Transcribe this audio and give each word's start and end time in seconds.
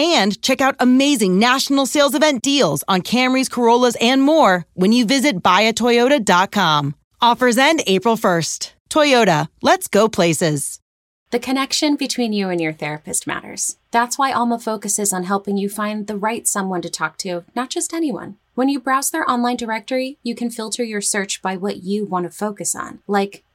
and 0.00 0.40
check 0.42 0.60
out 0.60 0.76
amazing 0.78 1.38
national 1.38 1.86
sales 1.86 2.14
event 2.14 2.42
deals 2.42 2.82
on 2.88 3.02
Camrys, 3.02 3.50
Corollas, 3.50 3.96
and 4.00 4.22
more 4.22 4.66
when 4.74 4.92
you 4.92 5.04
visit 5.04 5.42
buyatoyota.com. 5.42 6.94
Offers 7.20 7.58
end 7.58 7.82
April 7.86 8.16
1st. 8.16 8.72
Toyota, 8.88 9.48
let's 9.62 9.88
go 9.88 10.08
places. 10.08 10.80
The 11.30 11.38
connection 11.38 11.94
between 11.94 12.32
you 12.32 12.48
and 12.48 12.60
your 12.60 12.72
therapist 12.72 13.26
matters. 13.26 13.76
That's 13.92 14.18
why 14.18 14.32
Alma 14.32 14.58
focuses 14.58 15.12
on 15.12 15.24
helping 15.24 15.56
you 15.56 15.68
find 15.68 16.06
the 16.06 16.16
right 16.16 16.46
someone 16.48 16.82
to 16.82 16.90
talk 16.90 17.18
to, 17.18 17.44
not 17.54 17.70
just 17.70 17.94
anyone. 17.94 18.36
When 18.54 18.68
you 18.68 18.80
browse 18.80 19.10
their 19.10 19.30
online 19.30 19.56
directory, 19.56 20.18
you 20.24 20.34
can 20.34 20.50
filter 20.50 20.82
your 20.82 21.00
search 21.00 21.40
by 21.40 21.56
what 21.56 21.84
you 21.84 22.04
want 22.04 22.24
to 22.24 22.36
focus 22.36 22.74
on, 22.74 22.98
like 23.06 23.44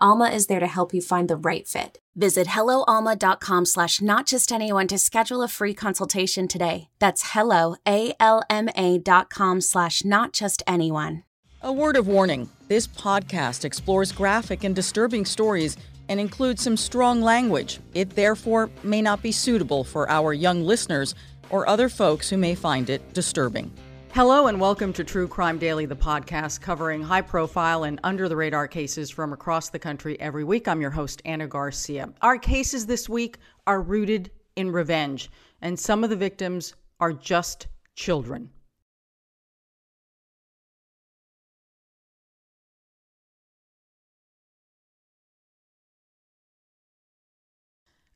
Alma 0.00 0.28
is 0.30 0.46
there 0.46 0.60
to 0.60 0.66
help 0.66 0.94
you 0.94 1.02
find 1.02 1.28
the 1.28 1.36
right 1.36 1.68
fit. 1.68 1.98
Visit 2.16 2.46
helloalma.com 2.46 3.66
slash 3.66 4.00
not 4.00 4.26
just 4.26 4.50
anyone 4.50 4.86
to 4.88 4.98
schedule 4.98 5.42
a 5.42 5.48
free 5.48 5.74
consultation 5.74 6.48
today. 6.48 6.88
That's 6.98 7.32
hello, 7.32 7.76
A-L-M-A 7.86 8.98
dot 8.98 9.30
com 9.30 9.60
slash 9.60 10.04
not 10.04 10.32
just 10.32 10.62
anyone. 10.66 11.24
A 11.62 11.72
word 11.72 11.96
of 11.96 12.08
warning. 12.08 12.48
This 12.68 12.86
podcast 12.86 13.64
explores 13.64 14.12
graphic 14.12 14.64
and 14.64 14.74
disturbing 14.74 15.26
stories 15.26 15.76
and 16.08 16.18
includes 16.18 16.62
some 16.62 16.76
strong 16.76 17.20
language. 17.20 17.78
It 17.92 18.10
therefore 18.10 18.70
may 18.82 19.02
not 19.02 19.22
be 19.22 19.32
suitable 19.32 19.84
for 19.84 20.08
our 20.08 20.32
young 20.32 20.64
listeners 20.64 21.14
or 21.50 21.68
other 21.68 21.88
folks 21.90 22.30
who 22.30 22.38
may 22.38 22.54
find 22.54 22.88
it 22.88 23.12
disturbing. 23.12 23.70
Hello, 24.12 24.48
and 24.48 24.60
welcome 24.60 24.92
to 24.94 25.04
True 25.04 25.28
Crime 25.28 25.56
Daily, 25.56 25.86
the 25.86 25.94
podcast 25.94 26.60
covering 26.60 27.00
high 27.00 27.20
profile 27.20 27.84
and 27.84 28.00
under 28.02 28.28
the 28.28 28.34
radar 28.34 28.66
cases 28.66 29.08
from 29.08 29.32
across 29.32 29.68
the 29.68 29.78
country 29.78 30.20
every 30.20 30.42
week. 30.42 30.66
I'm 30.66 30.80
your 30.80 30.90
host, 30.90 31.22
Ana 31.24 31.46
Garcia. 31.46 32.12
Our 32.20 32.36
cases 32.36 32.86
this 32.86 33.08
week 33.08 33.38
are 33.68 33.80
rooted 33.80 34.32
in 34.56 34.72
revenge, 34.72 35.30
and 35.62 35.78
some 35.78 36.02
of 36.02 36.10
the 36.10 36.16
victims 36.16 36.74
are 36.98 37.12
just 37.12 37.68
children. 37.94 38.50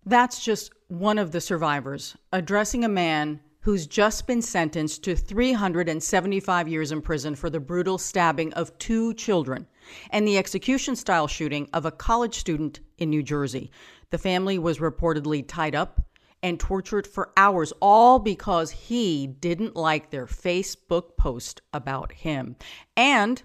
That's 0.04 0.44
just 0.44 0.72
one 0.88 1.19
of 1.19 1.31
the 1.31 1.41
survivors 1.41 2.16
addressing 2.33 2.84
a 2.84 2.88
man 2.88 3.38
who's 3.64 3.86
just 3.86 4.26
been 4.26 4.42
sentenced 4.42 5.02
to 5.02 5.16
375 5.16 6.69
years 6.69 6.92
in 6.92 7.00
prison 7.00 7.34
for 7.34 7.48
the 7.48 7.58
brutal 7.58 7.97
stabbing 7.97 8.52
of 8.52 8.76
two 8.76 9.14
children 9.14 9.66
and 10.10 10.28
the 10.28 10.36
execution 10.36 10.94
style 10.94 11.26
shooting 11.26 11.66
of 11.72 11.86
a 11.86 11.91
college 11.91 12.34
student 12.34 12.80
in 12.98 13.08
New 13.08 13.22
Jersey. 13.22 13.70
The 14.10 14.19
family 14.19 14.58
was 14.58 14.80
reportedly 14.80 15.42
tied 15.48 15.74
up 15.74 16.03
and 16.42 16.60
tortured 16.60 17.06
for 17.06 17.32
hours, 17.38 17.72
all 17.80 18.19
because 18.19 18.70
he 18.70 19.26
didn't 19.26 19.74
like 19.74 20.10
their 20.10 20.26
Facebook 20.26 21.16
post 21.16 21.62
about 21.72 22.12
him. 22.12 22.56
And 22.98 23.42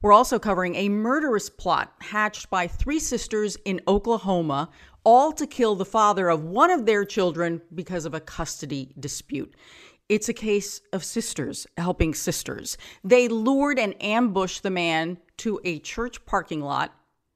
we're 0.00 0.14
also 0.14 0.38
covering 0.38 0.76
a 0.76 0.88
murderous 0.88 1.50
plot 1.50 1.92
hatched 2.00 2.48
by 2.48 2.66
three 2.66 2.98
sisters 2.98 3.58
in 3.66 3.82
Oklahoma 3.86 4.70
all 5.04 5.32
to 5.32 5.46
kill 5.46 5.74
the 5.74 5.84
father 5.84 6.28
of 6.28 6.44
one 6.44 6.70
of 6.70 6.86
their 6.86 7.04
children 7.04 7.62
because 7.74 8.04
of 8.04 8.14
a 8.14 8.20
custody 8.20 8.92
dispute. 8.98 9.54
It's 10.08 10.28
a 10.28 10.34
case 10.34 10.80
of 10.92 11.04
sisters 11.04 11.66
helping 11.76 12.14
sisters. 12.14 12.76
They 13.04 13.28
lured 13.28 13.78
and 13.78 13.94
ambushed 14.02 14.62
the 14.62 14.70
man 14.70 15.18
to 15.38 15.60
a 15.64 15.78
church 15.78 16.24
parking 16.26 16.60
lot 16.60 16.92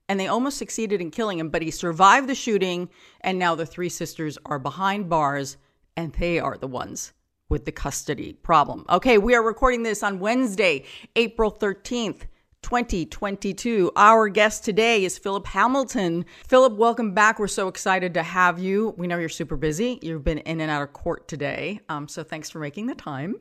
and 0.09 0.21
they 0.21 0.27
almost 0.27 0.59
succeeded 0.59 1.01
in 1.01 1.11
killing 1.11 1.39
him, 1.39 1.49
but 1.49 1.63
he 1.63 1.71
survived 1.71 2.29
the 2.29 2.35
shooting 2.35 2.91
and 3.21 3.39
now 3.39 3.55
the 3.55 3.65
three 3.65 3.89
sisters 3.89 4.37
are 4.45 4.59
behind 4.59 5.09
bars 5.09 5.57
and 5.97 6.13
they 6.15 6.39
are 6.39 6.59
the 6.59 6.67
ones 6.67 7.13
with 7.49 7.65
the 7.65 7.73
custody 7.73 8.33
problem. 8.33 8.85
Okay, 8.91 9.19
we 9.19 9.35
are 9.35 9.43
recording 9.43 9.83
this 9.83 10.03
on 10.03 10.19
Wednesday, 10.19 10.85
April 11.15 11.53
13th. 11.53 12.23
2022. 12.65 13.93
Our 13.95 14.31
guest 14.31 14.65
today 14.65 15.05
is 15.05 15.19
Phillip 15.19 15.47
Hamilton. 15.47 16.25
Phillip, 16.49 16.73
welcome 16.73 17.13
back. 17.13 17.39
We're 17.39 17.47
so 17.47 17.69
excited 17.69 18.15
to 18.15 18.23
have 18.23 18.59
you. 18.59 18.95
We 18.97 19.07
know 19.07 19.19
you're 19.19 19.29
super 19.29 19.57
busy. 19.57 19.99
You've 20.01 20.25
been 20.25 20.39
in 20.39 20.63
and 20.63 20.71
out 20.71 20.81
of 20.81 20.95
court 20.95 21.29
today. 21.29 21.81
Um, 21.91 22.09
so 22.09 22.25
thanks 22.25 22.49
for 22.49 22.61
making 22.61 22.87
the 22.87 22.95
time. 22.95 23.37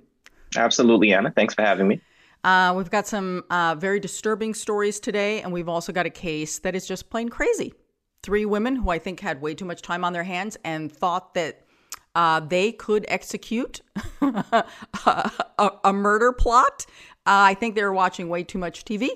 Absolutely, 0.57 1.13
Ana. 1.13 1.31
Thanks 1.31 1.53
for 1.53 1.61
having 1.61 1.88
me. 1.88 2.01
Uh, 2.44 2.73
we've 2.75 2.91
got 2.91 3.07
some 3.07 3.45
uh, 3.50 3.75
very 3.75 4.01
disturbing 4.01 4.53
stories 4.53 5.00
today, 5.00 5.41
and 5.41 5.53
we've 5.53 5.69
also 5.69 5.94
got 5.94 6.05
a 6.05 6.09
case 6.09 6.59
that 6.59 6.75
is 6.75 6.85
just 6.85 7.09
plain 7.09 7.29
crazy. 7.29 7.73
Three 8.23 8.44
women 8.45 8.75
who 8.75 8.90
I 8.90 9.00
think 9.00 9.22
had 9.22 9.41
way 9.41 9.55
too 9.55 9.66
much 9.66 9.81
time 9.81 10.03
on 10.03 10.11
their 10.11 10.25
hands 10.25 10.57
and 10.66 10.91
thought 10.91 11.34
that 11.35 11.63
uh, 12.16 12.40
they 12.41 12.72
could 12.72 13.05
execute 13.07 13.81
a, 14.22 14.66
a, 15.84 15.94
murder 15.94 16.31
plot 16.31 16.85
I 17.25 17.53
think 17.53 17.75
they 17.75 17.84
were 17.84 17.94
watching 17.94 18.29
way 18.29 18.44
too 18.44 18.57
much 18.57 18.85
TV. 18.85 19.09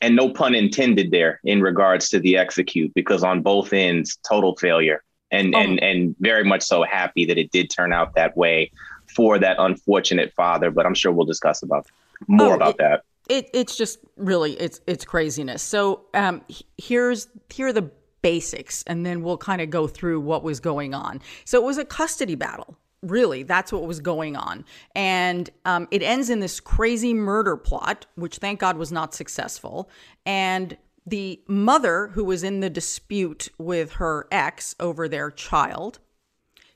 And 0.00 0.14
no 0.14 0.30
pun 0.30 0.54
intended 0.54 1.10
there 1.10 1.40
in 1.44 1.62
regards 1.62 2.10
to 2.10 2.18
the 2.18 2.36
execute, 2.36 2.92
because 2.94 3.24
on 3.24 3.42
both 3.42 3.72
ends, 3.72 4.18
total 4.28 4.56
failure. 4.56 5.02
And 5.32 5.54
oh. 5.54 5.58
and 5.58 5.82
and 5.82 6.14
very 6.20 6.44
much 6.44 6.62
so 6.62 6.82
happy 6.82 7.24
that 7.26 7.38
it 7.38 7.50
did 7.50 7.70
turn 7.70 7.92
out 7.92 8.14
that 8.14 8.36
way 8.36 8.70
for 9.14 9.38
that 9.38 9.56
unfortunate 9.58 10.32
father. 10.34 10.70
But 10.70 10.86
I'm 10.86 10.94
sure 10.94 11.12
we'll 11.12 11.26
discuss 11.26 11.62
about 11.62 11.86
more 12.28 12.52
oh, 12.52 12.56
about 12.56 12.74
it, 12.74 12.78
that. 12.78 13.02
It 13.28 13.50
it's 13.52 13.76
just 13.76 13.98
really 14.16 14.52
it's 14.52 14.80
it's 14.86 15.04
craziness. 15.04 15.62
So 15.62 16.04
um 16.14 16.42
here's 16.78 17.28
here 17.50 17.68
are 17.68 17.72
the 17.72 17.90
basics 18.22 18.82
and 18.86 19.04
then 19.04 19.22
we'll 19.22 19.38
kind 19.38 19.60
of 19.60 19.70
go 19.70 19.86
through 19.86 20.20
what 20.20 20.42
was 20.42 20.60
going 20.60 20.94
on. 20.94 21.20
So 21.44 21.60
it 21.60 21.64
was 21.64 21.78
a 21.78 21.84
custody 21.84 22.34
battle 22.34 22.76
really 23.10 23.42
that's 23.42 23.72
what 23.72 23.86
was 23.86 24.00
going 24.00 24.36
on. 24.36 24.64
And 24.94 25.50
um, 25.64 25.88
it 25.90 26.02
ends 26.02 26.30
in 26.30 26.40
this 26.40 26.60
crazy 26.60 27.14
murder 27.14 27.56
plot 27.56 28.06
which 28.14 28.36
thank 28.36 28.60
god 28.60 28.76
was 28.76 28.92
not 28.92 29.14
successful. 29.14 29.90
And 30.24 30.76
the 31.06 31.40
mother 31.46 32.08
who 32.08 32.24
was 32.24 32.42
in 32.42 32.60
the 32.60 32.70
dispute 32.70 33.48
with 33.58 33.92
her 33.92 34.26
ex 34.30 34.74
over 34.80 35.08
their 35.08 35.30
child 35.30 36.00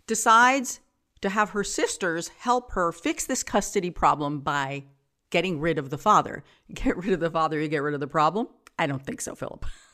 decides 0.07 0.81
to 1.21 1.29
have 1.29 1.51
her 1.51 1.65
sisters 1.65 2.29
help 2.39 2.73
her 2.73 2.93
fix 2.93 3.27
this 3.27 3.43
custody 3.43 3.91
problem 3.91 4.41
by 4.41 4.85
getting 5.31 5.61
rid 5.61 5.79
of 5.79 5.91
the 5.91 5.99
father. 5.99 6.45
Get 6.73 6.97
rid 6.97 7.13
of 7.13 7.21
the 7.21 7.31
father 7.31 7.61
you 7.61 7.69
get 7.69 7.83
rid 7.83 7.95
of 7.95 8.01
the 8.01 8.07
problem? 8.07 8.49
I 8.79 8.87
don't 8.87 9.05
think 9.05 9.21
so 9.21 9.35
phillip 9.35 9.67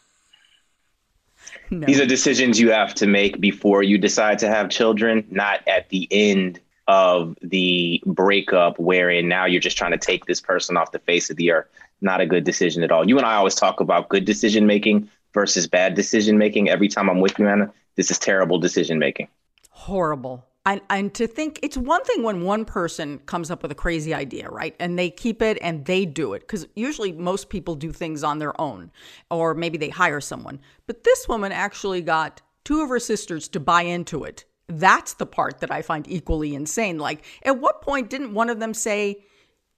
No. 1.71 1.85
These 1.85 2.01
are 2.01 2.07
decisions 2.07 2.61
you 2.61 2.71
have 2.71 2.95
to 2.95 3.09
make 3.09 3.41
before 3.41 3.83
you 3.83 3.99
decide 3.99 4.39
to 4.39 4.49
have 4.49 4.71
children, 4.71 5.27
not 5.31 5.67
at 5.67 5.89
the 5.89 6.07
end 6.13 6.61
of 6.87 7.37
the 7.43 8.01
breakup, 8.07 8.79
wherein 8.79 9.27
now 9.29 9.47
you're 9.47 9.61
just 9.61 9.77
trying 9.77 9.91
to 9.91 9.99
take 9.99 10.27
this 10.27 10.41
person 10.41 10.77
off 10.77 10.93
the 10.93 11.01
face 11.01 11.29
of 11.29 11.37
the 11.37 11.51
earth. 11.51 11.67
Not 12.01 12.21
a 12.21 12.27
good 12.27 12.45
decision 12.45 12.85
at 12.85 12.93
all. 12.93 13.09
You 13.09 13.19
and 13.19 13.27
I 13.27 13.35
always 13.35 13.57
talk 13.57 13.81
about 13.81 14.09
good 14.09 14.25
decision 14.25 14.65
making 14.67 15.11
versus 15.35 15.67
bad 15.67 15.95
decision 15.95 16.39
making. 16.39 16.69
Every 16.69 16.87
time 16.87 17.11
I'm 17.11 17.21
with 17.21 17.39
you, 17.39 17.49
Ana, 17.49 17.73
this 17.97 18.13
is 18.13 18.19
terrible 18.19 18.59
decision 18.61 19.01
making. 19.01 19.27
Horrible. 19.71 20.46
And, 20.67 20.81
and 20.91 21.15
to 21.15 21.29
think 21.29 21.61
it's 21.63 21.77
one 21.77 22.03
thing 22.05 22.25
when 22.25 22.43
one 22.43 22.65
person 22.65 23.19
comes 23.21 23.53
up 23.53 23.63
with 23.63 23.71
a 23.71 23.77
crazy 23.77 24.13
idea, 24.13 24.49
right? 24.51 24.75
And 24.81 24.99
they 24.99 25.11
keep 25.11 25.41
it 25.41 25.59
and 25.63 25.85
they 25.85 26.05
do 26.05 26.35
it. 26.35 26.41
Because 26.41 26.67
usually 26.75 27.13
most 27.13 27.49
people 27.49 27.77
do 27.77 27.93
things 27.93 28.25
on 28.25 28.41
their 28.41 28.61
own, 28.61 28.91
or 29.31 29.55
maybe 29.55 29.79
they 29.79 29.91
hire 29.91 30.21
someone. 30.21 30.61
But 30.89 31.05
this 31.05 31.29
woman 31.29 31.53
actually 31.53 32.03
got 32.03 32.43
two 32.65 32.83
of 32.83 32.89
her 32.89 32.99
sisters 32.99 33.47
to 33.49 33.61
buy 33.61 33.83
into 33.83 34.25
it. 34.25 34.45
That's 34.69 35.15
the 35.15 35.27
part 35.27 35.61
that 35.61 35.71
I 35.71 35.83
find 35.83 36.05
equally 36.09 36.53
insane. 36.57 36.99
Like, 36.99 37.25
at 37.45 37.61
what 37.61 37.81
point 37.81 38.11
didn't 38.11 38.35
one 38.35 38.51
of 38.51 38.59
them 38.59 38.75
say, 38.75 39.25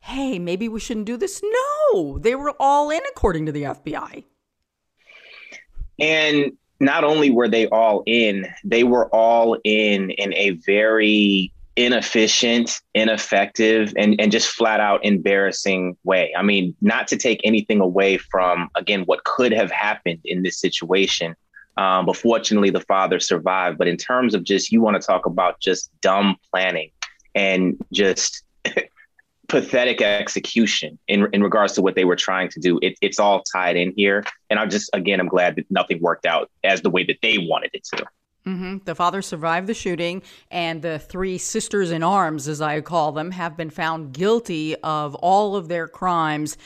hey, 0.01 0.39
maybe 0.39 0.71
we 0.71 0.81
shouldn't 0.81 1.05
do 1.05 1.19
this? 1.19 1.43
No, 1.93 2.19
they 2.19 2.35
were 2.35 2.55
all 2.59 2.89
in 2.89 3.03
according 3.11 3.45
to 3.45 3.53
the 3.53 3.65
FBI. 3.65 4.25
And 5.99 6.53
not 6.81 7.05
only 7.05 7.31
were 7.31 7.49
they 7.49 7.67
all 7.69 8.03
in, 8.07 8.47
they 8.65 8.85
were 8.85 9.09
all 9.09 9.57
in 9.65 10.11
in 10.11 10.33
a 10.35 10.51
very 10.67 11.53
inefficient, 11.77 12.81
ineffective, 12.95 13.93
and, 13.97 14.21
and 14.21 14.33
just 14.33 14.49
flat 14.49 14.81
out 14.81 15.05
embarrassing 15.05 15.97
way. 16.03 16.33
I 16.37 16.43
mean, 16.43 16.75
not 16.81 17.07
to 17.09 17.17
take 17.17 17.41
anything 17.45 17.81
away 17.81 18.19
from, 18.19 18.69
again, 18.75 19.03
what 19.03 19.23
could 19.25 19.53
have 19.53 19.71
happened 19.71 20.19
in 20.25 20.43
this 20.43 20.59
situation. 20.61 21.37
Um, 21.77 22.07
but 22.07 22.17
fortunately, 22.17 22.71
the 22.71 22.81
father 22.81 23.21
survived. 23.21 23.79
But 23.79 23.87
in 23.87 23.97
terms 23.97 24.35
of 24.35 24.43
just, 24.43 24.73
you 24.73 24.81
want 24.81 25.01
to 25.01 25.07
talk 25.07 25.25
about 25.25 25.61
just 25.61 25.93
dumb 26.01 26.37
planning 26.51 26.91
and 27.37 27.77
just 27.93 28.43
pathetic 29.49 30.03
execution 30.03 30.99
in 31.09 31.27
in 31.33 31.43
regards 31.43 31.73
to 31.75 31.83
what 31.83 31.95
they 31.95 32.05
were 32.05 32.17
trying 32.17 32.49
to 32.51 32.61
do. 32.61 32.79
It, 32.83 32.97
it's 33.01 33.19
all 33.19 33.43
tied 33.43 33.77
in 33.77 33.93
here, 33.97 34.25
and 34.51 34.59
I'm 34.59 34.71
just 34.71 34.91
again 34.93 35.21
I'm 35.21 35.29
glad 35.29 35.57
that 35.57 35.67
nothing 35.71 36.01
worked 36.01 36.27
out 36.27 36.51
as 36.65 36.83
the 36.83 36.91
way 36.91 37.05
that 37.05 37.19
they 37.23 37.39
wanted 37.39 37.71
it 37.73 37.85
to. 37.97 38.07
Mm-hmm. 38.47 38.79
The 38.85 38.95
father 38.95 39.21
survived 39.21 39.67
the 39.67 39.75
shooting, 39.75 40.23
and 40.51 40.81
the 40.81 40.99
three 40.99 41.39
sisters 41.39 41.91
in 41.91 42.03
arms, 42.03 42.49
as 42.49 42.63
I 42.63 42.81
call 42.81 43.13
them, 43.13 43.31
have 43.33 43.57
been 43.57 43.71
found 43.71 44.13
guilty 44.13 44.77
of 44.77 45.15
all 45.17 45.57
of 45.57 45.69
their 45.69 45.89
crimes 45.89 46.57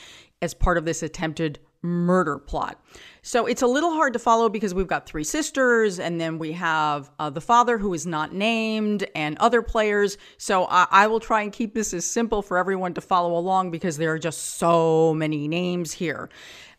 as 0.41 0.53
part 0.53 0.77
of 0.77 0.85
this 0.85 1.03
attempted 1.03 1.59
murder 1.83 2.39
plot. 2.39 2.81
So 3.21 3.45
it's 3.45 3.61
a 3.61 3.67
little 3.67 3.91
hard 3.91 4.13
to 4.13 4.19
follow 4.19 4.49
because 4.49 4.73
we've 4.73 4.87
got 4.87 5.05
three 5.05 5.23
sisters, 5.23 5.99
and 5.99 6.19
then 6.19 6.39
we 6.39 6.53
have 6.53 7.11
uh, 7.19 7.29
the 7.29 7.41
father 7.41 7.77
who 7.77 7.93
is 7.93 8.07
not 8.07 8.33
named, 8.33 9.05
and 9.13 9.37
other 9.37 9.61
players. 9.61 10.17
So 10.37 10.65
I-, 10.65 10.87
I 10.89 11.07
will 11.07 11.19
try 11.19 11.41
and 11.41 11.51
keep 11.51 11.75
this 11.75 11.93
as 11.93 12.05
simple 12.05 12.41
for 12.41 12.57
everyone 12.57 12.93
to 12.95 13.01
follow 13.01 13.37
along 13.37 13.71
because 13.71 13.97
there 13.97 14.11
are 14.13 14.19
just 14.19 14.55
so 14.55 15.13
many 15.13 15.47
names 15.47 15.93
here. 15.93 16.29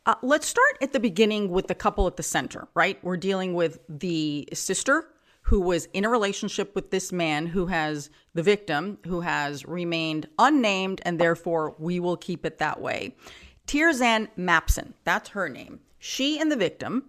Uh, 0.07 0.15
let's 0.23 0.47
start 0.47 0.77
at 0.83 0.93
the 0.93 1.01
beginning 1.01 1.51
with 1.51 1.67
the 1.67 1.75
couple 1.75 2.07
at 2.07 2.17
the 2.17 2.23
center, 2.23 2.69
right? 2.75 3.03
We're 3.03 3.17
dealing 3.17 3.55
with 3.55 3.79
the 3.89 4.49
sister 4.53 5.07
who 5.45 5.61
was 5.61 5.87
in 5.93 6.05
a 6.05 6.09
relationship 6.09 6.75
with 6.75 6.91
this 6.91 7.13
man 7.13 7.47
who 7.47 7.67
has 7.67 8.09
the 8.33 8.43
victim 8.43 8.99
who 9.07 9.21
has 9.21 9.65
remained 9.67 10.27
unnamed, 10.39 11.01
and 11.05 11.19
therefore 11.19 11.75
we 11.79 12.01
will 12.01 12.17
keep 12.17 12.47
it 12.47 12.59
that 12.59 12.81
way. 12.81 13.15
Tirzah 13.67 14.29
Mapson, 14.39 14.93
that's 15.05 15.31
her 15.31 15.49
name. 15.49 15.81
She 15.99 16.39
and 16.39 16.53
the 16.53 16.57
victim, 16.57 17.05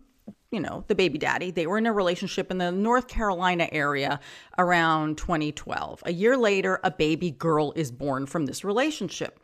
you 0.52 0.60
know, 0.60 0.86
the 0.88 0.96
baby 0.96 1.18
daddy, 1.18 1.52
they 1.52 1.68
were 1.68 1.78
in 1.78 1.86
a 1.86 1.94
relationship 1.94 2.50
in 2.50 2.58
the 2.58 2.72
North 2.72 3.08
Carolina 3.08 3.68
area 3.72 4.20
around 4.58 5.18
2012. 5.18 6.04
A 6.06 6.14
year 6.14 6.38
later, 6.38 6.80
a 6.84 6.92
baby 6.92 7.32
girl 7.32 7.74
is 7.76 7.92
born 7.92 8.26
from 8.26 8.46
this 8.46 8.64
relationship. 8.64 9.40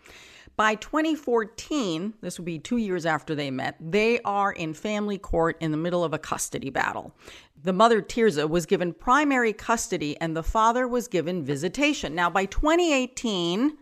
By 0.55 0.75
2014, 0.75 2.13
this 2.21 2.37
would 2.37 2.45
be 2.45 2.59
two 2.59 2.77
years 2.77 3.05
after 3.05 3.35
they 3.35 3.51
met, 3.51 3.75
they 3.79 4.19
are 4.21 4.51
in 4.51 4.73
family 4.73 5.17
court 5.17 5.57
in 5.59 5.71
the 5.71 5.77
middle 5.77 6.03
of 6.03 6.13
a 6.13 6.19
custody 6.19 6.69
battle. 6.69 7.15
The 7.63 7.73
mother, 7.73 8.01
Tirzah, 8.01 8.49
was 8.49 8.65
given 8.65 8.93
primary 8.93 9.53
custody 9.53 10.19
and 10.19 10.35
the 10.35 10.43
father 10.43 10.87
was 10.87 11.07
given 11.07 11.43
visitation. 11.43 12.15
Now, 12.15 12.29
by 12.29 12.45
2018, 12.45 13.77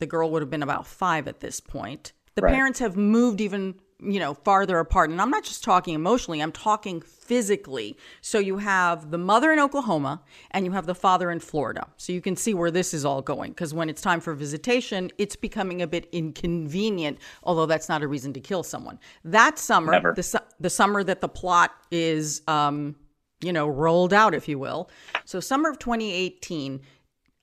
the 0.00 0.06
girl 0.06 0.30
would 0.30 0.42
have 0.42 0.50
been 0.50 0.62
about 0.62 0.86
five 0.86 1.28
at 1.28 1.40
this 1.40 1.60
point. 1.60 2.12
The 2.34 2.42
right. 2.42 2.54
parents 2.54 2.80
have 2.80 2.96
moved 2.96 3.40
even 3.40 3.76
you 4.02 4.18
know, 4.18 4.34
farther 4.34 4.78
apart. 4.78 5.10
And 5.10 5.20
I'm 5.20 5.30
not 5.30 5.44
just 5.44 5.62
talking 5.62 5.94
emotionally, 5.94 6.40
I'm 6.40 6.52
talking 6.52 7.00
physically. 7.00 7.96
So 8.20 8.38
you 8.38 8.58
have 8.58 9.10
the 9.10 9.18
mother 9.18 9.52
in 9.52 9.58
Oklahoma 9.58 10.22
and 10.50 10.64
you 10.64 10.72
have 10.72 10.86
the 10.86 10.94
father 10.94 11.30
in 11.30 11.40
Florida. 11.40 11.86
So 11.96 12.12
you 12.12 12.20
can 12.20 12.36
see 12.36 12.54
where 12.54 12.70
this 12.70 12.94
is 12.94 13.04
all 13.04 13.22
going 13.22 13.52
because 13.52 13.74
when 13.74 13.88
it's 13.88 14.02
time 14.02 14.20
for 14.20 14.34
visitation, 14.34 15.10
it's 15.18 15.36
becoming 15.36 15.82
a 15.82 15.86
bit 15.86 16.08
inconvenient, 16.12 17.18
although 17.42 17.66
that's 17.66 17.88
not 17.88 18.02
a 18.02 18.08
reason 18.08 18.32
to 18.34 18.40
kill 18.40 18.62
someone. 18.62 18.98
That 19.24 19.58
summer, 19.58 20.14
the, 20.14 20.42
the 20.58 20.70
summer 20.70 21.04
that 21.04 21.20
the 21.20 21.28
plot 21.28 21.72
is, 21.90 22.42
um, 22.48 22.96
you 23.42 23.52
know, 23.52 23.68
rolled 23.68 24.12
out, 24.12 24.34
if 24.34 24.48
you 24.48 24.58
will. 24.58 24.90
So 25.24 25.40
summer 25.40 25.70
of 25.70 25.78
2018, 25.78 26.80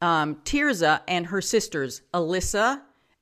um, 0.01 0.35
Tirzah 0.43 1.01
and 1.07 1.27
her 1.27 1.41
sisters, 1.41 2.01
Alyssa 2.13 2.81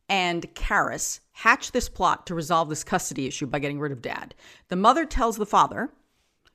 and 0.10 0.45
Charis, 0.56 1.22
hatch 1.31 1.72
this 1.72 1.89
plot 1.89 2.27
to 2.27 2.36
resolve 2.36 2.69
this 2.69 2.83
custody 2.83 3.27
issue 3.27 3.48
by 3.48 3.60
getting 3.60 3.80
rid 3.80 3.92
of 3.92 4.01
dad. 4.01 4.36
The 4.69 4.75
mother 4.75 5.06
tells 5.06 5.38
the 5.38 5.45
father 5.45 5.92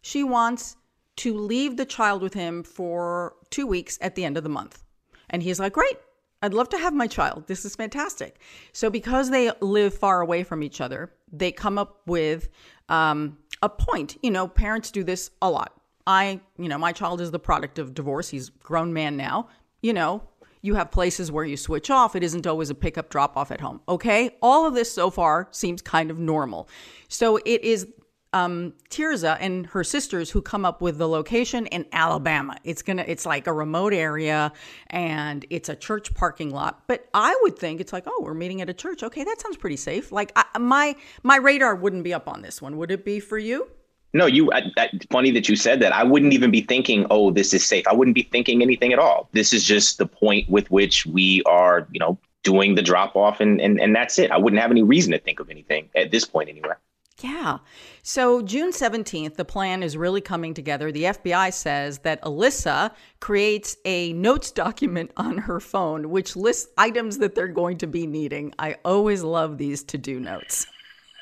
she 0.02 0.22
wants 0.24 0.76
to 1.16 1.36
leave 1.36 1.76
the 1.76 1.84
child 1.84 2.22
with 2.22 2.34
him 2.34 2.62
for 2.62 3.34
two 3.50 3.66
weeks 3.66 3.98
at 4.00 4.14
the 4.14 4.24
end 4.24 4.36
of 4.36 4.42
the 4.42 4.48
month. 4.48 4.82
And 5.28 5.42
he's 5.42 5.60
like, 5.60 5.74
Great, 5.74 5.98
I'd 6.42 6.54
love 6.54 6.68
to 6.70 6.78
have 6.78 6.94
my 6.94 7.06
child. 7.06 7.46
This 7.46 7.64
is 7.64 7.76
fantastic. 7.76 8.40
So, 8.72 8.88
because 8.88 9.30
they 9.30 9.50
live 9.60 9.94
far 9.94 10.22
away 10.22 10.42
from 10.44 10.62
each 10.62 10.80
other, 10.80 11.12
they 11.30 11.52
come 11.52 11.76
up 11.76 12.00
with 12.06 12.48
um, 12.88 13.36
a 13.62 13.68
point. 13.68 14.16
You 14.22 14.30
know, 14.30 14.48
parents 14.48 14.90
do 14.90 15.04
this 15.04 15.30
a 15.42 15.50
lot. 15.50 15.74
I, 16.06 16.40
you 16.58 16.68
know, 16.68 16.78
my 16.78 16.92
child 16.92 17.20
is 17.20 17.30
the 17.30 17.38
product 17.38 17.78
of 17.78 17.94
divorce. 17.94 18.30
He's 18.30 18.48
grown 18.48 18.92
man 18.92 19.16
now. 19.16 19.48
You 19.82 19.92
know, 19.92 20.22
you 20.62 20.74
have 20.74 20.90
places 20.90 21.32
where 21.32 21.44
you 21.44 21.56
switch 21.56 21.90
off. 21.90 22.14
It 22.14 22.22
isn't 22.22 22.46
always 22.46 22.70
a 22.70 22.74
pickup 22.74 23.08
drop 23.08 23.36
off 23.36 23.50
at 23.50 23.60
home. 23.60 23.80
Okay. 23.88 24.36
All 24.42 24.66
of 24.66 24.74
this 24.74 24.92
so 24.92 25.10
far 25.10 25.48
seems 25.50 25.80
kind 25.82 26.10
of 26.10 26.18
normal. 26.18 26.68
So 27.08 27.38
it 27.38 27.62
is 27.62 27.86
um, 28.32 28.74
Tirzah 28.90 29.38
and 29.40 29.66
her 29.66 29.82
sisters 29.82 30.30
who 30.30 30.40
come 30.42 30.64
up 30.64 30.80
with 30.80 30.98
the 30.98 31.08
location 31.08 31.66
in 31.66 31.86
Alabama. 31.92 32.56
It's 32.62 32.82
gonna, 32.82 33.04
it's 33.08 33.26
like 33.26 33.46
a 33.46 33.52
remote 33.52 33.92
area 33.92 34.52
and 34.88 35.44
it's 35.50 35.68
a 35.68 35.74
church 35.74 36.14
parking 36.14 36.50
lot. 36.50 36.86
But 36.86 37.08
I 37.12 37.36
would 37.42 37.58
think 37.58 37.80
it's 37.80 37.92
like, 37.92 38.04
oh, 38.06 38.20
we're 38.22 38.34
meeting 38.34 38.60
at 38.60 38.70
a 38.70 38.74
church. 38.74 39.02
Okay, 39.02 39.24
that 39.24 39.40
sounds 39.40 39.56
pretty 39.56 39.76
safe. 39.76 40.12
Like 40.12 40.32
I, 40.36 40.58
my 40.58 40.94
my 41.22 41.36
radar 41.36 41.74
wouldn't 41.74 42.04
be 42.04 42.14
up 42.14 42.28
on 42.28 42.42
this 42.42 42.62
one. 42.62 42.76
Would 42.76 42.90
it 42.90 43.04
be 43.04 43.18
for 43.18 43.38
you? 43.38 43.68
No, 44.12 44.26
you. 44.26 44.52
I, 44.52 44.70
I, 44.76 44.90
funny 45.10 45.30
that 45.32 45.48
you 45.48 45.54
said 45.54 45.80
that. 45.80 45.92
I 45.92 46.02
wouldn't 46.02 46.32
even 46.32 46.50
be 46.50 46.62
thinking, 46.62 47.06
"Oh, 47.10 47.30
this 47.30 47.54
is 47.54 47.64
safe." 47.64 47.86
I 47.86 47.94
wouldn't 47.94 48.14
be 48.14 48.22
thinking 48.22 48.60
anything 48.60 48.92
at 48.92 48.98
all. 48.98 49.28
This 49.32 49.52
is 49.52 49.64
just 49.64 49.98
the 49.98 50.06
point 50.06 50.48
with 50.50 50.70
which 50.70 51.06
we 51.06 51.42
are, 51.46 51.86
you 51.92 52.00
know, 52.00 52.18
doing 52.42 52.74
the 52.74 52.82
drop 52.82 53.14
off, 53.14 53.40
and 53.40 53.60
and 53.60 53.80
and 53.80 53.94
that's 53.94 54.18
it. 54.18 54.32
I 54.32 54.38
wouldn't 54.38 54.60
have 54.60 54.72
any 54.72 54.82
reason 54.82 55.12
to 55.12 55.18
think 55.18 55.38
of 55.38 55.48
anything 55.48 55.88
at 55.94 56.10
this 56.10 56.24
point, 56.24 56.48
anyway. 56.48 56.74
Yeah. 57.20 57.58
So 58.02 58.40
June 58.40 58.72
17th, 58.72 59.36
the 59.36 59.44
plan 59.44 59.82
is 59.82 59.94
really 59.94 60.22
coming 60.22 60.54
together. 60.54 60.90
The 60.90 61.04
FBI 61.04 61.52
says 61.52 61.98
that 61.98 62.22
Alyssa 62.22 62.92
creates 63.20 63.76
a 63.84 64.14
notes 64.14 64.50
document 64.50 65.10
on 65.18 65.36
her 65.36 65.60
phone, 65.60 66.08
which 66.08 66.34
lists 66.34 66.72
items 66.78 67.18
that 67.18 67.34
they're 67.34 67.46
going 67.46 67.76
to 67.78 67.86
be 67.86 68.06
needing. 68.06 68.54
I 68.58 68.76
always 68.86 69.22
love 69.22 69.58
these 69.58 69.84
to 69.84 69.98
do 69.98 70.18
notes. 70.18 70.66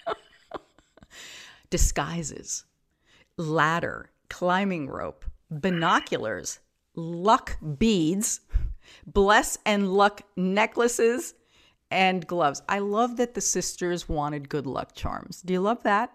Disguises 1.70 2.64
ladder, 3.38 4.10
climbing 4.28 4.88
rope, 4.88 5.24
binoculars, 5.50 6.58
luck 6.94 7.56
beads, 7.78 8.40
bless 9.06 9.56
and 9.64 9.92
luck 9.92 10.22
necklaces, 10.36 11.34
and 11.90 12.26
gloves. 12.26 12.62
I 12.68 12.80
love 12.80 13.16
that 13.16 13.34
the 13.34 13.40
sisters 13.40 14.08
wanted 14.08 14.48
good 14.48 14.66
luck 14.66 14.94
charms. 14.94 15.40
Do 15.40 15.54
you 15.54 15.60
love 15.60 15.82
that? 15.84 16.12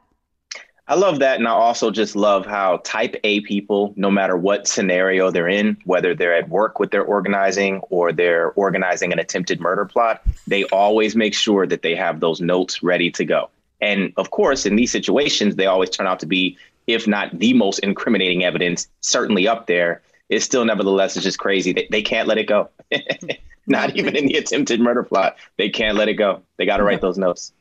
I 0.86 0.96
love 0.96 1.20
that. 1.20 1.40
And 1.40 1.48
I 1.48 1.52
also 1.52 1.92
just 1.92 2.14
love 2.14 2.46
how 2.46 2.82
type 2.84 3.16
A 3.24 3.40
people, 3.40 3.94
no 3.96 4.12
matter 4.12 4.36
what 4.36 4.68
scenario 4.68 5.32
they're 5.32 5.48
in, 5.48 5.78
whether 5.86 6.14
they're 6.14 6.36
at 6.36 6.50
work 6.50 6.78
with 6.78 6.92
their 6.92 7.06
organizing 7.06 7.80
or 7.90 8.12
they're 8.12 8.52
organizing 8.52 9.14
an 9.14 9.20
attempted 9.20 9.62
murder 9.62 9.86
plot, 9.86 10.22
they 10.46 10.66
always 10.66 11.16
make 11.16 11.34
sure 11.34 11.66
that 11.66 11.84
they 11.84 11.96
have 11.96 12.20
those 12.20 12.42
notes 12.42 12.84
ready 12.84 13.10
to 13.12 13.24
go. 13.24 13.50
And 13.80 14.14
of 14.18 14.32
course, 14.32 14.66
in 14.66 14.76
these 14.76 14.92
situations, 14.92 15.56
they 15.56 15.68
always 15.68 15.90
turn 15.90 16.06
out 16.06 16.20
to 16.20 16.26
be 16.26 16.58
if 16.88 17.08
not 17.08 17.38
the 17.38 17.54
most 17.54 17.80
incriminating 17.80 18.44
evidence, 18.44 18.88
certainly 19.02 19.48
up 19.48 19.68
there, 19.68 20.02
is 20.30 20.44
still 20.44 20.66
nevertheless 20.66 21.16
it's 21.16 21.24
just 21.24 21.40
crazy. 21.40 21.74
They, 21.74 21.88
they 21.92 22.02
can't 22.02 22.28
let 22.28 22.38
it 22.38 22.48
go. 22.48 22.70
not 23.68 23.96
even 23.96 24.16
in 24.16 24.26
the 24.28 24.36
attempted 24.36 24.80
murder 24.80 25.04
plot. 25.04 25.38
They 25.58 25.70
can't 25.70 25.98
let 25.98 26.10
it 26.10 26.16
go. 26.16 26.42
They 26.58 26.66
got 26.66 26.78
to 26.78 26.84
write 26.84 27.02
those 27.02 27.18
notes. 27.18 27.54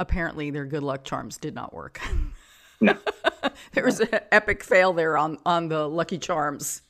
Apparently, 0.00 0.50
their 0.50 0.64
good 0.64 0.82
luck 0.82 1.04
charms 1.04 1.36
did 1.36 1.54
not 1.54 1.72
work. 1.72 2.00
No. 2.80 2.96
there 3.72 3.84
was 3.84 4.00
an 4.00 4.08
epic 4.32 4.64
fail 4.64 4.92
there 4.92 5.16
on, 5.16 5.38
on 5.46 5.68
the 5.68 5.88
Lucky 5.88 6.18
Charms. 6.18 6.82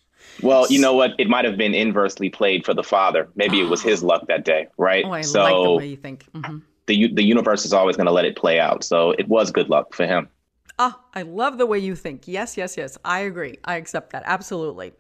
Well, 0.43 0.67
you 0.71 0.81
know 0.81 0.95
what? 0.95 1.15
It 1.19 1.29
might 1.29 1.45
have 1.45 1.59
been 1.59 1.75
inversely 1.75 2.31
played 2.31 2.65
for 2.65 2.75
the 2.75 2.83
father. 2.83 3.29
Maybe 3.35 3.61
it 3.61 3.69
was 3.69 3.83
his 3.83 4.03
luck 4.05 4.27
that 4.29 4.45
day, 4.45 4.69
right? 4.79 5.05
Oh, 5.05 5.13
I 5.13 5.21
so 5.21 5.43
like 5.43 5.65
the 5.65 5.71
way 5.73 5.87
you 5.89 5.97
think. 5.97 6.27
Mm-hmm. 6.33 6.59
The, 6.87 7.13
the 7.13 7.23
universe 7.23 7.65
is 7.65 7.73
always 7.73 7.97
going 7.97 8.07
to 8.07 8.13
let 8.13 8.25
it 8.25 8.37
play 8.37 8.59
out. 8.59 8.83
So 8.83 9.11
it 9.13 9.29
was 9.29 9.51
good 9.51 9.69
luck 9.69 9.95
for 9.95 10.07
him. 10.07 10.29
Ah, 10.79 11.01
I 11.15 11.23
love 11.23 11.59
the 11.59 11.67
way 11.67 11.79
you 11.79 11.95
think. 11.95 12.27
Yes, 12.27 12.57
yes, 12.57 12.77
yes. 12.77 12.99
I 13.05 13.21
agree. 13.21 13.59
I 13.65 13.77
accept 13.77 14.11
that. 14.13 14.23
Absolutely. 14.27 14.93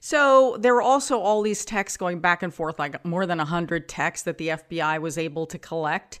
So 0.00 0.56
there 0.58 0.74
were 0.74 0.82
also 0.82 1.20
all 1.20 1.42
these 1.42 1.64
texts 1.64 1.96
going 1.96 2.20
back 2.20 2.42
and 2.42 2.52
forth, 2.52 2.78
like 2.78 3.04
more 3.04 3.24
than 3.24 3.38
100 3.38 3.88
texts 3.88 4.24
that 4.24 4.38
the 4.38 4.48
FBI 4.48 5.00
was 5.00 5.16
able 5.16 5.46
to 5.46 5.58
collect. 5.58 6.18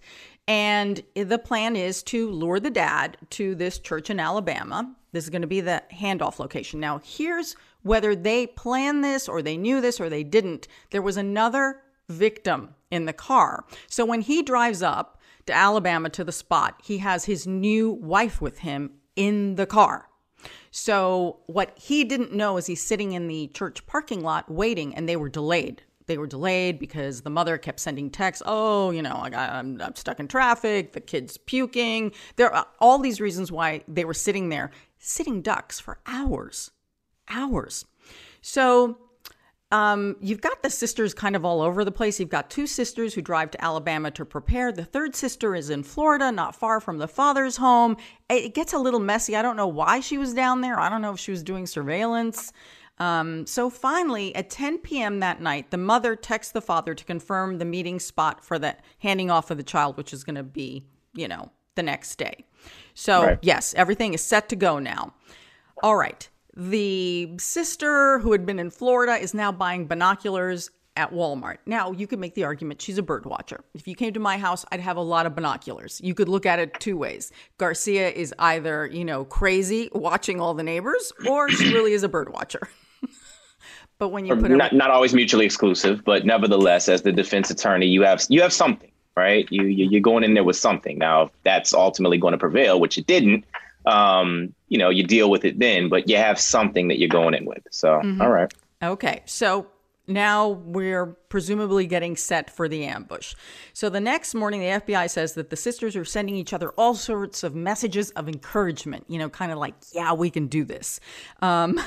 And 0.48 1.02
the 1.14 1.38
plan 1.38 1.76
is 1.76 2.02
to 2.04 2.30
lure 2.30 2.60
the 2.60 2.70
dad 2.70 3.16
to 3.30 3.54
this 3.54 3.78
church 3.78 4.10
in 4.10 4.20
Alabama. 4.20 4.94
This 5.12 5.24
is 5.24 5.30
going 5.30 5.42
to 5.42 5.48
be 5.48 5.60
the 5.60 5.82
handoff 5.92 6.38
location. 6.38 6.80
Now, 6.80 7.00
here's 7.04 7.54
whether 7.82 8.14
they 8.14 8.46
planned 8.46 9.04
this 9.04 9.28
or 9.28 9.42
they 9.42 9.56
knew 9.56 9.80
this 9.80 10.00
or 10.00 10.08
they 10.08 10.24
didn't. 10.24 10.68
There 10.90 11.02
was 11.02 11.16
another 11.16 11.82
victim 12.08 12.74
in 12.90 13.06
the 13.06 13.12
car. 13.12 13.64
So 13.88 14.04
when 14.04 14.20
he 14.20 14.42
drives 14.42 14.82
up 14.82 15.18
to 15.46 15.52
Alabama 15.52 16.08
to 16.10 16.24
the 16.24 16.32
spot, 16.32 16.80
he 16.82 16.98
has 16.98 17.24
his 17.24 17.46
new 17.46 17.90
wife 17.90 18.40
with 18.40 18.58
him 18.58 18.92
in 19.16 19.56
the 19.56 19.66
car. 19.66 20.08
So 20.70 21.40
what 21.46 21.78
he 21.78 22.04
didn't 22.04 22.34
know 22.34 22.56
is 22.56 22.66
he's 22.66 22.82
sitting 22.82 23.12
in 23.12 23.28
the 23.28 23.48
church 23.48 23.86
parking 23.86 24.22
lot 24.22 24.50
waiting 24.50 24.94
and 24.94 25.08
they 25.08 25.16
were 25.16 25.28
delayed 25.28 25.82
they 26.06 26.18
were 26.18 26.26
delayed 26.26 26.78
because 26.78 27.22
the 27.22 27.30
mother 27.30 27.58
kept 27.58 27.80
sending 27.80 28.10
texts. 28.10 28.42
Oh, 28.46 28.90
you 28.90 29.02
know, 29.02 29.14
I 29.14 29.58
am 29.58 29.80
I'm 29.80 29.94
stuck 29.94 30.20
in 30.20 30.28
traffic. 30.28 30.92
The 30.92 31.00
kid's 31.00 31.38
puking. 31.38 32.12
There 32.36 32.52
are 32.52 32.66
all 32.80 32.98
these 32.98 33.20
reasons 33.20 33.52
why 33.52 33.82
they 33.88 34.04
were 34.04 34.14
sitting 34.14 34.48
there, 34.48 34.70
sitting 34.98 35.42
ducks 35.42 35.80
for 35.80 35.98
hours, 36.06 36.70
hours. 37.28 37.84
So 38.40 38.98
um, 39.72 40.16
you've 40.20 40.42
got 40.42 40.62
the 40.62 40.68
sisters 40.68 41.14
kind 41.14 41.34
of 41.34 41.46
all 41.46 41.62
over 41.62 41.82
the 41.82 41.90
place. 41.90 42.20
You've 42.20 42.28
got 42.28 42.50
two 42.50 42.66
sisters 42.66 43.14
who 43.14 43.22
drive 43.22 43.50
to 43.52 43.64
Alabama 43.64 44.10
to 44.10 44.24
prepare. 44.26 44.70
The 44.70 44.84
third 44.84 45.16
sister 45.16 45.54
is 45.54 45.70
in 45.70 45.82
Florida, 45.82 46.30
not 46.30 46.54
far 46.54 46.78
from 46.78 46.98
the 46.98 47.08
father's 47.08 47.56
home. 47.56 47.96
It 48.28 48.54
gets 48.54 48.74
a 48.74 48.78
little 48.78 49.00
messy. 49.00 49.34
I 49.34 49.40
don't 49.40 49.56
know 49.56 49.66
why 49.66 50.00
she 50.00 50.18
was 50.18 50.34
down 50.34 50.60
there. 50.60 50.78
I 50.78 50.90
don't 50.90 51.00
know 51.00 51.14
if 51.14 51.18
she 51.18 51.30
was 51.30 51.42
doing 51.42 51.66
surveillance. 51.66 52.52
Um, 52.98 53.46
so 53.46 53.70
finally, 53.70 54.36
at 54.36 54.50
10 54.50 54.78
p.m. 54.78 55.20
that 55.20 55.40
night, 55.40 55.70
the 55.70 55.78
mother 55.78 56.16
texts 56.16 56.52
the 56.52 56.60
father 56.60 56.94
to 56.94 57.04
confirm 57.06 57.56
the 57.56 57.64
meeting 57.64 57.98
spot 57.98 58.44
for 58.44 58.58
the 58.58 58.76
handing 58.98 59.30
off 59.30 59.50
of 59.50 59.56
the 59.56 59.62
child, 59.62 59.96
which 59.96 60.12
is 60.12 60.22
going 60.22 60.36
to 60.36 60.42
be, 60.42 60.84
you 61.14 61.28
know, 61.28 61.50
the 61.76 61.82
next 61.82 62.16
day. 62.16 62.44
So, 62.92 63.24
right. 63.24 63.38
yes, 63.40 63.72
everything 63.72 64.12
is 64.12 64.22
set 64.22 64.50
to 64.50 64.56
go 64.56 64.78
now. 64.78 65.14
All 65.82 65.96
right. 65.96 66.28
The 66.54 67.30
sister 67.38 68.18
who 68.18 68.32
had 68.32 68.44
been 68.44 68.58
in 68.58 68.70
Florida 68.70 69.14
is 69.14 69.32
now 69.32 69.52
buying 69.52 69.86
binoculars 69.86 70.70
at 70.96 71.10
Walmart. 71.12 71.58
Now, 71.64 71.92
you 71.92 72.06
could 72.06 72.18
make 72.18 72.34
the 72.34 72.44
argument 72.44 72.82
she's 72.82 72.98
a 72.98 73.02
bird 73.02 73.24
watcher. 73.24 73.64
If 73.74 73.88
you 73.88 73.94
came 73.94 74.12
to 74.12 74.20
my 74.20 74.36
house, 74.36 74.64
I'd 74.70 74.80
have 74.80 74.98
a 74.98 75.02
lot 75.02 75.24
of 75.24 75.34
binoculars. 75.34 76.00
You 76.04 76.14
could 76.14 76.28
look 76.28 76.44
at 76.44 76.58
it 76.58 76.78
two 76.80 76.98
ways. 76.98 77.32
Garcia 77.56 78.10
is 78.10 78.34
either, 78.38 78.86
you 78.86 79.04
know, 79.04 79.24
crazy 79.24 79.88
watching 79.92 80.40
all 80.40 80.52
the 80.52 80.62
neighbors, 80.62 81.12
or 81.26 81.48
she 81.48 81.72
really 81.72 81.92
is 81.92 82.02
a 82.02 82.08
bird 82.08 82.32
watcher. 82.32 82.68
But 84.02 84.08
when 84.08 84.26
you 84.26 84.34
put 84.34 84.50
not, 84.50 84.72
not 84.72 84.90
always 84.90 85.14
mutually 85.14 85.46
exclusive, 85.46 86.02
but 86.04 86.26
nevertheless, 86.26 86.88
as 86.88 87.02
the 87.02 87.12
defense 87.12 87.52
attorney, 87.52 87.86
you 87.86 88.02
have 88.02 88.26
you 88.28 88.42
have 88.42 88.52
something, 88.52 88.90
right? 89.16 89.46
You, 89.48 89.62
you 89.62 89.98
are 89.98 90.00
going 90.00 90.24
in 90.24 90.34
there 90.34 90.42
with 90.42 90.56
something. 90.56 90.98
Now, 90.98 91.22
if 91.22 91.30
that's 91.44 91.72
ultimately 91.72 92.18
going 92.18 92.32
to 92.32 92.38
prevail, 92.38 92.80
which 92.80 92.98
it 92.98 93.06
didn't. 93.06 93.44
Um, 93.86 94.54
you 94.68 94.78
know, 94.78 94.90
you 94.90 95.04
deal 95.04 95.30
with 95.30 95.44
it 95.44 95.58
then, 95.58 95.88
but 95.88 96.08
you 96.08 96.16
have 96.16 96.38
something 96.38 96.88
that 96.88 96.98
you're 96.98 97.08
going 97.08 97.34
in 97.34 97.44
with. 97.44 97.66
So, 97.70 98.00
mm-hmm. 98.00 98.20
all 98.22 98.30
right. 98.30 98.52
Okay, 98.82 99.22
so 99.26 99.66
now 100.06 100.48
we're 100.48 101.06
presumably 101.06 101.86
getting 101.86 102.16
set 102.16 102.50
for 102.50 102.68
the 102.68 102.84
ambush. 102.84 103.34
So 103.72 103.88
the 103.88 104.00
next 104.00 104.34
morning, 104.34 104.60
the 104.60 104.66
FBI 104.66 105.08
says 105.08 105.34
that 105.34 105.50
the 105.50 105.56
sisters 105.56 105.94
are 105.96 106.04
sending 106.04 106.34
each 106.34 106.52
other 106.52 106.70
all 106.70 106.94
sorts 106.94 107.44
of 107.44 107.54
messages 107.54 108.10
of 108.10 108.28
encouragement, 108.28 109.04
you 109.08 109.18
know, 109.18 109.28
kind 109.28 109.52
of 109.52 109.58
like, 109.58 109.74
yeah, 109.92 110.12
we 110.12 110.30
can 110.30 110.48
do 110.48 110.64
this. 110.64 110.98
Um, 111.40 111.80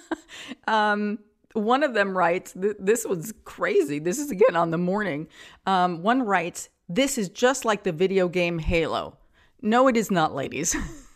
um, 0.66 1.18
one 1.52 1.82
of 1.82 1.92
them 1.92 2.16
writes, 2.16 2.54
this 2.56 3.04
was 3.04 3.34
crazy. 3.44 3.98
This 3.98 4.18
is 4.18 4.30
again 4.30 4.56
on 4.56 4.70
the 4.70 4.78
morning. 4.78 5.28
Um, 5.66 6.02
one 6.02 6.22
writes, 6.22 6.70
This 6.88 7.18
is 7.18 7.28
just 7.28 7.64
like 7.64 7.82
the 7.82 7.92
video 7.92 8.28
game 8.28 8.58
Halo. 8.58 9.18
No, 9.60 9.86
it 9.88 9.96
is 9.96 10.10
not, 10.10 10.34
ladies. 10.34 10.74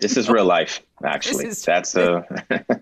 this 0.00 0.16
is 0.16 0.28
real 0.28 0.44
life, 0.44 0.82
actually. 1.04 1.46
Is, 1.46 1.64
That's 1.64 1.94
a. 1.96 2.24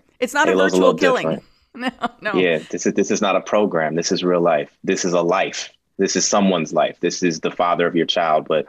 it's 0.19 0.33
not 0.33 0.49
a 0.49 0.55
virtual 0.55 0.89
a 0.89 0.97
killing. 0.97 1.23
Different. 1.23 1.43
No, 1.75 1.91
no. 2.19 2.33
Yeah, 2.33 2.57
this 2.71 2.87
is 2.87 2.93
this 2.95 3.11
is 3.11 3.21
not 3.21 3.35
a 3.35 3.41
program. 3.41 3.93
This 3.93 4.11
is 4.11 4.23
real 4.23 4.41
life. 4.41 4.75
This 4.83 5.05
is 5.05 5.13
a 5.13 5.21
life. 5.21 5.69
This 5.97 6.15
is 6.15 6.27
someone's 6.27 6.73
life. 6.73 6.99
This 6.99 7.21
is 7.21 7.41
the 7.41 7.51
father 7.51 7.85
of 7.85 7.95
your 7.95 8.07
child. 8.07 8.47
But 8.47 8.65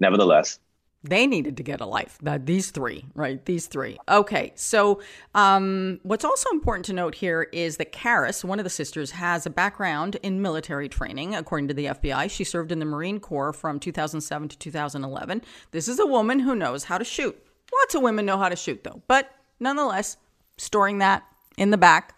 nevertheless, 0.00 0.58
they 1.02 1.26
needed 1.26 1.56
to 1.56 1.62
get 1.62 1.80
a 1.80 1.86
life. 1.86 2.18
That 2.22 2.44
these 2.44 2.70
three, 2.70 3.06
right? 3.14 3.42
These 3.46 3.68
three. 3.68 3.98
Okay. 4.08 4.52
So, 4.54 5.00
um, 5.34 5.98
what's 6.02 6.24
also 6.24 6.50
important 6.50 6.84
to 6.86 6.92
note 6.92 7.14
here 7.14 7.48
is 7.52 7.78
that 7.78 7.92
Charis, 7.92 8.44
one 8.44 8.58
of 8.58 8.64
the 8.64 8.70
sisters, 8.70 9.12
has 9.12 9.46
a 9.46 9.50
background 9.50 10.16
in 10.22 10.42
military 10.42 10.88
training. 10.88 11.34
According 11.34 11.68
to 11.68 11.74
the 11.74 11.86
FBI, 11.86 12.30
she 12.30 12.44
served 12.44 12.70
in 12.70 12.80
the 12.80 12.84
Marine 12.84 13.18
Corps 13.18 13.54
from 13.54 13.80
2007 13.80 14.48
to 14.48 14.58
2011. 14.58 15.42
This 15.70 15.88
is 15.88 15.98
a 15.98 16.06
woman 16.06 16.40
who 16.40 16.54
knows 16.54 16.84
how 16.84 16.98
to 16.98 17.04
shoot. 17.04 17.42
Lots 17.72 17.94
of 17.94 18.02
women 18.02 18.26
know 18.26 18.38
how 18.38 18.48
to 18.48 18.56
shoot, 18.56 18.84
though, 18.84 19.02
but 19.06 19.30
nonetheless, 19.58 20.16
storing 20.56 20.98
that 20.98 21.24
in 21.56 21.70
the 21.70 21.78
back. 21.78 22.16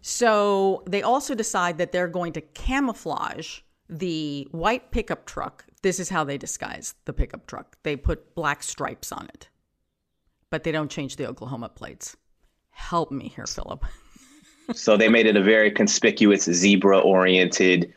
So 0.00 0.82
they 0.86 1.02
also 1.02 1.34
decide 1.34 1.78
that 1.78 1.92
they're 1.92 2.08
going 2.08 2.32
to 2.34 2.40
camouflage 2.40 3.60
the 3.88 4.48
white 4.50 4.90
pickup 4.90 5.26
truck 5.26 5.64
this 5.84 6.00
is 6.00 6.08
how 6.08 6.24
they 6.24 6.38
disguise 6.38 6.94
the 7.04 7.12
pickup 7.12 7.46
truck. 7.46 7.76
They 7.82 7.94
put 7.94 8.34
black 8.34 8.62
stripes 8.62 9.12
on 9.12 9.28
it, 9.34 9.50
but 10.48 10.64
they 10.64 10.72
don't 10.72 10.90
change 10.90 11.16
the 11.16 11.28
Oklahoma 11.28 11.68
plates. 11.68 12.16
Help 12.70 13.12
me 13.12 13.28
here, 13.28 13.46
Phillip. 13.46 13.84
so 14.72 14.96
they 14.96 15.10
made 15.10 15.26
it 15.26 15.36
a 15.36 15.42
very 15.42 15.70
conspicuous 15.70 16.44
zebra 16.44 17.00
oriented 17.00 17.92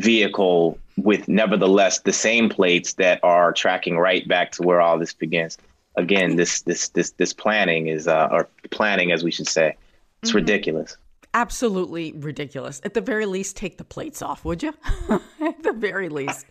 vehicle 0.00 0.80
with 0.96 1.28
nevertheless 1.28 2.00
the 2.00 2.12
same 2.12 2.48
plates 2.48 2.94
that 2.94 3.20
are 3.22 3.52
tracking 3.52 3.98
right 3.98 4.26
back 4.26 4.50
to 4.50 4.64
where 4.64 4.80
all 4.80 4.98
this 4.98 5.14
begins. 5.14 5.58
Again, 5.96 6.36
this 6.36 6.62
this 6.62 6.88
this 6.90 7.10
this 7.10 7.32
planning 7.32 7.88
is 7.88 8.06
uh 8.06 8.28
or 8.30 8.48
planning 8.70 9.12
as 9.12 9.24
we 9.24 9.30
should 9.30 9.48
say. 9.48 9.76
It's 10.22 10.30
mm-hmm. 10.30 10.38
ridiculous. 10.38 10.96
Absolutely 11.34 12.12
ridiculous. 12.12 12.80
At 12.84 12.94
the 12.94 13.00
very 13.00 13.26
least, 13.26 13.56
take 13.56 13.76
the 13.76 13.84
plates 13.84 14.22
off, 14.22 14.44
would 14.44 14.62
you? 14.62 14.72
At 15.40 15.62
the 15.62 15.72
very 15.72 16.08
least. 16.08 16.46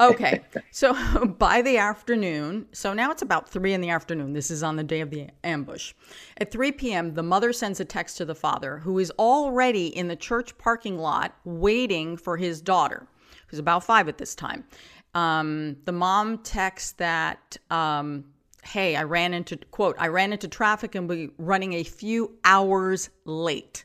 Okay. 0.00 0.40
So 0.70 0.94
by 1.38 1.62
the 1.62 1.78
afternoon, 1.78 2.66
so 2.72 2.92
now 2.92 3.10
it's 3.10 3.22
about 3.22 3.48
three 3.48 3.72
in 3.72 3.80
the 3.80 3.90
afternoon. 3.90 4.32
This 4.32 4.50
is 4.50 4.62
on 4.62 4.76
the 4.76 4.84
day 4.84 5.00
of 5.00 5.10
the 5.10 5.28
ambush. 5.44 5.92
At 6.38 6.50
3 6.50 6.72
p.m., 6.72 7.14
the 7.14 7.22
mother 7.22 7.52
sends 7.52 7.80
a 7.80 7.84
text 7.84 8.16
to 8.18 8.24
the 8.24 8.34
father, 8.34 8.78
who 8.78 8.98
is 8.98 9.10
already 9.18 9.88
in 9.88 10.08
the 10.08 10.16
church 10.16 10.56
parking 10.58 10.98
lot 10.98 11.36
waiting 11.44 12.16
for 12.16 12.36
his 12.36 12.60
daughter, 12.60 13.06
who's 13.48 13.60
about 13.60 13.84
five 13.84 14.08
at 14.08 14.18
this 14.18 14.34
time. 14.34 14.64
Um, 15.14 15.76
the 15.84 15.92
mom 15.92 16.38
texts 16.38 16.92
that, 16.92 17.56
um, 17.70 18.24
hey, 18.62 18.96
I 18.96 19.02
ran 19.02 19.34
into, 19.34 19.56
quote, 19.56 19.96
I 19.98 20.08
ran 20.08 20.32
into 20.32 20.48
traffic 20.48 20.94
and 20.94 21.08
be 21.08 21.30
running 21.36 21.74
a 21.74 21.82
few 21.82 22.38
hours 22.44 23.10
late. 23.24 23.84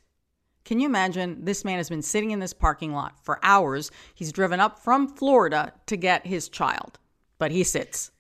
Can 0.66 0.80
you 0.80 0.88
imagine? 0.88 1.44
This 1.46 1.66
man 1.66 1.78
has 1.78 1.90
been 1.90 2.02
sitting 2.02 2.32
in 2.32 2.40
this 2.40 2.54
parking 2.54 2.94
lot 2.94 3.24
for 3.24 3.40
hours. 3.42 3.90
He's 4.14 4.32
driven 4.32 4.60
up 4.60 4.80
from 4.80 5.08
Florida 5.08 5.74
to 5.88 5.96
get 5.96 6.28
his 6.28 6.50
child, 6.50 7.00
but 7.40 7.52
he 7.52 7.64
sits. 7.64 8.12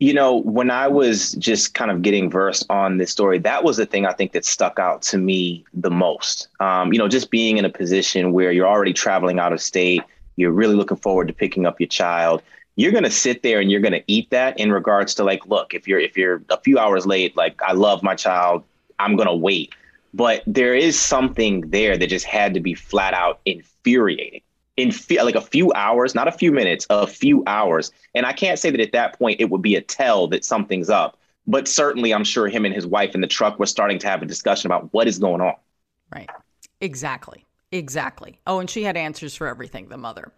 You 0.00 0.12
know, 0.12 0.36
when 0.36 0.70
I 0.70 0.86
was 0.86 1.32
just 1.32 1.74
kind 1.74 1.90
of 1.90 2.02
getting 2.02 2.30
versed 2.30 2.66
on 2.70 2.98
this 2.98 3.10
story, 3.10 3.38
that 3.38 3.64
was 3.64 3.76
the 3.76 3.86
thing 3.86 4.06
I 4.06 4.12
think 4.12 4.32
that 4.32 4.44
stuck 4.44 4.78
out 4.78 5.02
to 5.02 5.18
me 5.18 5.64
the 5.72 5.90
most. 5.90 6.48
Um, 6.60 6.92
you 6.92 6.98
know, 6.98 7.08
just 7.08 7.30
being 7.30 7.58
in 7.58 7.64
a 7.64 7.70
position 7.70 8.32
where 8.32 8.52
you're 8.52 8.66
already 8.66 8.92
traveling 8.92 9.38
out 9.38 9.52
of 9.52 9.60
state, 9.60 10.02
you're 10.36 10.52
really 10.52 10.76
looking 10.76 10.98
forward 10.98 11.26
to 11.28 11.34
picking 11.34 11.66
up 11.66 11.80
your 11.80 11.88
child. 11.88 12.42
You're 12.78 12.92
gonna 12.92 13.10
sit 13.10 13.42
there 13.42 13.58
and 13.58 13.72
you're 13.72 13.80
gonna 13.80 14.04
eat 14.06 14.30
that 14.30 14.56
in 14.60 14.70
regards 14.70 15.12
to 15.16 15.24
like, 15.24 15.44
look, 15.48 15.74
if 15.74 15.88
you're 15.88 15.98
if 15.98 16.16
you're 16.16 16.44
a 16.48 16.60
few 16.60 16.78
hours 16.78 17.06
late, 17.06 17.36
like 17.36 17.60
I 17.60 17.72
love 17.72 18.04
my 18.04 18.14
child, 18.14 18.62
I'm 19.00 19.16
gonna 19.16 19.34
wait. 19.34 19.74
But 20.14 20.44
there 20.46 20.76
is 20.76 20.96
something 20.96 21.68
there 21.70 21.98
that 21.98 22.06
just 22.06 22.24
had 22.24 22.54
to 22.54 22.60
be 22.60 22.74
flat 22.74 23.14
out 23.14 23.40
infuriating. 23.44 24.42
In 24.76 24.92
fe- 24.92 25.20
like 25.24 25.34
a 25.34 25.40
few 25.40 25.72
hours 25.72 26.14
not 26.14 26.28
a 26.28 26.32
few 26.32 26.52
minutes 26.52 26.86
a 26.88 27.08
few 27.08 27.42
hours. 27.48 27.90
And 28.14 28.24
i 28.24 28.32
can't 28.32 28.60
say 28.60 28.70
that 28.70 28.80
at 28.80 28.92
that 28.92 29.18
point 29.18 29.40
it 29.40 29.50
would 29.50 29.60
be 29.60 29.74
a 29.74 29.80
tell 29.80 30.28
that 30.28 30.44
something's 30.44 30.88
up 30.88 31.18
but 31.48 31.66
certainly 31.66 32.14
i'm 32.14 32.22
sure 32.22 32.46
him 32.46 32.64
and 32.64 32.72
his 32.72 32.86
wife 32.86 33.12
in 33.16 33.20
the 33.20 33.26
truck 33.26 33.58
were 33.58 33.66
starting 33.66 33.98
to 33.98 34.06
have 34.06 34.22
a 34.22 34.26
discussion 34.26 34.70
about 34.70 34.92
what 34.92 35.08
is 35.08 35.18
going 35.18 35.40
on. 35.40 35.54
Right. 36.14 36.30
Exactly. 36.80 37.44
Exactly. 37.72 38.38
Oh 38.46 38.60
and 38.60 38.70
she 38.70 38.84
had 38.84 38.96
answers 38.96 39.34
for 39.34 39.48
everything 39.48 39.88
the 39.88 39.98
mother 39.98 40.30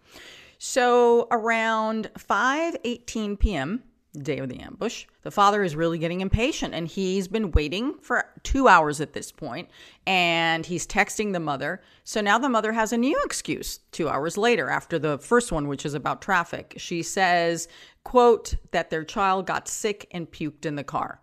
so 0.63 1.27
around 1.31 2.11
5 2.15 2.77
18 2.83 3.35
p.m 3.37 3.83
day 4.19 4.39
of 4.39 4.49
the 4.49 4.59
ambush. 4.59 5.05
The 5.23 5.31
father 5.31 5.63
is 5.63 5.75
really 5.75 5.97
getting 5.97 6.21
impatient 6.21 6.73
and 6.73 6.87
he's 6.87 7.27
been 7.27 7.51
waiting 7.51 7.95
for 8.01 8.25
two 8.43 8.67
hours 8.67 8.99
at 8.99 9.13
this 9.13 9.31
point 9.31 9.69
and 10.05 10.65
he's 10.65 10.85
texting 10.85 11.33
the 11.33 11.39
mother. 11.39 11.81
So 12.03 12.21
now 12.21 12.37
the 12.37 12.49
mother 12.49 12.73
has 12.73 12.91
a 12.91 12.97
new 12.97 13.19
excuse 13.23 13.79
two 13.91 14.09
hours 14.09 14.37
later 14.37 14.69
after 14.69 14.99
the 14.99 15.17
first 15.17 15.51
one, 15.51 15.67
which 15.67 15.85
is 15.85 15.93
about 15.93 16.21
traffic. 16.21 16.73
She 16.77 17.03
says, 17.03 17.67
quote, 18.03 18.55
that 18.71 18.89
their 18.89 19.03
child 19.03 19.47
got 19.47 19.67
sick 19.67 20.07
and 20.11 20.29
puked 20.29 20.65
in 20.65 20.75
the 20.75 20.83
car. 20.83 21.21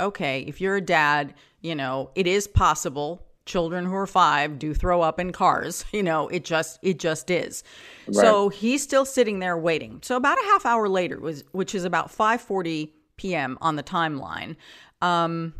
Okay, 0.00 0.40
if 0.46 0.60
you're 0.60 0.76
a 0.76 0.80
dad, 0.80 1.34
you 1.60 1.74
know, 1.74 2.10
it 2.14 2.26
is 2.26 2.48
possible 2.48 3.26
children 3.50 3.84
who 3.84 3.94
are 3.94 4.06
five 4.06 4.58
do 4.58 4.72
throw 4.72 5.02
up 5.02 5.18
in 5.18 5.32
cars. 5.32 5.84
You 5.92 6.04
know, 6.04 6.28
it 6.28 6.44
just 6.44 6.78
it 6.82 6.98
just 6.98 7.30
is. 7.30 7.62
Right. 8.06 8.14
So 8.14 8.48
he's 8.48 8.82
still 8.82 9.04
sitting 9.04 9.40
there 9.40 9.58
waiting. 9.58 9.98
So 10.02 10.16
about 10.16 10.38
a 10.38 10.44
half 10.44 10.64
hour 10.64 10.88
later, 10.88 11.18
was 11.18 11.44
which 11.52 11.74
is 11.74 11.84
about 11.84 12.10
5:40 12.10 12.90
p.m. 13.16 13.58
on 13.60 13.76
the 13.76 13.82
timeline, 13.82 14.56
um, 15.02 15.54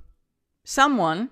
someone 0.65 1.31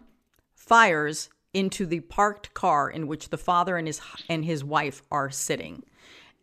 fires 0.54 1.30
into 1.54 1.86
the 1.86 2.00
parked 2.00 2.52
car 2.54 2.90
in 2.90 3.06
which 3.06 3.30
the 3.30 3.38
father 3.38 3.76
and 3.76 3.86
his 3.86 4.00
and 4.28 4.44
his 4.44 4.64
wife 4.64 5.00
are 5.10 5.30
sitting. 5.30 5.84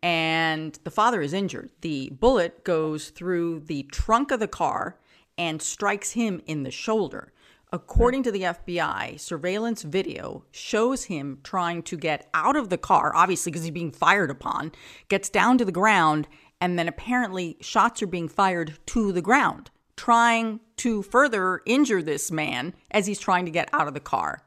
And 0.02 0.80
the 0.84 0.92
father 0.92 1.22
is 1.22 1.34
injured. 1.34 1.70
The 1.82 2.10
bullet 2.10 2.64
goes 2.64 3.10
through 3.10 3.62
the 3.62 3.84
trunk 3.92 4.32
of 4.32 4.40
the 4.40 4.48
car 4.48 4.98
and 5.38 5.62
strikes 5.62 6.12
him 6.12 6.42
in 6.46 6.64
the 6.64 6.72
shoulder. 6.72 7.34
According 7.76 8.24
to 8.24 8.32
the 8.32 8.44
FBI, 8.44 9.20
surveillance 9.20 9.82
video 9.82 10.46
shows 10.52 11.04
him 11.04 11.40
trying 11.44 11.84
to 11.84 11.98
get 11.98 12.30
out 12.34 12.56
of 12.56 12.70
the 12.70 12.78
car, 12.78 13.14
obviously 13.14 13.52
because 13.52 13.66
he's 13.66 13.72
being 13.72 13.92
fired 13.92 14.32
upon, 14.32 14.72
gets 15.10 15.28
down 15.28 15.58
to 15.58 15.66
the 15.66 15.74
ground, 15.74 16.30
and 16.62 16.80
then 16.80 16.88
apparently 16.88 17.58
shots 17.60 18.02
are 18.02 18.08
being 18.08 18.30
fired 18.30 18.78
to 18.86 19.12
the 19.12 19.22
ground, 19.22 19.72
trying 19.98 20.62
to 20.78 21.02
further 21.02 21.60
injure 21.66 22.02
this 22.02 22.32
man 22.32 22.74
as 22.92 23.08
he's 23.08 23.20
trying 23.20 23.44
to 23.44 23.52
get 23.52 23.68
out 23.74 23.90
of 23.90 23.94
the 23.94 24.00
car. 24.00 24.42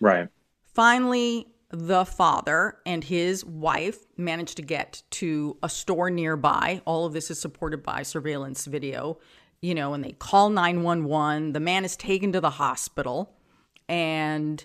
Right. 0.00 0.30
Finally, 0.62 1.48
the 1.68 2.06
father 2.06 2.78
and 2.86 3.04
his 3.04 3.44
wife 3.44 4.06
managed 4.16 4.56
to 4.56 4.62
get 4.62 5.02
to 5.10 5.58
a 5.62 5.68
store 5.68 6.08
nearby. 6.08 6.80
All 6.86 7.04
of 7.04 7.12
this 7.12 7.30
is 7.30 7.38
supported 7.38 7.82
by 7.82 8.04
surveillance 8.04 8.64
video 8.64 9.18
you 9.64 9.74
know, 9.74 9.94
and 9.94 10.04
they 10.04 10.12
call 10.12 10.50
911. 10.50 11.54
The 11.54 11.60
man 11.60 11.86
is 11.86 11.96
taken 11.96 12.32
to 12.32 12.40
the 12.40 12.50
hospital. 12.50 13.32
And 13.88 14.62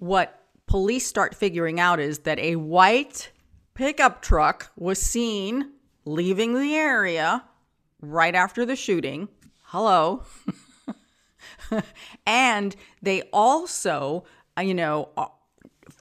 what 0.00 0.42
police 0.66 1.06
start 1.06 1.36
figuring 1.36 1.78
out 1.78 2.00
is 2.00 2.20
that 2.20 2.40
a 2.40 2.56
white 2.56 3.30
pickup 3.74 4.20
truck 4.20 4.72
was 4.76 5.00
seen 5.00 5.70
leaving 6.04 6.54
the 6.54 6.74
area 6.74 7.44
right 8.02 8.34
after 8.34 8.66
the 8.66 8.74
shooting. 8.74 9.28
Hello. 9.66 10.24
and 12.26 12.74
they 13.00 13.22
also, 13.32 14.24
uh, 14.58 14.62
you 14.62 14.74
know, 14.74 15.10
uh, 15.16 15.26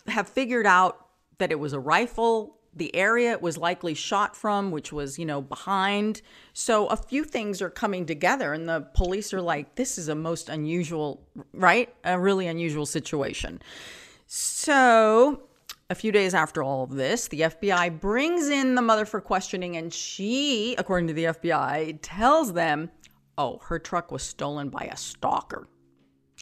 have 0.08 0.28
figured 0.28 0.66
out 0.66 1.06
that 1.38 1.52
it 1.52 1.60
was 1.60 1.74
a 1.74 1.80
rifle 1.80 2.57
the 2.78 2.96
area 2.96 3.32
it 3.32 3.42
was 3.42 3.58
likely 3.58 3.94
shot 3.94 4.36
from, 4.36 4.72
which 4.72 4.92
was, 4.94 5.18
you 5.18 5.26
know, 5.26 5.42
behind. 5.42 6.22
So 6.54 6.88
a 6.88 6.98
few 6.98 7.24
things 7.24 7.62
are 7.62 7.70
coming 7.70 8.06
together, 8.06 8.54
and 8.54 8.68
the 8.68 8.82
police 8.94 9.34
are 9.34 9.42
like, 9.42 9.76
this 9.76 9.98
is 9.98 10.08
a 10.08 10.16
most 10.16 10.50
unusual, 10.50 11.22
right? 11.54 11.94
A 12.04 12.20
really 12.20 12.48
unusual 12.48 12.86
situation. 12.86 13.62
So 14.26 15.44
a 15.90 15.96
few 15.96 16.12
days 16.12 16.34
after 16.34 16.62
all 16.62 16.84
of 16.84 16.92
this, 16.92 17.28
the 17.28 17.42
FBI 17.42 18.00
brings 18.00 18.50
in 18.50 18.76
the 18.76 18.82
mother 18.82 19.06
for 19.06 19.22
questioning, 19.22 19.78
and 19.78 19.94
she, 19.94 20.76
according 20.78 21.08
to 21.08 21.14
the 21.14 21.26
FBI, 21.26 22.00
tells 22.02 22.54
them, 22.54 22.92
oh, 23.38 23.60
her 23.64 23.80
truck 23.80 24.12
was 24.12 24.24
stolen 24.24 24.70
by 24.70 24.90
a 24.92 24.98
stalker. 24.98 25.68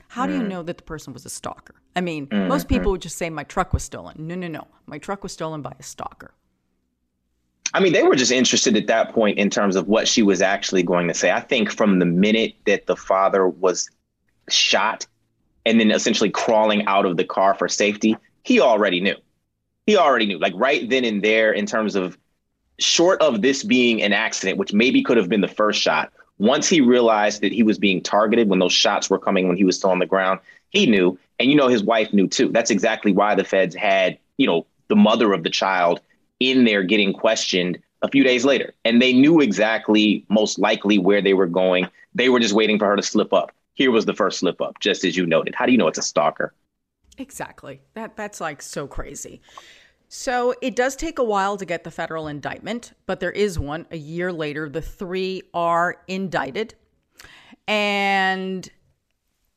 How 0.07 0.25
do 0.25 0.33
you 0.33 0.41
mm. 0.41 0.49
know 0.49 0.63
that 0.63 0.77
the 0.77 0.83
person 0.83 1.13
was 1.13 1.25
a 1.25 1.29
stalker? 1.29 1.75
I 1.95 2.01
mean, 2.01 2.27
mm-hmm. 2.27 2.47
most 2.47 2.67
people 2.67 2.91
would 2.91 3.01
just 3.01 3.17
say 3.17 3.29
my 3.29 3.43
truck 3.43 3.73
was 3.73 3.83
stolen. 3.83 4.15
No, 4.17 4.35
no, 4.35 4.47
no. 4.47 4.67
My 4.85 4.97
truck 4.97 5.23
was 5.23 5.31
stolen 5.31 5.61
by 5.61 5.73
a 5.79 5.83
stalker. 5.83 6.31
I 7.73 7.79
mean, 7.79 7.93
they 7.93 8.03
were 8.03 8.15
just 8.15 8.31
interested 8.31 8.77
at 8.77 8.87
that 8.87 9.13
point 9.13 9.37
in 9.37 9.49
terms 9.49 9.75
of 9.75 9.87
what 9.87 10.07
she 10.07 10.21
was 10.21 10.41
actually 10.41 10.83
going 10.83 11.07
to 11.07 11.13
say. 11.13 11.31
I 11.31 11.41
think 11.41 11.71
from 11.71 11.99
the 11.99 12.05
minute 12.05 12.55
that 12.65 12.85
the 12.85 12.95
father 12.95 13.47
was 13.47 13.89
shot 14.49 15.05
and 15.65 15.79
then 15.79 15.91
essentially 15.91 16.29
crawling 16.29 16.85
out 16.85 17.05
of 17.05 17.17
the 17.17 17.25
car 17.25 17.53
for 17.53 17.67
safety, 17.67 18.15
he 18.43 18.61
already 18.61 19.01
knew. 19.01 19.15
He 19.87 19.97
already 19.97 20.25
knew, 20.25 20.39
like 20.39 20.53
right 20.55 20.89
then 20.89 21.03
and 21.03 21.21
there, 21.21 21.51
in 21.51 21.65
terms 21.65 21.95
of 21.95 22.17
short 22.79 23.21
of 23.21 23.41
this 23.41 23.63
being 23.63 24.01
an 24.01 24.13
accident, 24.13 24.57
which 24.57 24.73
maybe 24.73 25.03
could 25.03 25.17
have 25.17 25.29
been 25.29 25.41
the 25.41 25.47
first 25.47 25.81
shot, 25.81 26.11
once 26.37 26.67
he 26.67 26.81
realized 26.81 27.41
that 27.41 27.51
he 27.51 27.63
was 27.63 27.77
being 27.77 28.01
targeted 28.01 28.49
when 28.49 28.59
those 28.59 28.73
shots 28.73 29.09
were 29.09 29.19
coming 29.19 29.47
when 29.47 29.57
he 29.57 29.63
was 29.63 29.77
still 29.77 29.91
on 29.91 29.99
the 29.99 30.05
ground, 30.05 30.39
he 30.69 30.85
knew. 30.85 31.17
And 31.39 31.49
you 31.49 31.55
know, 31.55 31.67
his 31.67 31.83
wife 31.83 32.13
knew 32.13 32.27
too. 32.27 32.49
That's 32.49 32.71
exactly 32.71 33.11
why 33.13 33.35
the 33.35 33.43
feds 33.43 33.75
had, 33.75 34.17
you 34.37 34.47
know, 34.47 34.65
the 34.87 34.95
mother 34.95 35.33
of 35.33 35.43
the 35.43 35.49
child 35.49 36.01
in 36.39 36.65
there 36.65 36.83
getting 36.83 37.13
questioned 37.13 37.79
a 38.01 38.09
few 38.09 38.23
days 38.23 38.45
later. 38.45 38.73
And 38.83 39.01
they 39.01 39.13
knew 39.13 39.41
exactly, 39.41 40.25
most 40.29 40.59
likely, 40.59 40.97
where 40.97 41.21
they 41.21 41.33
were 41.33 41.47
going. 41.47 41.87
They 42.13 42.29
were 42.29 42.39
just 42.39 42.53
waiting 42.53 42.77
for 42.77 42.85
her 42.85 42.95
to 42.95 43.03
slip 43.03 43.33
up. 43.33 43.51
Here 43.73 43.91
was 43.91 44.05
the 44.05 44.13
first 44.13 44.39
slip 44.39 44.61
up, 44.61 44.79
just 44.79 45.03
as 45.03 45.17
you 45.17 45.25
noted. 45.25 45.55
How 45.55 45.65
do 45.65 45.71
you 45.71 45.77
know 45.77 45.87
it's 45.87 45.97
a 45.97 46.03
stalker? 46.03 46.53
Exactly. 47.17 47.81
That 47.93 48.15
that's 48.15 48.41
like 48.41 48.61
so 48.61 48.87
crazy. 48.87 49.41
So 50.17 50.55
it 50.61 50.77
does 50.77 50.95
take 50.95 51.19
a 51.19 51.23
while 51.25 51.57
to 51.57 51.65
get 51.65 51.83
the 51.83 51.91
federal 51.91 52.29
indictment, 52.29 52.93
but 53.05 53.19
there 53.19 53.33
is 53.33 53.59
one. 53.59 53.85
A 53.91 53.97
year 53.97 54.31
later, 54.31 54.69
the 54.69 54.81
three 54.81 55.41
are 55.53 55.97
indicted. 56.07 56.73
And 57.67 58.67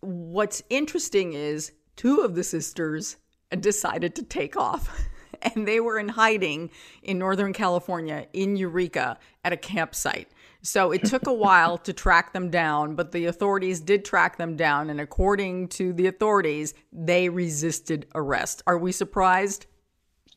what's 0.01 0.65
interesting 0.69 1.33
is 1.33 1.71
two 1.95 2.23
of 2.23 2.35
the 2.35 2.43
sisters 2.43 3.19
decided 3.61 4.17
to 4.17 4.25
take 4.25 4.57
off. 4.57 4.91
And 5.41 5.69
they 5.69 5.79
were 5.79 6.01
in 6.01 6.09
hiding 6.09 6.71
in 7.01 7.21
Northern 7.21 7.53
California, 7.53 8.27
in 8.33 8.57
Eureka, 8.57 9.19
at 9.45 9.53
a 9.53 9.57
campsite. 9.57 10.29
So 10.63 10.91
it 10.91 11.05
took 11.05 11.29
a 11.29 11.33
while 11.33 11.79
to 11.79 11.93
track 11.93 12.33
them 12.33 12.51
down, 12.51 12.97
but 12.97 13.13
the 13.13 13.27
authorities 13.27 13.79
did 13.79 14.05
track 14.05 14.37
them 14.37 14.57
down. 14.57 14.91
And 14.91 15.01
according 15.01 15.69
to 15.69 15.93
the 15.93 16.09
authorities, 16.09 16.75
they 16.93 17.29
resisted 17.29 18.07
arrest. 18.17 18.65
Are 18.67 18.79
we 18.79 18.91
surprised? 18.91 19.68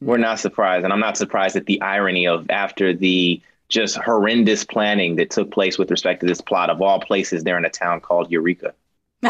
We're 0.02 0.18
not 0.18 0.40
surprised. 0.40 0.84
And 0.84 0.92
I'm 0.92 1.00
not 1.00 1.18
surprised 1.18 1.56
at 1.56 1.68
the 1.68 1.82
irony 1.82 2.28
of 2.28 2.50
after 2.50 2.94
the 2.94 3.42
just 3.70 3.96
horrendous 3.98 4.64
planning 4.64 5.16
that 5.16 5.30
took 5.30 5.52
place 5.52 5.78
with 5.78 5.90
respect 5.92 6.20
to 6.22 6.26
this 6.26 6.42
plot 6.42 6.70
of 6.70 6.82
all 6.82 7.00
places, 7.00 7.44
they're 7.44 7.58
in 7.58 7.66
a 7.66 7.70
town 7.70 8.02
called 8.02 8.32
Eureka. 8.32 8.74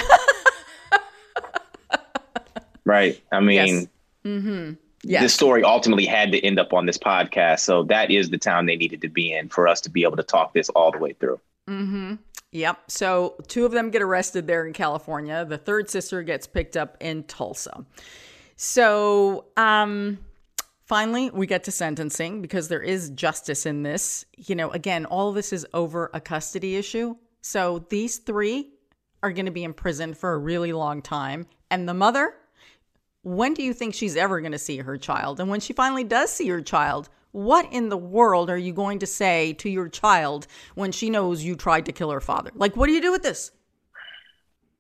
right. 2.86 3.21
I 3.31 3.39
mean, 3.39 3.55
yes. 3.55 3.88
Mm-hmm. 4.25 4.73
Yes. 5.03 5.23
this 5.23 5.34
story 5.34 5.63
ultimately 5.63 6.05
had 6.05 6.31
to 6.31 6.39
end 6.39 6.60
up 6.60 6.73
on 6.73 6.86
this 6.86 6.97
podcast. 6.97 7.62
So 7.62 7.84
that 7.84 8.12
is 8.12 8.29
the 8.29 8.38
town 8.38 8.67
they 8.67 8.75
needed 8.75 9.01
to 9.01 9.10
be 9.10 9.34
in 9.34 9.49
for 9.49 9.67
us 9.67 9.81
to 9.81 9.89
be 9.89 10.03
able 10.03 10.17
to 10.17 10.23
talk 10.23 10.53
this 10.53 10.69
all 10.69 10.91
the 10.91 10.99
way 10.99 11.13
through. 11.13 11.39
Mm-hmm. 11.67 12.15
Yep. 12.51 12.79
So 12.88 13.36
two 13.47 13.65
of 13.65 13.71
them 13.71 13.89
get 13.89 14.01
arrested 14.01 14.45
there 14.45 14.65
in 14.65 14.73
California. 14.73 15.43
The 15.45 15.57
third 15.57 15.89
sister 15.89 16.21
gets 16.21 16.45
picked 16.45 16.77
up 16.77 16.97
in 16.99 17.23
Tulsa. 17.23 17.86
So, 18.57 19.45
um, 19.57 20.19
finally, 20.91 21.30
we 21.30 21.47
get 21.47 21.63
to 21.63 21.71
sentencing 21.71 22.41
because 22.41 22.67
there 22.67 22.82
is 22.82 23.12
justice 23.12 23.65
in 23.65 23.82
this. 23.82 24.25
You 24.36 24.56
know, 24.56 24.69
again, 24.71 25.06
all 25.06 25.32
this 25.32 25.54
is 25.54 25.65
over 25.73 26.12
a 26.13 26.19
custody 26.19 26.75
issue. 26.75 27.15
So 27.39 27.86
these 27.89 28.17
three 28.17 28.71
are 29.23 29.32
going 29.32 29.45
to 29.45 29.54
be 29.54 29.63
in 29.63 29.73
prison 29.73 30.13
for 30.13 30.34
a 30.34 30.38
really 30.38 30.73
long 30.73 31.01
time. 31.01 31.47
And 31.69 31.88
the 31.88 31.93
mother, 31.93 32.34
when 33.23 33.54
do 33.54 33.63
you 33.63 33.71
think 33.73 33.93
she's 33.93 34.17
ever 34.17 34.41
going 34.41 34.51
to 34.51 34.60
see 34.60 34.80
her 34.80 34.97
child? 34.97 35.39
And 35.39 35.49
when 35.49 35.62
she 35.62 35.71
finally 35.71 36.04
does 36.04 36.30
see 36.30 36.49
her 36.49 36.62
child, 36.62 37.08
what 37.32 37.71
in 37.71 37.88
the 37.88 37.95
world 37.95 38.49
are 38.49 38.58
you 38.58 38.73
going 38.73 38.99
to 38.99 39.08
say 39.08 39.54
to 39.54 39.69
your 39.69 39.88
child 39.88 40.45
when 40.75 40.91
she 40.91 41.10
knows 41.10 41.41
you 41.41 41.56
tried 41.56 41.86
to 41.86 41.93
kill 41.93 42.12
her 42.12 42.19
father? 42.19 42.51
Like, 42.54 42.75
what 42.75 42.88
do 42.88 42.91
you 42.91 43.01
do 43.01 43.13
with 43.13 43.23
this? 43.23 43.51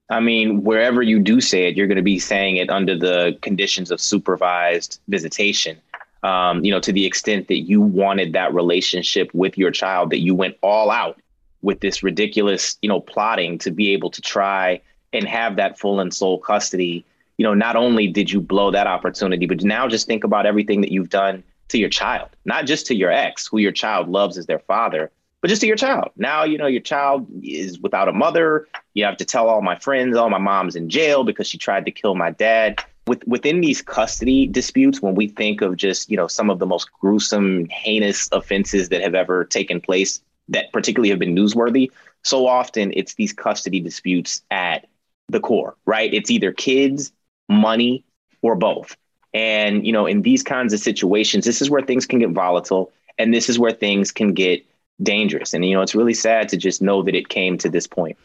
I 0.09 0.19
mean, 0.19 0.65
wherever 0.65 1.01
you 1.01 1.19
do 1.19 1.39
say 1.39 1.69
it, 1.69 1.77
you're 1.77 1.87
going 1.87 1.95
to 1.95 2.01
be 2.01 2.19
saying 2.19 2.57
it 2.57 2.69
under 2.69 2.97
the 2.97 3.37
conditions 3.41 3.91
of 3.91 4.01
supervised 4.01 4.99
visitation. 5.07 5.77
Um, 6.23 6.63
you 6.63 6.71
know, 6.71 6.79
to 6.79 6.93
the 6.93 7.05
extent 7.05 7.47
that 7.47 7.61
you 7.61 7.81
wanted 7.81 8.33
that 8.33 8.53
relationship 8.53 9.31
with 9.33 9.57
your 9.57 9.71
child, 9.71 10.11
that 10.11 10.19
you 10.19 10.35
went 10.35 10.55
all 10.61 10.91
out 10.91 11.19
with 11.61 11.79
this 11.79 12.03
ridiculous, 12.03 12.77
you 12.81 12.89
know, 12.89 12.99
plotting 12.99 13.57
to 13.59 13.71
be 13.71 13.93
able 13.93 14.11
to 14.11 14.21
try 14.21 14.81
and 15.13 15.27
have 15.27 15.55
that 15.55 15.79
full 15.79 15.99
and 15.99 16.13
sole 16.13 16.37
custody. 16.37 17.05
You 17.37 17.45
know, 17.45 17.53
not 17.53 17.75
only 17.75 18.07
did 18.07 18.31
you 18.31 18.39
blow 18.39 18.71
that 18.71 18.87
opportunity, 18.87 19.45
but 19.47 19.63
now 19.63 19.87
just 19.87 20.07
think 20.07 20.23
about 20.23 20.45
everything 20.45 20.81
that 20.81 20.91
you've 20.91 21.09
done 21.09 21.43
to 21.69 21.77
your 21.77 21.89
child, 21.89 22.29
not 22.45 22.65
just 22.65 22.85
to 22.87 22.95
your 22.95 23.11
ex, 23.11 23.47
who 23.47 23.57
your 23.57 23.71
child 23.71 24.09
loves 24.09 24.37
as 24.37 24.45
their 24.45 24.59
father, 24.59 25.09
but 25.41 25.47
just 25.47 25.61
to 25.61 25.67
your 25.67 25.75
child. 25.75 26.09
Now, 26.15 26.43
you 26.43 26.57
know, 26.57 26.67
your 26.67 26.81
child 26.81 27.27
is 27.41 27.79
without 27.79 28.07
a 28.07 28.13
mother. 28.13 28.67
You 28.93 29.05
have 29.05 29.17
to 29.17 29.25
tell 29.25 29.49
all 29.49 29.61
my 29.61 29.77
friends, 29.79 30.15
oh, 30.15 30.29
my 30.29 30.37
mom's 30.37 30.75
in 30.75 30.89
jail 30.89 31.23
because 31.23 31.47
she 31.47 31.57
tried 31.57 31.85
to 31.85 31.91
kill 31.91 32.13
my 32.13 32.31
dad. 32.31 32.83
With, 33.11 33.27
within 33.27 33.59
these 33.59 33.81
custody 33.81 34.47
disputes, 34.47 35.01
when 35.01 35.15
we 35.15 35.27
think 35.27 35.59
of 35.59 35.75
just, 35.75 36.09
you 36.09 36.15
know, 36.15 36.27
some 36.27 36.49
of 36.49 36.59
the 36.59 36.65
most 36.65 36.89
gruesome, 36.93 37.67
heinous 37.67 38.29
offenses 38.31 38.87
that 38.87 39.01
have 39.01 39.15
ever 39.15 39.43
taken 39.43 39.81
place 39.81 40.21
that 40.47 40.71
particularly 40.71 41.09
have 41.09 41.19
been 41.19 41.35
newsworthy, 41.35 41.91
so 42.23 42.47
often 42.47 42.93
it's 42.95 43.15
these 43.15 43.33
custody 43.33 43.81
disputes 43.81 44.41
at 44.49 44.87
the 45.27 45.41
core, 45.41 45.75
right? 45.85 46.13
It's 46.13 46.31
either 46.31 46.53
kids, 46.53 47.11
money, 47.49 48.05
or 48.41 48.55
both. 48.55 48.95
And, 49.33 49.85
you 49.85 49.91
know, 49.91 50.05
in 50.05 50.21
these 50.21 50.41
kinds 50.41 50.71
of 50.71 50.79
situations, 50.79 51.43
this 51.43 51.61
is 51.61 51.69
where 51.69 51.81
things 51.81 52.05
can 52.05 52.19
get 52.19 52.29
volatile 52.29 52.93
and 53.17 53.33
this 53.33 53.49
is 53.49 53.59
where 53.59 53.73
things 53.73 54.13
can 54.13 54.33
get 54.33 54.65
dangerous. 55.03 55.53
And, 55.53 55.65
you 55.65 55.75
know, 55.75 55.81
it's 55.81 55.95
really 55.95 56.13
sad 56.13 56.47
to 56.47 56.55
just 56.55 56.81
know 56.81 57.03
that 57.03 57.13
it 57.13 57.27
came 57.27 57.57
to 57.57 57.69
this 57.69 57.87
point. 57.87 58.17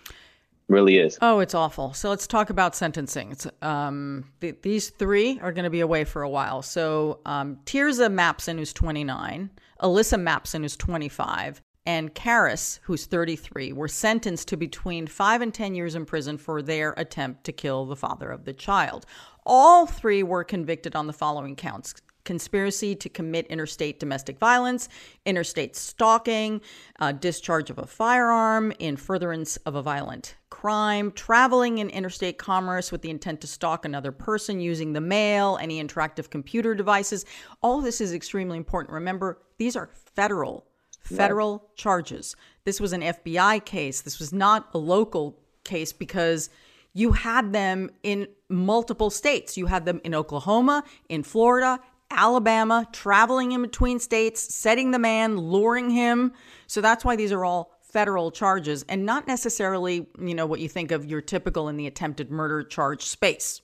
Really 0.69 0.99
is. 0.99 1.17
Oh, 1.23 1.39
it's 1.39 1.55
awful. 1.55 1.93
So 1.93 2.11
let's 2.11 2.27
talk 2.27 2.51
about 2.51 2.75
sentencing. 2.75 3.37
Um, 3.63 4.25
th- 4.41 4.57
these 4.63 4.91
three 4.91 5.39
are 5.41 5.53
going 5.53 5.65
to 5.65 5.71
be 5.71 5.81
away 5.81 6.05
for 6.05 6.23
a 6.23 6.29
while. 6.29 6.61
So 6.63 7.21
um, 7.25 7.59
Tirzah 7.67 8.13
Mapson, 8.13 8.59
who's 8.59 8.73
29, 8.73 9.51
Alyssa 9.81 10.21
Mapson, 10.21 10.63
who's 10.63 10.77
25, 10.77 11.63
and 11.87 12.13
Charis, 12.17 12.81
who's 12.83 13.07
33, 13.07 13.73
were 13.73 13.87
sentenced 13.87 14.49
to 14.49 14.57
between 14.57 15.07
five 15.07 15.41
and 15.41 15.55
10 15.55 15.77
years 15.77 15.95
in 15.95 16.05
prison 16.05 16.37
for 16.37 16.61
their 16.61 16.95
attempt 16.97 17.45
to 17.45 17.53
kill 17.53 17.87
the 17.87 17.95
father 17.95 18.31
of 18.31 18.45
the 18.45 18.53
child. 18.53 19.07
All 19.45 19.87
three 19.87 20.25
were 20.25 20.43
convicted 20.43 20.97
on 20.97 21.07
the 21.07 21.13
following 21.13 21.55
counts 21.55 21.95
conspiracy 22.27 22.95
to 22.95 23.09
commit 23.09 23.47
interstate 23.47 23.99
domestic 23.99 24.39
violence, 24.39 24.91
interstate 25.25 25.75
stalking, 25.75 26.61
uh, 27.01 27.13
discharge 27.13 27.71
of 27.71 27.79
a 27.79 27.87
firearm 27.87 28.73
in 28.79 28.97
furtherance 28.97 29.57
of 29.59 29.75
a 29.75 29.83
violent 29.83 30.37
crime, 30.51 31.11
traveling 31.13 31.79
in 31.79 31.89
interstate 31.89 32.37
commerce 32.37 32.93
with 32.93 33.01
the 33.01 33.09
intent 33.11 33.41
to 33.41 33.47
stalk 33.47 33.87
another 33.87 34.13
person 34.13 34.61
using 34.61 34.93
the 34.93 35.01
mail, 35.01 35.59
any 35.63 35.83
interactive 35.83 36.29
computer 36.29 36.75
devices. 36.75 37.25
All 37.63 37.81
this 37.81 38.03
is 38.03 38.13
extremely 38.13 38.59
important. 38.59 38.93
Remember, 38.93 39.39
these 39.57 39.77
are 39.77 39.89
federal 40.15 40.67
federal 41.07 41.59
right. 41.59 41.77
charges. 41.77 42.37
This 42.65 42.81
was 42.81 42.93
an 42.93 43.01
FBI 43.01 43.65
case. 43.65 44.01
This 44.01 44.19
was 44.19 44.33
not 44.33 44.69
a 44.75 44.79
local 44.79 45.39
case 45.65 45.93
because 45.93 46.51
you 46.93 47.13
had 47.13 47.53
them 47.53 47.91
in 48.03 48.27
multiple 48.49 49.11
states. 49.11 49.57
You 49.57 49.67
had 49.67 49.85
them 49.85 50.01
in 50.05 50.15
Oklahoma, 50.15 50.83
in 51.09 51.23
Florida, 51.23 51.79
Alabama, 52.11 52.87
traveling 52.93 53.53
in 53.53 53.63
between 53.63 53.99
states, 53.99 54.55
setting 54.55 54.91
the 54.91 54.99
man, 54.99 55.37
luring 55.37 55.91
him. 55.91 56.33
So 56.67 56.81
that's 56.81 57.05
why 57.05 57.17
these 57.17 57.33
are 57.33 57.45
all 57.45 57.77
federal 57.83 58.31
charges 58.31 58.85
and 58.89 59.07
not 59.07 59.27
necessarily, 59.27 60.07
you 60.21 60.35
know, 60.35 60.47
what 60.47 60.61
you 60.61 60.69
think 60.69 60.91
of 60.91 61.07
your 61.07 61.21
typical 61.21 61.69
in 61.69 61.77
the 61.77 61.87
attempted 61.87 62.31
murder 62.31 62.63
charge 62.63 63.03
space. 63.03 63.63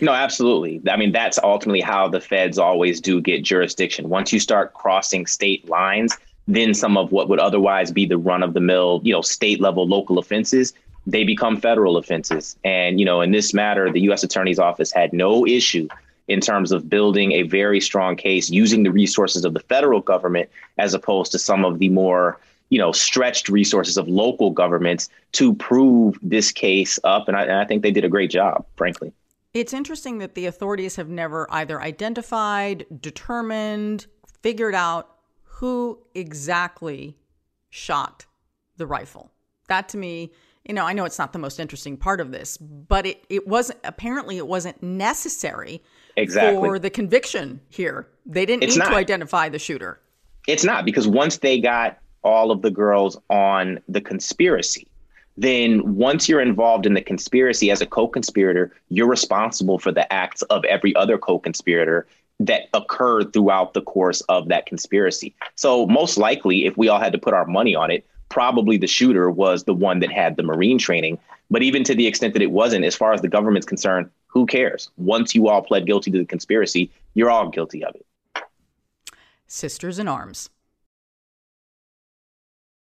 No, 0.00 0.12
absolutely. 0.12 0.82
I 0.90 0.96
mean, 0.96 1.12
that's 1.12 1.38
ultimately 1.42 1.80
how 1.80 2.08
the 2.08 2.20
feds 2.20 2.58
always 2.58 3.00
do 3.00 3.20
get 3.20 3.42
jurisdiction. 3.42 4.08
Once 4.08 4.32
you 4.32 4.40
start 4.40 4.74
crossing 4.74 5.26
state 5.26 5.68
lines, 5.68 6.16
then 6.46 6.74
some 6.74 6.96
of 6.96 7.12
what 7.12 7.28
would 7.28 7.40
otherwise 7.40 7.90
be 7.90 8.04
the 8.04 8.18
run 8.18 8.42
of 8.42 8.52
the 8.52 8.60
mill, 8.60 9.00
you 9.02 9.12
know, 9.12 9.22
state 9.22 9.60
level 9.60 9.86
local 9.86 10.18
offenses, 10.18 10.74
they 11.06 11.24
become 11.24 11.56
federal 11.56 11.96
offenses. 11.96 12.56
And, 12.64 12.98
you 13.00 13.06
know, 13.06 13.20
in 13.20 13.30
this 13.30 13.54
matter, 13.54 13.90
the 13.90 14.00
U.S. 14.02 14.22
Attorney's 14.22 14.58
Office 14.58 14.92
had 14.92 15.12
no 15.12 15.46
issue 15.46 15.88
in 16.28 16.40
terms 16.40 16.72
of 16.72 16.88
building 16.88 17.32
a 17.32 17.42
very 17.42 17.80
strong 17.80 18.16
case 18.16 18.50
using 18.50 18.82
the 18.82 18.90
resources 18.90 19.44
of 19.44 19.54
the 19.54 19.60
federal 19.60 20.00
government 20.00 20.48
as 20.78 20.94
opposed 20.94 21.32
to 21.32 21.38
some 21.38 21.64
of 21.64 21.78
the 21.78 21.88
more 21.88 22.38
you 22.68 22.78
know 22.78 22.92
stretched 22.92 23.48
resources 23.48 23.96
of 23.96 24.08
local 24.08 24.50
governments 24.50 25.08
to 25.32 25.54
prove 25.54 26.18
this 26.22 26.50
case 26.50 26.98
up. 27.04 27.28
And 27.28 27.36
I, 27.36 27.42
and 27.42 27.52
I 27.52 27.64
think 27.64 27.82
they 27.82 27.92
did 27.92 28.04
a 28.04 28.08
great 28.08 28.30
job 28.30 28.66
frankly. 28.76 29.12
It's 29.54 29.72
interesting 29.72 30.18
that 30.18 30.34
the 30.34 30.46
authorities 30.46 30.96
have 30.96 31.08
never 31.08 31.46
either 31.50 31.80
identified 31.80 32.84
determined 33.00 34.06
figured 34.42 34.74
out 34.74 35.16
who 35.42 35.98
exactly 36.14 37.16
shot 37.70 38.26
the 38.76 38.86
rifle. 38.86 39.32
That 39.68 39.88
to 39.90 39.96
me 39.96 40.32
you 40.66 40.74
know 40.74 40.84
i 40.84 40.92
know 40.92 41.04
it's 41.04 41.18
not 41.18 41.32
the 41.32 41.38
most 41.38 41.60
interesting 41.60 41.96
part 41.96 42.20
of 42.20 42.32
this 42.32 42.56
but 42.56 43.06
it, 43.06 43.24
it 43.28 43.46
wasn't 43.46 43.78
apparently 43.84 44.36
it 44.36 44.46
wasn't 44.46 44.82
necessary 44.82 45.82
exactly. 46.16 46.56
for 46.56 46.78
the 46.78 46.90
conviction 46.90 47.60
here. 47.68 48.06
They 48.24 48.46
didn't 48.46 48.64
it's 48.64 48.76
need 48.76 48.84
not. 48.84 48.90
to 48.90 48.96
identify 48.96 49.48
the 49.48 49.58
shooter. 49.58 50.00
It's 50.46 50.64
not 50.64 50.84
because 50.84 51.06
once 51.06 51.38
they 51.38 51.60
got 51.60 51.98
all 52.22 52.50
of 52.50 52.62
the 52.62 52.70
girls 52.70 53.18
on 53.30 53.80
the 53.88 54.00
conspiracy, 54.00 54.88
then 55.36 55.96
once 55.96 56.28
you're 56.28 56.40
involved 56.40 56.86
in 56.86 56.94
the 56.94 57.02
conspiracy 57.02 57.70
as 57.70 57.80
a 57.80 57.86
co-conspirator, 57.86 58.72
you're 58.88 59.08
responsible 59.08 59.78
for 59.78 59.92
the 59.92 60.10
acts 60.12 60.42
of 60.42 60.64
every 60.64 60.94
other 60.96 61.18
co-conspirator 61.18 62.06
that 62.40 62.68
occurred 62.74 63.32
throughout 63.32 63.74
the 63.74 63.82
course 63.82 64.20
of 64.22 64.48
that 64.48 64.66
conspiracy. 64.66 65.34
So 65.54 65.86
most 65.86 66.18
likely, 66.18 66.66
if 66.66 66.76
we 66.76 66.88
all 66.88 67.00
had 67.00 67.12
to 67.12 67.18
put 67.18 67.34
our 67.34 67.46
money 67.46 67.74
on 67.74 67.90
it, 67.90 68.06
probably 68.28 68.76
the 68.76 68.86
shooter 68.86 69.30
was 69.30 69.64
the 69.64 69.74
one 69.74 70.00
that 70.00 70.10
had 70.10 70.36
the 70.36 70.42
Marine 70.42 70.78
training. 70.78 71.18
But 71.50 71.62
even 71.62 71.84
to 71.84 71.94
the 71.94 72.06
extent 72.06 72.32
that 72.34 72.42
it 72.42 72.50
wasn't, 72.50 72.84
as 72.84 72.96
far 72.96 73.12
as 73.12 73.20
the 73.20 73.28
government's 73.28 73.66
concerned, 73.66 74.10
who 74.26 74.46
cares? 74.46 74.90
Once 74.96 75.34
you 75.34 75.48
all 75.48 75.62
pled 75.62 75.86
guilty 75.86 76.10
to 76.10 76.18
the 76.18 76.24
conspiracy, 76.24 76.90
you're 77.14 77.30
all 77.30 77.48
guilty 77.48 77.84
of 77.84 77.94
it. 77.94 78.06
Sisters 79.46 79.98
in 79.98 80.08
Arms. 80.08 80.50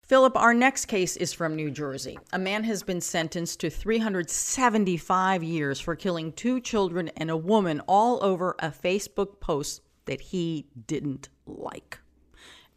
Phillip, 0.02 0.36
our 0.36 0.54
next 0.54 0.86
case 0.86 1.16
is 1.16 1.32
from 1.32 1.56
New 1.56 1.72
Jersey. 1.72 2.20
A 2.34 2.40
man 2.40 2.66
has 2.66 2.84
been 2.84 3.00
sentenced 3.00 3.62
to 3.62 3.70
375 3.70 5.44
years 5.44 5.80
for 5.80 5.96
killing 5.96 6.34
two 6.34 6.60
children 6.60 7.10
and 7.16 7.30
a 7.30 7.38
woman 7.38 7.80
all 7.88 8.24
over 8.24 8.56
a 8.60 8.70
Facebook 8.70 9.40
post 9.40 9.82
that 10.06 10.20
he 10.20 10.68
didn't 10.88 11.30
like. 11.46 12.00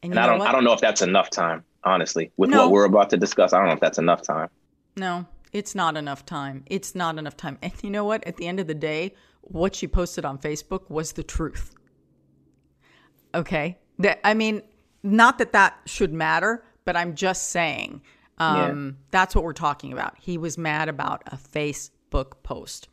And, 0.03 0.13
and 0.13 0.21
I 0.21 0.27
don't 0.27 0.41
I 0.41 0.53
don't 0.53 0.63
know 0.63 0.73
if 0.73 0.81
that's 0.81 1.03
enough 1.03 1.31
time, 1.31 1.65
honestly. 1.83 2.31
With 2.37 2.51
no. 2.51 2.63
what 2.63 2.71
we're 2.71 2.85
about 2.85 3.11
to 3.11 3.17
discuss, 3.17 3.53
I 3.53 3.59
don't 3.59 3.67
know 3.67 3.75
if 3.75 3.81
that's 3.81 3.99
enough 3.99 4.23
time. 4.23 4.49
No, 4.97 5.27
it's 5.57 5.75
not 5.75 5.97
enough 5.97 6.27
time. 6.27 6.65
It's 6.67 6.95
not 6.95 7.19
enough 7.19 7.37
time. 7.37 7.59
And 7.63 7.73
you 7.83 7.91
know 7.91 8.05
what? 8.05 8.25
At 8.25 8.37
the 8.37 8.47
end 8.47 8.61
of 8.61 8.67
the 8.67 8.75
day, 8.75 9.15
what 9.41 9.75
she 9.75 9.89
posted 9.89 10.25
on 10.25 10.39
Facebook 10.39 10.91
was 10.91 11.13
the 11.13 11.23
truth. 11.23 11.75
Okay? 13.35 13.79
That 13.99 14.21
I 14.23 14.35
mean, 14.35 14.63
not 15.03 15.39
that 15.39 15.53
that 15.53 15.79
should 15.87 16.13
matter, 16.13 16.65
but 16.85 16.97
I'm 16.97 17.15
just 17.15 17.51
saying 17.51 18.03
um, 18.39 18.87
yeah. 18.87 19.05
that's 19.11 19.35
what 19.35 19.45
we're 19.45 19.55
talking 19.55 19.93
about. 19.93 20.17
He 20.19 20.37
was 20.37 20.59
mad 20.59 20.89
about 20.89 21.23
a 21.27 21.37
Facebook 21.37 22.43
post. 22.43 22.89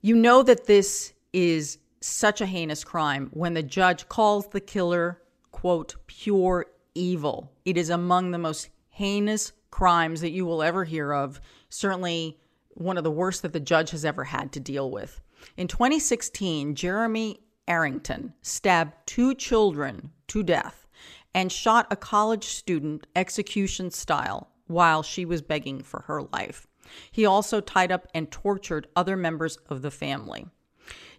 You 0.00 0.16
know 0.16 0.42
that 0.42 0.66
this 0.66 1.12
is 1.32 1.78
such 2.00 2.40
a 2.40 2.46
heinous 2.46 2.84
crime 2.84 3.28
when 3.32 3.54
the 3.54 3.62
judge 3.62 4.08
calls 4.08 4.48
the 4.48 4.60
killer, 4.60 5.20
quote, 5.50 5.96
pure 6.06 6.66
evil. 6.94 7.52
It 7.64 7.76
is 7.76 7.90
among 7.90 8.30
the 8.30 8.38
most 8.38 8.68
heinous 8.88 9.52
crimes 9.70 10.20
that 10.20 10.30
you 10.30 10.46
will 10.46 10.62
ever 10.62 10.84
hear 10.84 11.12
of 11.12 11.40
certainly 11.74 12.38
one 12.70 12.96
of 12.96 13.04
the 13.04 13.10
worst 13.10 13.42
that 13.42 13.52
the 13.52 13.60
judge 13.60 13.90
has 13.90 14.04
ever 14.04 14.24
had 14.24 14.52
to 14.52 14.60
deal 14.60 14.90
with. 14.90 15.20
In 15.56 15.68
2016, 15.68 16.74
Jeremy 16.74 17.40
Arrington 17.68 18.34
stabbed 18.42 18.92
two 19.06 19.34
children 19.34 20.10
to 20.28 20.42
death 20.42 20.86
and 21.34 21.50
shot 21.50 21.86
a 21.90 21.96
college 21.96 22.44
student 22.44 23.06
execution 23.16 23.90
style 23.90 24.50
while 24.66 25.02
she 25.02 25.24
was 25.24 25.42
begging 25.42 25.82
for 25.82 26.00
her 26.02 26.22
life. 26.32 26.66
He 27.10 27.26
also 27.26 27.60
tied 27.60 27.90
up 27.90 28.06
and 28.14 28.30
tortured 28.30 28.86
other 28.94 29.16
members 29.16 29.58
of 29.68 29.82
the 29.82 29.90
family. 29.90 30.46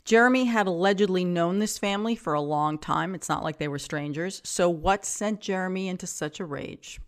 Jeremy 0.03 0.45
had 0.45 0.67
allegedly 0.67 1.25
known 1.25 1.59
this 1.59 1.79
family 1.79 2.15
for 2.15 2.33
a 2.33 2.41
long 2.41 2.77
time. 2.77 3.15
It's 3.15 3.29
not 3.29 3.43
like 3.43 3.57
they 3.57 3.67
were 3.67 3.79
strangers. 3.79 4.41
So, 4.45 4.69
what 4.69 5.03
sent 5.03 5.41
Jeremy 5.41 5.87
into 5.87 6.05
such 6.05 6.39
a 6.39 6.45
rage? 6.45 6.99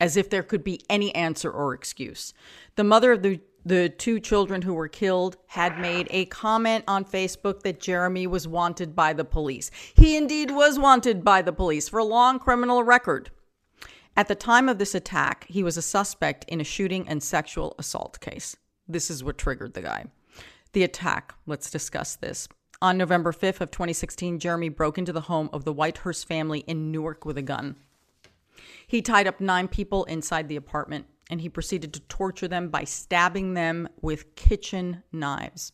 As 0.00 0.16
if 0.16 0.30
there 0.30 0.42
could 0.42 0.64
be 0.64 0.80
any 0.88 1.14
answer 1.14 1.50
or 1.50 1.74
excuse. 1.74 2.34
The 2.76 2.84
mother 2.84 3.12
of 3.12 3.22
the 3.22 3.40
the 3.66 3.88
two 3.88 4.20
children 4.20 4.62
who 4.62 4.72
were 4.72 4.86
killed 4.86 5.36
had 5.48 5.80
made 5.80 6.06
a 6.12 6.24
comment 6.26 6.84
on 6.86 7.04
Facebook 7.04 7.62
that 7.62 7.80
Jeremy 7.80 8.24
was 8.28 8.46
wanted 8.46 8.94
by 8.94 9.12
the 9.12 9.24
police. 9.24 9.72
He 9.96 10.16
indeed 10.16 10.52
was 10.52 10.78
wanted 10.78 11.24
by 11.24 11.42
the 11.42 11.52
police 11.52 11.88
for 11.88 11.98
a 11.98 12.04
long 12.04 12.38
criminal 12.38 12.84
record. 12.84 13.32
At 14.16 14.28
the 14.28 14.36
time 14.36 14.68
of 14.68 14.78
this 14.78 14.94
attack, 14.94 15.46
he 15.48 15.64
was 15.64 15.76
a 15.76 15.82
suspect 15.82 16.44
in 16.46 16.60
a 16.60 16.64
shooting 16.64 17.08
and 17.08 17.20
sexual 17.20 17.74
assault 17.76 18.20
case. 18.20 18.56
This 18.86 19.10
is 19.10 19.24
what 19.24 19.36
triggered 19.36 19.74
the 19.74 19.82
guy. 19.82 20.06
The 20.72 20.84
attack, 20.84 21.34
let's 21.44 21.68
discuss 21.68 22.14
this. 22.14 22.48
On 22.80 22.96
November 22.96 23.32
5th 23.32 23.60
of 23.60 23.72
2016, 23.72 24.38
Jeremy 24.38 24.68
broke 24.68 24.96
into 24.96 25.12
the 25.12 25.22
home 25.22 25.50
of 25.52 25.64
the 25.64 25.74
Whitehurst 25.74 26.26
family 26.26 26.60
in 26.60 26.92
Newark 26.92 27.24
with 27.24 27.36
a 27.36 27.42
gun. 27.42 27.76
He 28.86 29.02
tied 29.02 29.26
up 29.26 29.40
nine 29.40 29.68
people 29.68 30.04
inside 30.04 30.48
the 30.48 30.56
apartment 30.56 31.06
and 31.28 31.40
he 31.40 31.48
proceeded 31.48 31.92
to 31.92 32.00
torture 32.00 32.48
them 32.48 32.68
by 32.68 32.84
stabbing 32.84 33.54
them 33.54 33.88
with 34.00 34.36
kitchen 34.36 35.02
knives. 35.12 35.72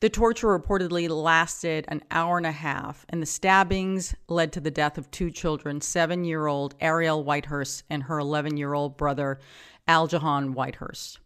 The 0.00 0.08
torture 0.08 0.56
reportedly 0.56 1.08
lasted 1.08 1.84
an 1.88 2.02
hour 2.12 2.36
and 2.36 2.46
a 2.46 2.52
half, 2.52 3.04
and 3.08 3.20
the 3.20 3.26
stabbings 3.26 4.14
led 4.28 4.52
to 4.52 4.60
the 4.60 4.70
death 4.70 4.96
of 4.96 5.10
two 5.10 5.30
children 5.30 5.80
seven 5.80 6.24
year 6.24 6.46
old 6.46 6.76
Ariel 6.80 7.24
Whitehurst 7.24 7.82
and 7.90 8.04
her 8.04 8.18
11 8.18 8.56
year 8.56 8.74
old 8.74 8.96
brother, 8.96 9.40
Aljahan 9.88 10.54
Whitehurst. 10.54 11.18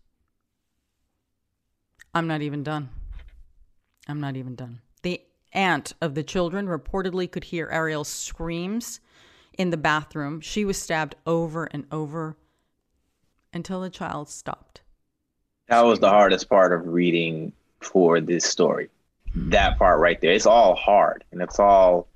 I'm 2.14 2.26
not 2.26 2.40
even 2.40 2.62
done. 2.62 2.88
I'm 4.08 4.20
not 4.20 4.36
even 4.36 4.54
done. 4.54 4.80
The 5.02 5.20
aunt 5.52 5.92
of 6.00 6.14
the 6.14 6.22
children 6.22 6.66
reportedly 6.66 7.30
could 7.30 7.44
hear 7.44 7.68
Ariel's 7.70 8.08
screams 8.08 9.00
in 9.58 9.70
the 9.70 9.76
bathroom. 9.76 10.40
She 10.40 10.64
was 10.64 10.80
stabbed 10.80 11.14
over 11.26 11.64
and 11.64 11.86
over 11.90 12.36
until 13.52 13.80
the 13.80 13.90
child 13.90 14.28
stopped. 14.28 14.82
That 15.68 15.84
was 15.84 16.00
the 16.00 16.08
hardest 16.08 16.48
part 16.48 16.72
of 16.72 16.86
reading 16.86 17.52
for 17.80 18.20
this 18.20 18.44
story. 18.44 18.88
That 19.34 19.78
part 19.78 20.00
right 20.00 20.20
there. 20.20 20.32
It's 20.32 20.46
all 20.46 20.74
hard 20.74 21.24
and 21.32 21.40
it's 21.40 21.58
all 21.58 22.08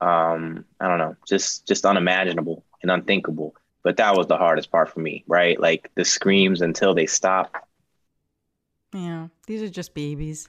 um, 0.00 0.64
I 0.80 0.88
don't 0.88 0.98
know, 0.98 1.16
just 1.26 1.66
just 1.66 1.86
unimaginable 1.86 2.64
and 2.82 2.90
unthinkable. 2.90 3.54
but 3.82 3.96
that 3.98 4.16
was 4.16 4.26
the 4.26 4.36
hardest 4.36 4.72
part 4.72 4.88
for 4.88 4.98
me, 5.00 5.22
right? 5.28 5.60
Like 5.60 5.90
the 5.94 6.04
screams 6.04 6.60
until 6.60 6.92
they 6.92 7.06
stop. 7.06 7.68
Yeah, 8.92 9.28
these 9.46 9.62
are 9.62 9.68
just 9.68 9.94
babies. 9.94 10.48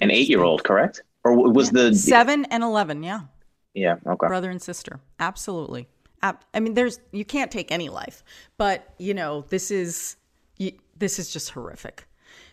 An 0.00 0.10
eight 0.10 0.28
year 0.28 0.42
old, 0.42 0.64
correct? 0.64 1.02
Or 1.24 1.34
was 1.34 1.72
yeah. 1.72 1.82
the 1.82 1.94
seven 1.94 2.46
and 2.46 2.62
11? 2.62 3.02
Yeah. 3.02 3.22
Yeah. 3.78 3.96
Okay. 4.06 4.26
Brother 4.26 4.50
and 4.50 4.60
sister. 4.60 5.00
Absolutely. 5.18 5.88
I 6.20 6.60
mean, 6.60 6.74
there's, 6.74 6.98
you 7.12 7.24
can't 7.24 7.50
take 7.50 7.70
any 7.70 7.88
life, 7.88 8.24
but 8.56 8.92
you 8.98 9.14
know, 9.14 9.44
this 9.50 9.70
is, 9.70 10.16
this 10.96 11.18
is 11.18 11.32
just 11.32 11.50
horrific. 11.50 12.08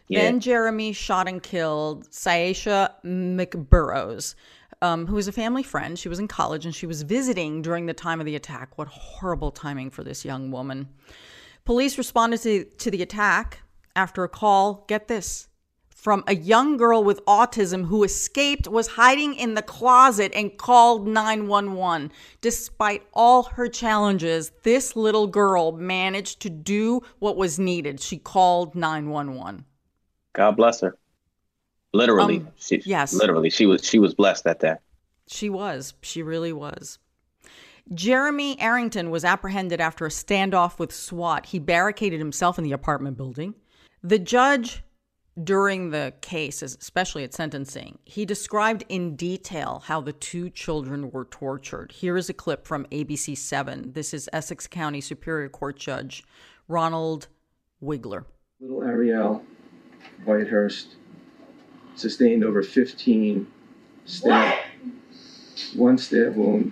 Yeah. 0.07 0.21
Then 0.21 0.39
Jeremy 0.39 0.93
shot 0.93 1.27
and 1.27 1.41
killed 1.41 2.07
Syesha 2.11 2.91
McBurrows, 3.03 4.35
um, 4.83 5.07
who 5.07 5.15
was 5.15 5.27
a 5.27 5.31
family 5.31 5.63
friend. 5.63 5.97
She 5.97 6.09
was 6.09 6.19
in 6.19 6.27
college 6.27 6.63
and 6.63 6.75
she 6.75 6.85
was 6.85 7.01
visiting 7.01 7.63
during 7.63 7.87
the 7.87 7.93
time 7.93 8.19
of 8.19 8.27
the 8.27 8.35
attack. 8.35 8.77
What 8.77 8.87
horrible 8.87 9.49
timing 9.49 9.89
for 9.89 10.03
this 10.03 10.23
young 10.23 10.51
woman. 10.51 10.89
Police 11.63 11.97
responded 11.97 12.41
to, 12.43 12.65
to 12.65 12.91
the 12.91 13.01
attack 13.01 13.63
after 13.95 14.23
a 14.23 14.29
call, 14.29 14.85
get 14.87 15.07
this, 15.07 15.47
from 16.05 16.23
a 16.27 16.35
young 16.35 16.77
girl 16.77 17.03
with 17.03 17.25
autism 17.25 17.87
who 17.87 18.03
escaped, 18.03 18.67
was 18.67 18.85
hiding 18.85 19.33
in 19.33 19.55
the 19.55 19.61
closet, 19.63 20.31
and 20.35 20.55
called 20.55 21.07
911. 21.07 22.11
Despite 22.41 23.01
all 23.11 23.41
her 23.41 23.67
challenges, 23.67 24.51
this 24.61 24.95
little 24.95 25.25
girl 25.25 25.71
managed 25.71 26.41
to 26.41 26.49
do 26.51 27.01
what 27.17 27.37
was 27.37 27.57
needed. 27.57 27.99
She 27.99 28.19
called 28.19 28.75
911. 28.75 29.65
God 30.33 30.51
bless 30.51 30.81
her. 30.81 30.95
Literally, 31.91 32.37
um, 32.37 32.49
she, 32.55 32.83
yes. 32.85 33.11
Literally, 33.11 33.49
she 33.49 33.65
was 33.65 33.83
she 33.83 33.97
was 33.97 34.13
blessed 34.13 34.45
at 34.45 34.59
that. 34.59 34.83
She 35.25 35.49
was. 35.49 35.95
She 36.03 36.21
really 36.21 36.53
was. 36.53 36.99
Jeremy 37.95 38.61
Arrington 38.61 39.09
was 39.09 39.25
apprehended 39.25 39.81
after 39.81 40.05
a 40.05 40.09
standoff 40.09 40.77
with 40.77 40.93
SWAT. 40.93 41.47
He 41.47 41.57
barricaded 41.57 42.19
himself 42.19 42.59
in 42.59 42.63
the 42.63 42.73
apartment 42.73 43.17
building. 43.17 43.55
The 44.03 44.19
judge 44.19 44.83
during 45.43 45.89
the 45.89 46.13
case, 46.21 46.61
especially 46.61 47.23
at 47.23 47.33
sentencing, 47.33 47.99
he 48.05 48.25
described 48.25 48.85
in 48.87 49.15
detail 49.15 49.83
how 49.85 49.99
the 49.99 50.13
two 50.13 50.49
children 50.49 51.11
were 51.11 51.25
tortured. 51.25 51.91
Here 51.91 52.15
is 52.15 52.29
a 52.29 52.33
clip 52.33 52.65
from 52.65 52.85
ABC 52.85 53.37
7. 53.37 53.91
This 53.93 54.13
is 54.13 54.29
Essex 54.31 54.65
County 54.65 55.01
Superior 55.01 55.49
Court 55.49 55.77
Judge 55.77 56.23
Ronald 56.67 57.27
Wigler. 57.83 58.25
Little 58.61 58.83
Ariel 58.83 59.43
Whitehurst 60.25 60.95
sustained 61.95 62.43
over 62.43 62.63
15 62.63 63.45
stab. 64.05 64.59
One 65.75 65.97
stab 65.97 66.35
wound 66.35 66.71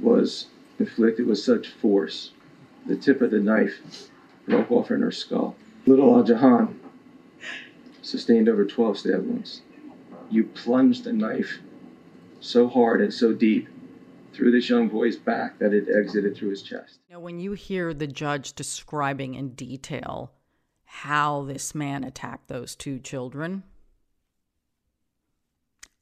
was 0.00 0.46
inflicted 0.78 1.26
with 1.26 1.38
such 1.38 1.68
force, 1.68 2.32
the 2.86 2.96
tip 2.96 3.20
of 3.20 3.30
the 3.30 3.40
knife 3.40 4.08
broke 4.46 4.70
off 4.70 4.90
in 4.90 5.00
her 5.00 5.10
skull. 5.10 5.56
Little 5.86 6.14
Al 6.14 6.22
Jahan 6.22 6.77
sustained 8.08 8.48
over 8.48 8.64
12 8.64 8.98
stab 8.98 9.26
wounds. 9.26 9.62
You 10.30 10.44
plunged 10.44 11.04
the 11.04 11.12
knife 11.12 11.58
so 12.40 12.68
hard 12.68 13.00
and 13.00 13.12
so 13.12 13.32
deep 13.32 13.68
through 14.32 14.50
this 14.52 14.68
young 14.68 14.88
boy's 14.88 15.16
back 15.16 15.58
that 15.58 15.72
it 15.72 15.88
exited 15.88 16.36
through 16.36 16.50
his 16.50 16.62
chest. 16.62 16.98
Now, 17.10 17.20
when 17.20 17.40
you 17.40 17.52
hear 17.52 17.92
the 17.92 18.06
judge 18.06 18.52
describing 18.52 19.34
in 19.34 19.50
detail 19.50 20.32
how 20.90 21.42
this 21.42 21.74
man 21.74 22.02
attacked 22.02 22.48
those 22.48 22.74
two 22.74 22.98
children. 22.98 23.62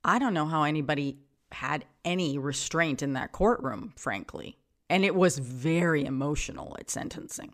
I 0.04 0.20
don't 0.20 0.32
know 0.32 0.46
how 0.46 0.62
anybody 0.62 1.18
had 1.50 1.84
any 2.04 2.38
restraint 2.38 3.02
in 3.02 3.14
that 3.14 3.32
courtroom, 3.32 3.92
frankly. 3.96 4.56
And 4.88 5.04
it 5.04 5.16
was 5.16 5.38
very 5.38 6.04
emotional 6.04 6.76
at 6.78 6.88
sentencing. 6.88 7.52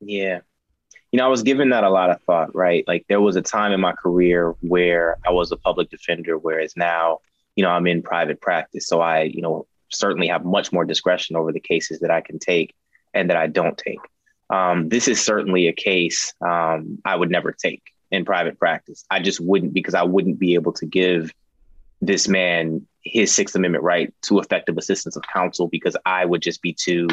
Yeah. 0.00 0.40
You 1.16 1.22
know, 1.22 1.28
I 1.28 1.30
was 1.30 1.42
giving 1.42 1.70
that 1.70 1.82
a 1.82 1.88
lot 1.88 2.10
of 2.10 2.20
thought, 2.24 2.54
right? 2.54 2.84
Like 2.86 3.06
there 3.08 3.22
was 3.22 3.36
a 3.36 3.40
time 3.40 3.72
in 3.72 3.80
my 3.80 3.92
career 3.92 4.54
where 4.60 5.16
I 5.26 5.30
was 5.30 5.50
a 5.50 5.56
public 5.56 5.88
defender, 5.88 6.36
whereas 6.36 6.76
now, 6.76 7.20
you 7.54 7.64
know, 7.64 7.70
I'm 7.70 7.86
in 7.86 8.02
private 8.02 8.38
practice. 8.38 8.86
So 8.86 9.00
I, 9.00 9.22
you 9.22 9.40
know, 9.40 9.66
certainly 9.88 10.26
have 10.26 10.44
much 10.44 10.72
more 10.74 10.84
discretion 10.84 11.34
over 11.34 11.52
the 11.52 11.58
cases 11.58 12.00
that 12.00 12.10
I 12.10 12.20
can 12.20 12.38
take 12.38 12.74
and 13.14 13.30
that 13.30 13.38
I 13.38 13.46
don't 13.46 13.78
take. 13.78 14.00
Um, 14.50 14.90
this 14.90 15.08
is 15.08 15.24
certainly 15.24 15.68
a 15.68 15.72
case 15.72 16.34
um, 16.46 16.98
I 17.02 17.16
would 17.16 17.30
never 17.30 17.50
take 17.50 17.82
in 18.10 18.26
private 18.26 18.58
practice. 18.58 19.02
I 19.10 19.20
just 19.20 19.40
wouldn't 19.40 19.72
because 19.72 19.94
I 19.94 20.02
wouldn't 20.02 20.38
be 20.38 20.52
able 20.52 20.74
to 20.74 20.84
give 20.84 21.32
this 22.02 22.28
man 22.28 22.86
his 23.00 23.34
Sixth 23.34 23.54
Amendment 23.54 23.84
right 23.84 24.12
to 24.24 24.38
effective 24.38 24.76
assistance 24.76 25.16
of 25.16 25.22
counsel 25.32 25.66
because 25.66 25.96
I 26.04 26.26
would 26.26 26.42
just 26.42 26.60
be 26.60 26.74
too 26.74 27.08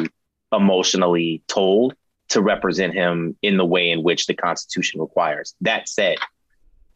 emotionally 0.52 1.42
told 1.48 1.94
to 2.30 2.40
represent 2.40 2.94
him 2.94 3.36
in 3.42 3.56
the 3.56 3.64
way 3.64 3.90
in 3.90 4.02
which 4.02 4.26
the 4.26 4.34
Constitution 4.34 5.00
requires. 5.00 5.54
That 5.60 5.88
said, 5.88 6.16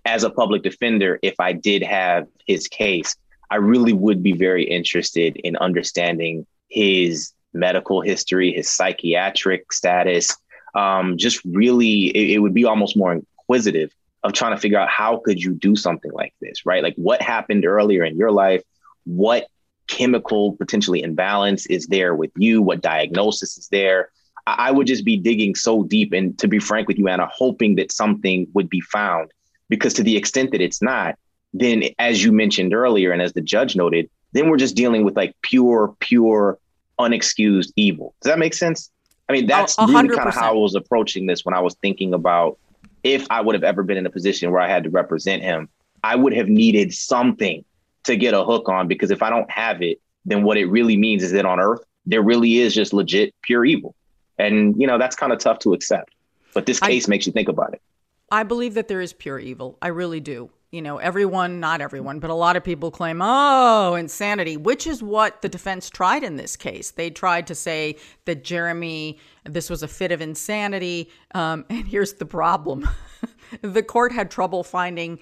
as 0.05 0.25
a 0.25 0.31
public 0.31 0.63
defender, 0.63 1.19
if 1.23 1.35
I 1.39 1.53
did 1.53 1.83
have 1.83 2.27
his 2.47 2.67
case, 2.67 3.15
I 3.51 3.57
really 3.57 3.93
would 3.93 4.23
be 4.23 4.33
very 4.33 4.65
interested 4.65 5.37
in 5.37 5.57
understanding 5.57 6.47
his 6.69 7.33
medical 7.53 8.01
history, 8.01 8.53
his 8.53 8.69
psychiatric 8.71 9.73
status. 9.73 10.37
Um, 10.75 11.17
just 11.17 11.41
really, 11.45 12.07
it, 12.09 12.37
it 12.37 12.39
would 12.39 12.55
be 12.55 12.65
almost 12.65 12.97
more 12.97 13.13
inquisitive 13.13 13.93
of 14.23 14.33
trying 14.33 14.55
to 14.55 14.61
figure 14.61 14.79
out 14.79 14.89
how 14.89 15.19
could 15.25 15.43
you 15.43 15.55
do 15.55 15.77
something 15.77 16.13
like 16.13 16.35
this, 16.41 16.67
right? 16.67 16.83
Like 16.83 16.95
what 16.97 17.23
happened 17.23 17.65
earlier 17.65 18.05
in 18.05 18.17
your 18.17 18.33
life? 18.33 18.63
What 19.05 19.47
chemical 19.87 20.53
potentially 20.53 21.03
imbalance 21.03 21.67
is 21.67 21.87
there 21.87 22.15
with 22.15 22.31
you? 22.37 22.61
What 22.61 22.83
diagnosis 22.83 23.57
is 23.57 23.69
there? 23.69 24.11
I, 24.59 24.71
would 24.71 24.87
just 24.87 25.05
be 25.05 25.17
digging 25.17 25.55
so 25.55 25.83
deep, 25.83 26.13
and 26.13 26.39
to 26.39 26.49
be 26.49 26.59
frank 26.59 26.89
with 26.89 26.99
you, 26.99 27.09
Ana, 27.09 27.29
hoping 27.33 27.77
that 27.77 27.93
something 27.93 28.47
would 28.55 28.69
be 28.69 28.81
found. 28.81 29.31
Because 29.69 29.93
to 29.95 30.03
the 30.03 30.17
extent 30.17 30.53
that 30.53 30.61
it's 30.61 30.81
not, 30.81 31.19
then 31.53 31.85
as 31.99 32.25
you 32.25 32.33
mentioned 32.33 32.73
earlier, 32.73 33.13
and 33.13 33.21
as 33.21 33.33
the 33.33 33.41
judge 33.41 33.77
noted, 33.77 34.09
then 34.33 34.49
we're 34.49 34.57
just 34.57 34.77
dealing 34.77 35.05
with 35.05 35.17
like 35.17 35.35
pure, 35.43 35.95
pure 36.01 36.59
unexcused 36.99 37.73
evil. 37.77 38.15
Does 38.23 38.31
that 38.31 38.39
make 38.39 38.55
sense? 38.55 38.91
I 39.29 39.33
mean, 39.33 39.47
that's 39.47 39.77
really 39.79 40.09
kind 40.09 40.29
of 40.29 40.35
how 40.35 40.51
I 40.51 40.57
was 40.57 40.75
approaching 40.75 41.27
this 41.27 41.45
when 41.45 41.55
I 41.55 41.61
was 41.61 41.75
thinking 41.83 42.15
about 42.15 42.59
if 43.05 43.27
I 43.31 43.41
would 43.41 43.55
have 43.55 43.65
ever 43.65 43.83
been 43.83 43.97
in 43.97 44.07
a 44.07 44.11
position 44.11 44.51
where 44.51 44.61
I 44.61 44.69
had 44.69 44.85
to 44.85 44.91
represent 44.91 45.43
him, 45.43 45.69
I 46.03 46.17
would 46.17 46.33
have 46.33 46.49
needed 46.49 46.93
something 46.93 47.65
to 48.05 48.17
get 48.17 48.35
a 48.35 48.45
hook 48.45 48.69
on 48.69 48.89
because 48.89 49.11
if 49.11 49.23
I 49.23 49.31
don't 49.31 49.51
have 49.51 49.83
it, 49.83 50.01
then 50.25 50.43
what 50.43 50.57
it 50.57 50.67
really 50.67 50.97
means 50.97 51.23
is 51.23 51.33
that 51.33 51.45
on 51.45 51.61
earth, 51.61 51.83
there 52.07 52.23
really 52.23 52.59
is 52.59 52.75
just 52.75 52.93
legit 52.93 53.35
pure 53.43 53.65
evil. 53.65 53.95
And, 54.39 54.75
you 54.81 54.87
know, 54.87 54.99
that's 54.99 55.17
kind 55.17 55.33
of 55.33 55.39
tough 55.39 55.59
to 55.61 55.73
accept. 55.73 56.15
But 56.55 56.67
this 56.67 56.81
case 56.81 57.09
I, 57.09 57.11
makes 57.11 57.27
you 57.27 57.33
think 57.33 57.49
about 57.49 57.75
it. 57.75 57.83
I 58.31 58.43
believe 58.43 58.75
that 58.75 58.89
there 58.89 59.01
is 59.01 59.13
pure 59.13 59.39
evil. 59.39 59.79
I 59.83 59.89
really 59.89 60.21
do 60.21 60.51
you 60.71 60.83
know, 60.83 60.99
everyone, 60.99 61.61
not 61.61 61.81
everyone, 61.81 62.19
but 62.19 62.29
a 62.29 62.35
lot 62.35 62.55
of 62.55 62.63
people 62.63 62.91
claim, 62.91 63.21
oh, 63.23 63.95
insanity, 63.95 64.57
which 64.57 64.87
is 64.87 65.03
what 65.03 65.41
the 65.41 65.49
defense 65.49 65.89
tried 65.89 66.23
in 66.23 66.37
this 66.37 66.57
case. 66.57 66.91
They 66.91 67.09
tried 67.09 67.47
to 67.47 67.55
say 67.55 67.97
that 68.27 68.45
Jeremy, 68.45 69.19
this 69.45 69.71
was 69.71 69.83
a 69.83 69.89
fit 69.89 70.13
of 70.13 70.21
insanity. 70.21 71.11
Um, 71.35 71.65
and 71.71 71.89
here's 71.89 72.15
the 72.15 72.27
problem 72.27 72.89
the 73.63 73.83
court 73.83 74.13
had 74.13 74.31
trouble 74.31 74.63
finding 74.63 75.21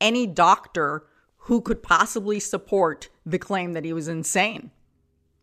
any 0.00 0.26
doctor 0.26 1.06
who 1.38 1.60
could 1.60 1.82
possibly 1.82 2.38
support 2.38 3.08
the 3.26 3.38
claim 3.38 3.72
that 3.72 3.84
he 3.84 3.92
was 3.92 4.06
insane. 4.06 4.70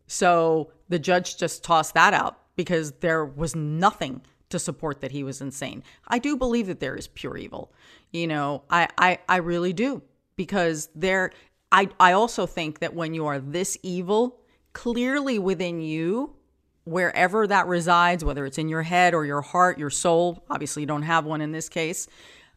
So 0.06 0.72
the 0.88 0.98
judge 0.98 1.36
just 1.36 1.62
tossed 1.62 1.94
that 1.94 2.14
out 2.14 2.38
because 2.56 2.92
there 3.00 3.24
was 3.24 3.54
nothing 3.56 4.22
to 4.50 4.58
support 4.58 5.00
that 5.00 5.12
he 5.12 5.24
was 5.24 5.40
insane. 5.40 5.82
I 6.08 6.18
do 6.18 6.36
believe 6.36 6.66
that 6.66 6.80
there 6.80 6.94
is 6.94 7.08
pure 7.08 7.36
evil. 7.36 7.72
You 8.10 8.26
know, 8.26 8.64
I 8.70 8.88
I, 8.98 9.18
I 9.28 9.36
really 9.36 9.72
do 9.72 10.02
because 10.36 10.88
there 10.94 11.32
I 11.70 11.88
I 11.98 12.12
also 12.12 12.46
think 12.46 12.80
that 12.80 12.94
when 12.94 13.14
you 13.14 13.26
are 13.26 13.40
this 13.40 13.78
evil, 13.82 14.40
clearly 14.72 15.38
within 15.38 15.80
you, 15.80 16.36
wherever 16.84 17.46
that 17.46 17.66
resides, 17.66 18.24
whether 18.24 18.44
it's 18.44 18.58
in 18.58 18.68
your 18.68 18.82
head 18.82 19.14
or 19.14 19.24
your 19.24 19.40
heart, 19.40 19.78
your 19.78 19.90
soul, 19.90 20.44
obviously 20.50 20.82
you 20.82 20.86
don't 20.86 21.02
have 21.02 21.24
one 21.24 21.40
in 21.40 21.52
this 21.52 21.68
case, 21.68 22.08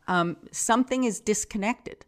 um, 0.07 0.37
something 0.51 1.03
is 1.03 1.19
disconnected. 1.19 2.05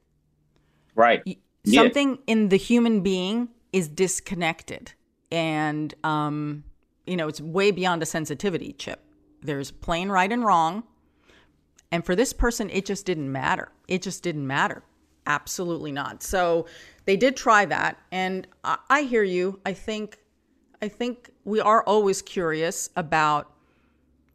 Right. 0.96 1.40
Something 1.66 2.12
yeah. 2.12 2.34
in 2.34 2.50
the 2.50 2.58
human 2.58 3.02
being 3.02 3.50
is 3.72 3.88
disconnected. 3.88 4.94
And, 5.32 5.94
um, 6.04 6.64
you 7.08 7.16
know, 7.16 7.28
it's 7.28 7.42
way 7.42 7.72
beyond 7.72 8.04
a 8.04 8.06
sensitivity 8.06 8.74
chip. 8.74 9.00
There's 9.42 9.72
plain 9.72 10.10
right 10.10 10.32
and 10.32 10.44
wrong. 10.44 10.84
And 11.92 12.06
for 12.06 12.16
this 12.16 12.34
person, 12.34 12.70
it 12.70 12.86
just 12.86 13.06
didn't 13.06 13.32
matter. 13.32 13.72
It 13.88 14.02
just 14.02 14.24
didn't 14.24 14.46
matter. 14.46 14.84
Absolutely 15.26 15.92
not. 15.92 16.22
So 16.24 16.66
they 17.06 17.18
did 17.18 17.36
try 17.36 17.66
that. 17.66 17.98
And 18.12 18.48
I, 18.64 18.78
I 18.90 19.02
hear 19.04 19.24
you. 19.24 19.60
I 19.66 19.74
think 19.74 20.18
I 20.82 20.88
think 20.88 21.32
we 21.44 21.60
are 21.60 21.84
always 21.84 22.22
curious 22.22 22.90
about 22.96 23.52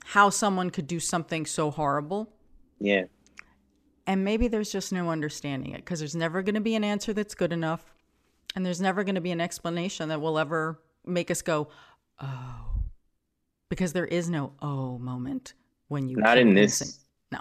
how 0.04 0.28
someone 0.30 0.70
could 0.70 0.86
do 0.86 0.98
something 0.98 1.46
so 1.46 1.70
horrible. 1.70 2.28
Yeah. 2.80 3.04
And 4.06 4.24
maybe 4.24 4.48
there's 4.48 4.72
just 4.72 4.92
no 4.92 5.10
understanding 5.10 5.72
it 5.72 5.78
because 5.78 6.00
there's 6.00 6.16
never 6.16 6.42
going 6.42 6.56
to 6.56 6.60
be 6.60 6.74
an 6.74 6.82
answer 6.82 7.12
that's 7.12 7.36
good 7.36 7.52
enough. 7.52 7.94
And 8.56 8.66
there's 8.66 8.80
never 8.80 9.04
going 9.04 9.14
to 9.14 9.20
be 9.20 9.30
an 9.30 9.40
explanation 9.40 10.08
that 10.08 10.20
will 10.20 10.38
ever 10.38 10.80
make 11.06 11.30
us 11.30 11.42
go, 11.42 11.68
oh, 12.22 12.64
because 13.68 13.92
there 13.92 14.06
is 14.06 14.28
no 14.28 14.52
oh 14.60 14.98
moment 14.98 15.54
when 15.88 16.08
you 16.08 16.16
not 16.16 16.38
in 16.38 16.54
this 16.54 17.00
no. 17.30 17.40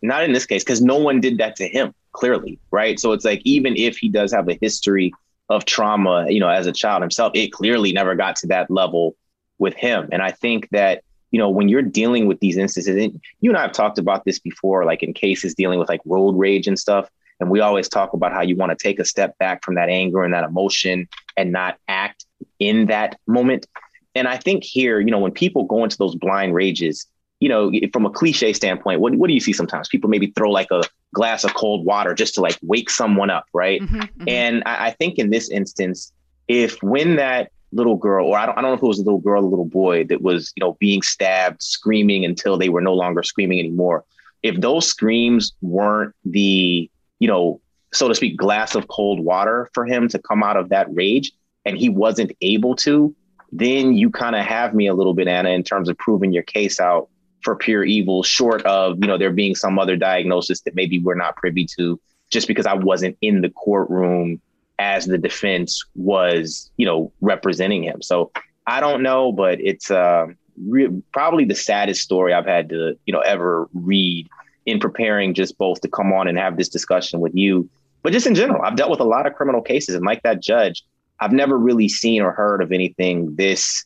Not 0.00 0.24
in 0.24 0.32
this 0.32 0.46
case 0.46 0.64
because 0.64 0.80
no 0.80 0.96
one 0.96 1.20
did 1.20 1.38
that 1.38 1.56
to 1.56 1.68
him 1.68 1.94
clearly 2.12 2.58
right? 2.70 2.98
So 2.98 3.12
it's 3.12 3.24
like 3.24 3.42
even 3.44 3.76
if 3.76 3.96
he 3.98 4.08
does 4.08 4.32
have 4.32 4.48
a 4.48 4.58
history 4.60 5.12
of 5.48 5.64
trauma 5.64 6.26
you 6.28 6.40
know 6.40 6.48
as 6.48 6.66
a 6.66 6.72
child 6.72 7.02
himself 7.02 7.32
it 7.34 7.52
clearly 7.52 7.92
never 7.92 8.14
got 8.14 8.36
to 8.36 8.46
that 8.48 8.70
level 8.70 9.16
with 9.58 9.74
him. 9.74 10.08
And 10.12 10.22
i 10.22 10.30
think 10.30 10.68
that 10.70 11.02
you 11.30 11.38
know 11.38 11.50
when 11.50 11.68
you're 11.68 11.82
dealing 11.82 12.26
with 12.26 12.40
these 12.40 12.56
instances 12.56 12.96
and 12.96 13.20
you 13.40 13.50
and 13.50 13.58
i 13.58 13.62
have 13.62 13.72
talked 13.72 13.98
about 13.98 14.24
this 14.24 14.38
before 14.38 14.84
like 14.84 15.02
in 15.02 15.12
cases 15.12 15.54
dealing 15.54 15.78
with 15.78 15.88
like 15.88 16.00
road 16.04 16.32
rage 16.38 16.66
and 16.66 16.78
stuff 16.78 17.08
and 17.42 17.50
we 17.50 17.58
always 17.58 17.88
talk 17.88 18.12
about 18.12 18.32
how 18.32 18.40
you 18.40 18.54
want 18.54 18.70
to 18.70 18.80
take 18.80 19.00
a 19.00 19.04
step 19.04 19.36
back 19.38 19.64
from 19.64 19.74
that 19.74 19.88
anger 19.88 20.22
and 20.22 20.32
that 20.32 20.44
emotion 20.44 21.08
and 21.36 21.50
not 21.50 21.76
act 21.88 22.24
in 22.60 22.86
that 22.86 23.18
moment. 23.26 23.66
And 24.14 24.28
I 24.28 24.36
think 24.36 24.64
here, 24.64 25.00
you 25.00 25.10
know, 25.10 25.18
when 25.18 25.32
people 25.32 25.64
go 25.64 25.84
into 25.84 25.96
those 25.98 26.14
blind 26.14 26.54
rages, 26.54 27.06
you 27.40 27.48
know, 27.48 27.72
from 27.92 28.06
a 28.06 28.10
cliche 28.10 28.52
standpoint, 28.52 29.00
what, 29.00 29.14
what 29.14 29.28
do 29.28 29.34
you 29.34 29.40
see 29.40 29.52
sometimes? 29.52 29.88
People 29.88 30.10
maybe 30.10 30.32
throw 30.36 30.50
like 30.50 30.70
a 30.70 30.82
glass 31.14 31.44
of 31.44 31.54
cold 31.54 31.84
water 31.84 32.14
just 32.14 32.34
to 32.34 32.40
like 32.40 32.58
wake 32.62 32.88
someone 32.90 33.30
up, 33.30 33.46
right? 33.52 33.80
Mm-hmm, 33.80 33.96
mm-hmm. 33.96 34.28
And 34.28 34.62
I, 34.64 34.86
I, 34.86 34.90
think 34.90 35.18
in 35.18 35.30
this 35.30 35.50
instance, 35.50 36.12
if 36.46 36.80
when 36.82 37.16
that 37.16 37.50
little 37.72 37.96
girl, 37.96 38.26
or 38.26 38.38
I 38.38 38.46
don't, 38.46 38.56
I 38.56 38.60
don't 38.60 38.70
know 38.70 38.76
if 38.76 38.82
it 38.82 38.86
was 38.86 38.98
a 38.98 39.02
little 39.02 39.18
girl 39.18 39.42
or 39.42 39.46
a 39.46 39.48
little 39.48 39.64
boy 39.64 40.04
that 40.04 40.22
was, 40.22 40.52
you 40.56 40.60
know, 40.60 40.76
being 40.78 41.02
stabbed, 41.02 41.62
screaming 41.62 42.24
until 42.24 42.56
they 42.56 42.68
were 42.68 42.80
no 42.80 42.94
longer 42.94 43.22
screaming 43.22 43.58
anymore, 43.58 44.04
if 44.42 44.60
those 44.60 44.86
screams 44.86 45.52
weren't 45.62 46.14
the 46.24 46.88
you 47.22 47.28
know, 47.28 47.60
so 47.92 48.08
to 48.08 48.16
speak, 48.16 48.36
glass 48.36 48.74
of 48.74 48.88
cold 48.88 49.20
water 49.20 49.70
for 49.74 49.86
him 49.86 50.08
to 50.08 50.18
come 50.18 50.42
out 50.42 50.56
of 50.56 50.70
that 50.70 50.92
rage 50.92 51.30
and 51.64 51.78
he 51.78 51.88
wasn't 51.88 52.32
able 52.40 52.74
to, 52.74 53.14
then 53.52 53.92
you 53.92 54.10
kind 54.10 54.34
of 54.34 54.44
have 54.44 54.74
me 54.74 54.86
a 54.86 54.94
little 54.94 55.14
bit, 55.14 55.28
Ana, 55.28 55.50
in 55.50 55.62
terms 55.62 55.88
of 55.88 55.98
proving 55.98 56.32
your 56.32 56.42
case 56.42 56.80
out 56.80 57.08
for 57.42 57.54
pure 57.54 57.84
evil, 57.84 58.22
short 58.22 58.62
of, 58.62 58.98
you 59.00 59.06
know, 59.06 59.18
there 59.18 59.30
being 59.30 59.54
some 59.54 59.78
other 59.78 59.96
diagnosis 59.96 60.62
that 60.62 60.74
maybe 60.74 60.98
we're 60.98 61.14
not 61.14 61.36
privy 61.36 61.66
to 61.76 62.00
just 62.30 62.48
because 62.48 62.66
I 62.66 62.74
wasn't 62.74 63.18
in 63.20 63.42
the 63.42 63.50
courtroom 63.50 64.40
as 64.78 65.06
the 65.06 65.18
defense 65.18 65.84
was, 65.94 66.70
you 66.78 66.86
know, 66.86 67.12
representing 67.20 67.82
him. 67.82 68.00
So 68.00 68.32
I 68.66 68.80
don't 68.80 69.02
know, 69.02 69.32
but 69.32 69.60
it's 69.60 69.90
uh, 69.90 70.26
re- 70.66 71.02
probably 71.12 71.44
the 71.44 71.54
saddest 71.54 72.00
story 72.00 72.32
I've 72.32 72.46
had 72.46 72.70
to, 72.70 72.96
you 73.04 73.12
know, 73.12 73.20
ever 73.20 73.68
read 73.74 74.28
in 74.64 74.78
preparing 74.78 75.34
just 75.34 75.58
both 75.58 75.80
to 75.82 75.88
come 75.88 76.12
on 76.12 76.26
and 76.26 76.38
have 76.38 76.56
this 76.56 76.68
discussion 76.68 77.20
with 77.20 77.34
you, 77.34 77.68
but 78.02 78.12
just 78.12 78.26
in 78.26 78.34
general, 78.34 78.62
I've 78.62 78.76
dealt 78.76 78.90
with 78.90 79.00
a 79.00 79.04
lot 79.04 79.26
of 79.26 79.34
criminal 79.34 79.62
cases, 79.62 79.94
and 79.94 80.04
like 80.04 80.22
that 80.22 80.40
judge, 80.40 80.84
I've 81.22 81.32
never 81.32 81.56
really 81.56 81.88
seen 81.88 82.20
or 82.20 82.32
heard 82.32 82.62
of 82.62 82.72
anything 82.72 83.36
this 83.36 83.84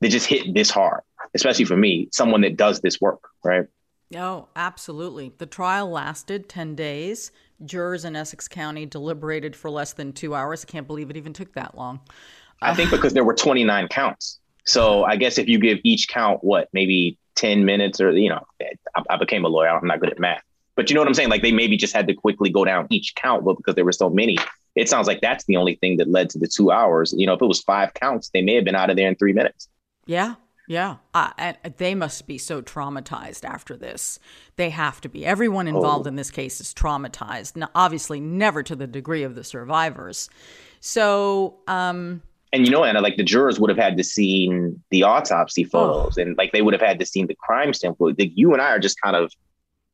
that 0.00 0.08
just 0.08 0.26
hit 0.26 0.54
this 0.54 0.70
hard, 0.70 1.02
especially 1.34 1.66
for 1.66 1.76
me, 1.76 2.08
someone 2.12 2.40
that 2.40 2.56
does 2.56 2.80
this 2.80 2.98
work, 2.98 3.28
right? 3.44 3.66
Oh, 4.16 4.48
absolutely. 4.56 5.32
The 5.36 5.46
trial 5.46 5.90
lasted 5.90 6.48
10 6.48 6.74
days. 6.74 7.30
Jurors 7.64 8.04
in 8.06 8.16
Essex 8.16 8.48
County 8.48 8.86
deliberated 8.86 9.54
for 9.54 9.70
less 9.70 9.92
than 9.92 10.12
two 10.12 10.34
hours. 10.34 10.64
I 10.64 10.70
can't 10.70 10.86
believe 10.86 11.10
it 11.10 11.16
even 11.16 11.34
took 11.34 11.52
that 11.54 11.76
long. 11.76 12.00
I 12.62 12.74
think 12.74 12.90
because 12.90 13.12
there 13.12 13.24
were 13.24 13.34
29 13.34 13.88
counts. 13.88 14.38
So 14.64 15.04
I 15.04 15.16
guess 15.16 15.36
if 15.36 15.48
you 15.48 15.58
give 15.58 15.78
each 15.84 16.08
count, 16.08 16.42
what, 16.42 16.68
maybe 16.72 17.18
10 17.34 17.66
minutes 17.66 18.00
or, 18.00 18.12
you 18.12 18.30
know, 18.30 18.46
I, 18.94 19.02
I 19.10 19.16
became 19.18 19.44
a 19.44 19.48
lawyer. 19.48 19.68
I'm 19.68 19.86
not 19.86 20.00
good 20.00 20.10
at 20.10 20.18
math. 20.18 20.42
But 20.74 20.88
you 20.88 20.94
know 20.94 21.00
what 21.02 21.08
I'm 21.08 21.14
saying? 21.14 21.28
Like 21.28 21.42
they 21.42 21.52
maybe 21.52 21.76
just 21.76 21.94
had 21.94 22.06
to 22.08 22.14
quickly 22.14 22.48
go 22.48 22.64
down 22.64 22.86
each 22.90 23.14
count, 23.14 23.44
but 23.44 23.56
because 23.56 23.74
there 23.74 23.84
were 23.84 23.92
so 23.92 24.08
many, 24.08 24.38
it 24.76 24.88
sounds 24.88 25.06
like 25.06 25.20
that's 25.22 25.44
the 25.44 25.56
only 25.56 25.76
thing 25.76 25.96
that 25.96 26.08
led 26.08 26.30
to 26.30 26.38
the 26.38 26.46
two 26.46 26.70
hours. 26.70 27.14
You 27.16 27.26
know, 27.26 27.32
if 27.32 27.42
it 27.42 27.46
was 27.46 27.62
five 27.62 27.94
counts, 27.94 28.30
they 28.32 28.42
may 28.42 28.54
have 28.54 28.64
been 28.64 28.74
out 28.74 28.90
of 28.90 28.96
there 28.96 29.08
in 29.08 29.16
three 29.16 29.32
minutes. 29.32 29.68
Yeah. 30.04 30.34
Yeah. 30.68 30.96
Uh, 31.14 31.30
and 31.38 31.56
they 31.78 31.94
must 31.94 32.26
be 32.26 32.38
so 32.38 32.60
traumatized 32.60 33.44
after 33.44 33.76
this. 33.76 34.18
They 34.56 34.70
have 34.70 35.00
to 35.00 35.08
be. 35.08 35.24
Everyone 35.24 35.68
involved 35.68 36.06
oh. 36.06 36.08
in 36.08 36.16
this 36.16 36.30
case 36.30 36.60
is 36.60 36.74
traumatized. 36.74 37.56
Now, 37.56 37.70
obviously, 37.74 38.20
never 38.20 38.62
to 38.64 38.76
the 38.76 38.86
degree 38.86 39.22
of 39.22 39.34
the 39.34 39.44
survivors. 39.44 40.28
So, 40.80 41.58
um, 41.68 42.22
and 42.52 42.64
you 42.64 42.72
know, 42.72 42.84
Ana, 42.84 43.00
like 43.00 43.16
the 43.16 43.24
jurors 43.24 43.60
would 43.60 43.70
have 43.70 43.78
had 43.78 43.96
to 43.96 44.04
seen 44.04 44.82
the 44.90 45.04
autopsy 45.04 45.64
oh. 45.66 45.68
photos, 45.68 46.18
oh. 46.18 46.22
and 46.22 46.36
like 46.36 46.52
they 46.52 46.62
would 46.62 46.74
have 46.74 46.82
had 46.82 46.98
to 46.98 47.06
seen 47.06 47.28
the 47.28 47.36
crime 47.36 47.72
sample. 47.72 48.12
Like 48.18 48.32
you 48.34 48.52
and 48.52 48.60
I 48.60 48.70
are 48.70 48.78
just 48.78 49.00
kind 49.00 49.16
of 49.16 49.32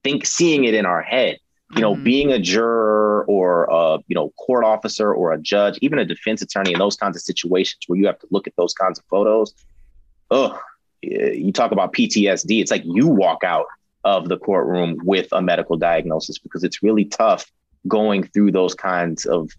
think 0.02 0.26
seeing 0.26 0.64
it 0.64 0.74
in 0.74 0.86
our 0.86 1.02
head. 1.02 1.38
You 1.74 1.80
know, 1.80 1.94
mm-hmm. 1.94 2.04
being 2.04 2.32
a 2.32 2.38
juror 2.38 3.11
or 3.24 3.64
a 3.70 3.98
you 4.08 4.14
know 4.14 4.30
court 4.30 4.64
officer 4.64 5.12
or 5.12 5.32
a 5.32 5.38
judge, 5.38 5.78
even 5.82 5.98
a 5.98 6.04
defense 6.04 6.42
attorney 6.42 6.72
in 6.72 6.78
those 6.78 6.96
kinds 6.96 7.16
of 7.16 7.22
situations 7.22 7.84
where 7.86 7.98
you 7.98 8.06
have 8.06 8.18
to 8.18 8.26
look 8.30 8.46
at 8.46 8.54
those 8.56 8.74
kinds 8.74 8.98
of 8.98 9.04
photos. 9.06 9.54
Ugh, 10.30 10.58
you 11.02 11.52
talk 11.52 11.72
about 11.72 11.92
PTSD. 11.92 12.60
It's 12.60 12.70
like 12.70 12.82
you 12.84 13.06
walk 13.08 13.44
out 13.44 13.66
of 14.04 14.28
the 14.28 14.38
courtroom 14.38 14.98
with 15.04 15.28
a 15.32 15.40
medical 15.40 15.76
diagnosis 15.76 16.38
because 16.38 16.64
it's 16.64 16.82
really 16.82 17.04
tough 17.04 17.50
going 17.88 18.24
through 18.24 18.52
those 18.52 18.74
kinds 18.74 19.24
of 19.26 19.50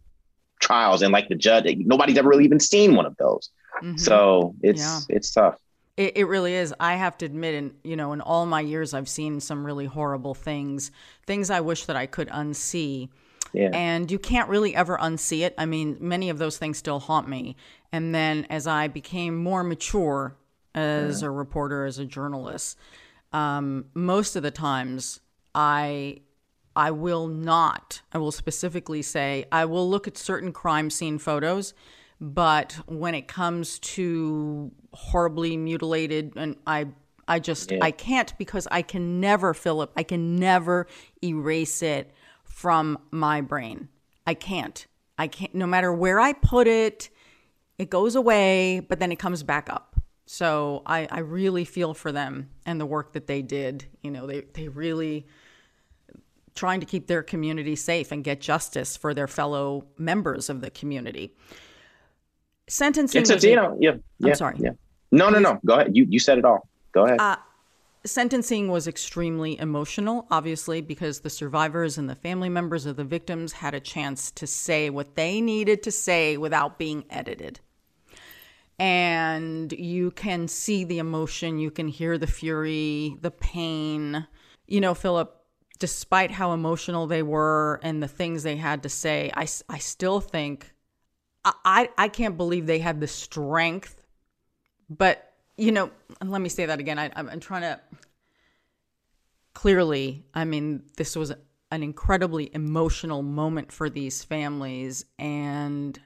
trials 0.60 1.02
and 1.02 1.12
like 1.12 1.28
the 1.28 1.36
judge 1.36 1.65
nobody's 1.80 2.17
ever 2.17 2.30
really 2.30 2.45
even 2.45 2.60
seen 2.60 2.95
one 2.95 3.06
of 3.06 3.15
those 3.17 3.49
mm-hmm. 3.82 3.97
so 3.97 4.56
it's 4.62 4.82
yeah. 4.82 4.99
it's 5.10 5.32
tough 5.34 5.58
it, 5.97 6.15
it 6.17 6.23
really 6.26 6.54
is 6.54 6.73
i 6.80 6.95
have 6.95 7.17
to 7.17 7.26
admit 7.26 7.54
in 7.54 7.73
you 7.84 7.97
know 7.97 8.13
in 8.13 8.21
all 8.21 8.45
my 8.45 8.62
years 8.62 8.93
i've 8.93 9.10
seen 9.10 9.41
some 9.41 9.65
really 9.65 9.86
horrible 9.86 10.34
things 10.34 10.89
things 11.26 11.49
i 11.49 11.60
wish 11.60 11.86
that 11.86 11.97
i 11.97 12.06
could 12.06 12.30
unsee 12.30 13.10
yeah. 13.54 13.70
And 13.74 14.12
you 14.12 14.20
can't 14.20 14.50
really 14.50 14.76
ever 14.76 14.98
unsee 14.98 15.46
it. 15.46 15.54
I 15.58 15.66
mean, 15.66 15.98
many 16.00 16.30
of 16.30 16.38
those 16.39 16.58
things 16.58 16.78
still 16.78 17.00
haunt 17.00 17.28
me. 17.28 17.56
And 17.92 18.13
then 18.13 18.46
as 18.50 18.68
I 18.68 18.88
became 18.88 19.38
more 19.38 19.63
mature 19.63 20.36
as 20.76 21.22
yeah. 21.22 21.28
a 21.28 21.32
reporter, 21.32 21.86
as 21.86 22.00
a 22.00 22.06
journalist, 22.06 22.78
um, 23.32 23.86
most 23.94 24.36
of 24.36 24.44
the 24.44 24.52
times 24.52 25.20
I 25.54 26.22
I 26.76 26.92
will 26.92 27.28
not, 27.28 28.02
I 28.12 28.18
will 28.18 28.32
specifically 28.32 29.04
say, 29.04 29.46
I 29.52 29.66
will 29.66 29.88
look 29.88 30.08
at 30.08 30.18
certain 30.18 30.52
crime 30.52 30.89
scene 30.89 31.20
photos, 31.20 31.74
but 32.20 32.74
when 32.88 33.13
it 33.13 33.28
comes 33.28 33.78
to 33.80 34.72
horribly 34.92 35.56
mutilated, 35.56 36.34
and 36.36 36.56
I, 36.66 36.88
I 37.28 37.39
just, 37.39 37.72
yeah. 37.72 37.78
I 37.82 37.92
can't 37.92 38.36
because 38.39 38.68
I 38.72 38.82
can 38.82 39.20
never, 39.20 39.54
Phillip, 39.54 39.92
I 39.96 40.02
can 40.02 40.38
never 40.38 40.88
erase 41.24 41.84
it 41.84 42.12
from 42.54 42.98
my 43.12 43.42
brain. 43.42 43.89
I 44.26 44.36
can't. 44.36 44.86
I 45.18 45.28
can't, 45.28 45.54
no 45.54 45.68
matter 45.68 45.92
where 45.92 46.20
I 46.20 46.34
put 46.34 46.68
it, 46.68 47.10
it 47.78 47.89
goes 47.89 48.16
away, 48.16 48.80
but 48.80 49.00
then 49.00 49.12
it 49.12 49.18
comes 49.18 49.44
back 49.44 49.70
up. 49.70 49.96
So 50.26 50.84
I, 50.86 51.08
I 51.12 51.20
really 51.20 51.66
feel 51.66 51.94
for 51.94 52.12
them 52.12 52.50
and 52.66 52.80
the 52.80 52.86
work 52.86 53.13
that 53.13 53.28
they 53.28 53.42
did. 53.42 53.86
You 54.02 54.12
know, 54.12 54.28
they, 54.28 54.42
they 54.54 54.68
really, 54.70 55.28
trying 56.56 56.80
to 56.80 56.86
keep 56.86 57.08
their 57.08 57.24
community 57.24 57.76
safe 57.76 58.12
and 58.12 58.24
get 58.24 58.39
justice 58.39 58.96
for 58.96 59.13
their 59.13 59.28
fellow 59.28 59.86
members 59.98 60.50
of 60.50 60.62
the 60.62 60.70
community. 60.70 61.36
Sentencing. 62.68 63.24
It's 63.24 63.32
a, 63.32 63.50
you 63.50 63.56
know, 63.56 63.76
yeah, 63.80 63.96
yeah. 64.20 64.30
I'm 64.30 64.36
sorry. 64.36 64.56
Yeah. 64.60 64.70
No, 65.12 65.30
no, 65.30 65.39
no. 65.39 65.60
Go 65.66 65.74
ahead. 65.74 65.96
You 65.96 66.06
you 66.08 66.20
said 66.20 66.38
it 66.38 66.46
all. 66.46 66.68
Go 66.92 67.06
ahead. 67.06 67.20
Uh, 67.20 67.36
sentencing 68.06 68.70
was 68.70 68.88
extremely 68.88 69.60
emotional, 69.60 70.28
obviously, 70.30 70.82
because 70.82 71.20
the 71.20 71.30
survivors 71.30 71.98
and 71.98 72.10
the 72.10 72.16
family 72.16 72.50
members 72.50 72.86
of 72.86 72.96
the 72.96 73.04
victims 73.04 73.54
had 73.54 73.74
a 73.74 73.80
chance 73.80 74.32
to 74.32 74.48
say 74.48 74.89
what 74.89 75.16
they 75.16 75.42
needed 75.42 75.84
to 75.84 75.92
say 75.92 76.38
without 76.38 76.78
being 76.78 77.06
edited. 77.10 77.60
And 78.80 79.72
you 79.72 80.12
can 80.12 80.48
see 80.48 80.84
the 80.84 81.00
emotion, 81.00 81.60
you 81.60 81.72
can 81.72 81.88
hear 81.88 82.18
the 82.18 82.28
fury, 82.28 83.18
the 83.22 83.32
pain. 83.32 84.28
You 84.68 84.82
know, 84.82 84.94
Phillip, 84.94 85.36
despite 85.80 86.32
how 86.32 86.54
emotional 86.54 87.08
they 87.08 87.24
were 87.24 87.80
and 87.84 88.02
the 88.02 88.08
things 88.08 88.44
they 88.44 88.58
had 88.58 88.84
to 88.84 88.89
say, 88.89 89.32
I, 89.36 89.48
I 89.70 89.78
still 89.78 90.20
think 90.20 90.74
I, 91.46 91.89
I 91.98 92.08
can't 92.08 92.38
believe 92.38 92.66
they 92.66 92.80
had 92.80 93.00
the 93.00 93.08
strength. 93.08 94.02
But, 94.89 95.33
you 95.58 95.72
know, 95.72 95.92
let 96.24 96.42
me 96.42 96.50
say 96.50 96.66
that 96.66 96.80
again. 96.80 97.00
I, 97.00 97.12
I'm 97.16 97.39
trying 97.39 97.62
to 97.62 97.80
clearly, 99.54 100.26
I 100.34 100.45
mean, 100.45 100.84
this 100.97 101.16
was 101.16 101.32
an 101.72 101.84
incredibly 101.84 102.51
emotional 102.54 103.24
moment 103.24 103.72
for 103.72 103.89
these 103.89 104.24
families. 104.24 105.06
And 105.18 105.99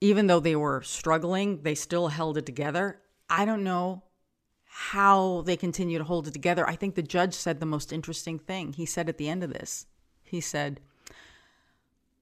even 0.00 0.26
though 0.26 0.40
they 0.40 0.56
were 0.56 0.82
struggling, 0.82 1.62
they 1.62 1.74
still 1.74 2.08
held 2.08 2.38
it 2.38 2.46
together. 2.46 3.00
I 3.28 3.44
don't 3.44 3.64
know 3.64 4.02
how 4.64 5.42
they 5.42 5.56
continue 5.56 5.98
to 5.98 6.04
hold 6.04 6.26
it 6.26 6.32
together. 6.32 6.66
I 6.66 6.76
think 6.76 6.94
the 6.94 7.02
judge 7.02 7.34
said 7.34 7.60
the 7.60 7.66
most 7.66 7.92
interesting 7.92 8.38
thing. 8.38 8.72
He 8.72 8.86
said 8.86 9.08
at 9.08 9.18
the 9.18 9.28
end 9.28 9.42
of 9.42 9.52
this, 9.52 9.86
he 10.22 10.40
said, 10.40 10.80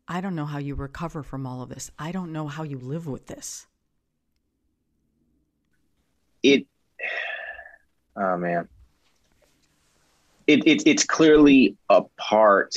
I 0.09 0.21
don't 0.21 0.35
know 0.35 0.47
how 0.47 0.59
you 0.59 0.75
recover 0.75 1.23
from 1.23 1.47
all 1.47 1.63
of 1.63 1.69
this. 1.69 1.91
I 1.99 2.11
don't 2.11 2.33
know 2.33 2.49
how 2.49 2.65
you 2.65 2.79
live 2.79 3.07
with 3.07 3.27
this. 3.27 3.68
It, 6.43 6.67
oh 8.17 8.37
man. 8.37 8.69
It, 10.47 10.67
it, 10.67 10.83
it's 10.87 11.05
clearly 11.05 11.77
a 11.89 12.03
part 12.17 12.77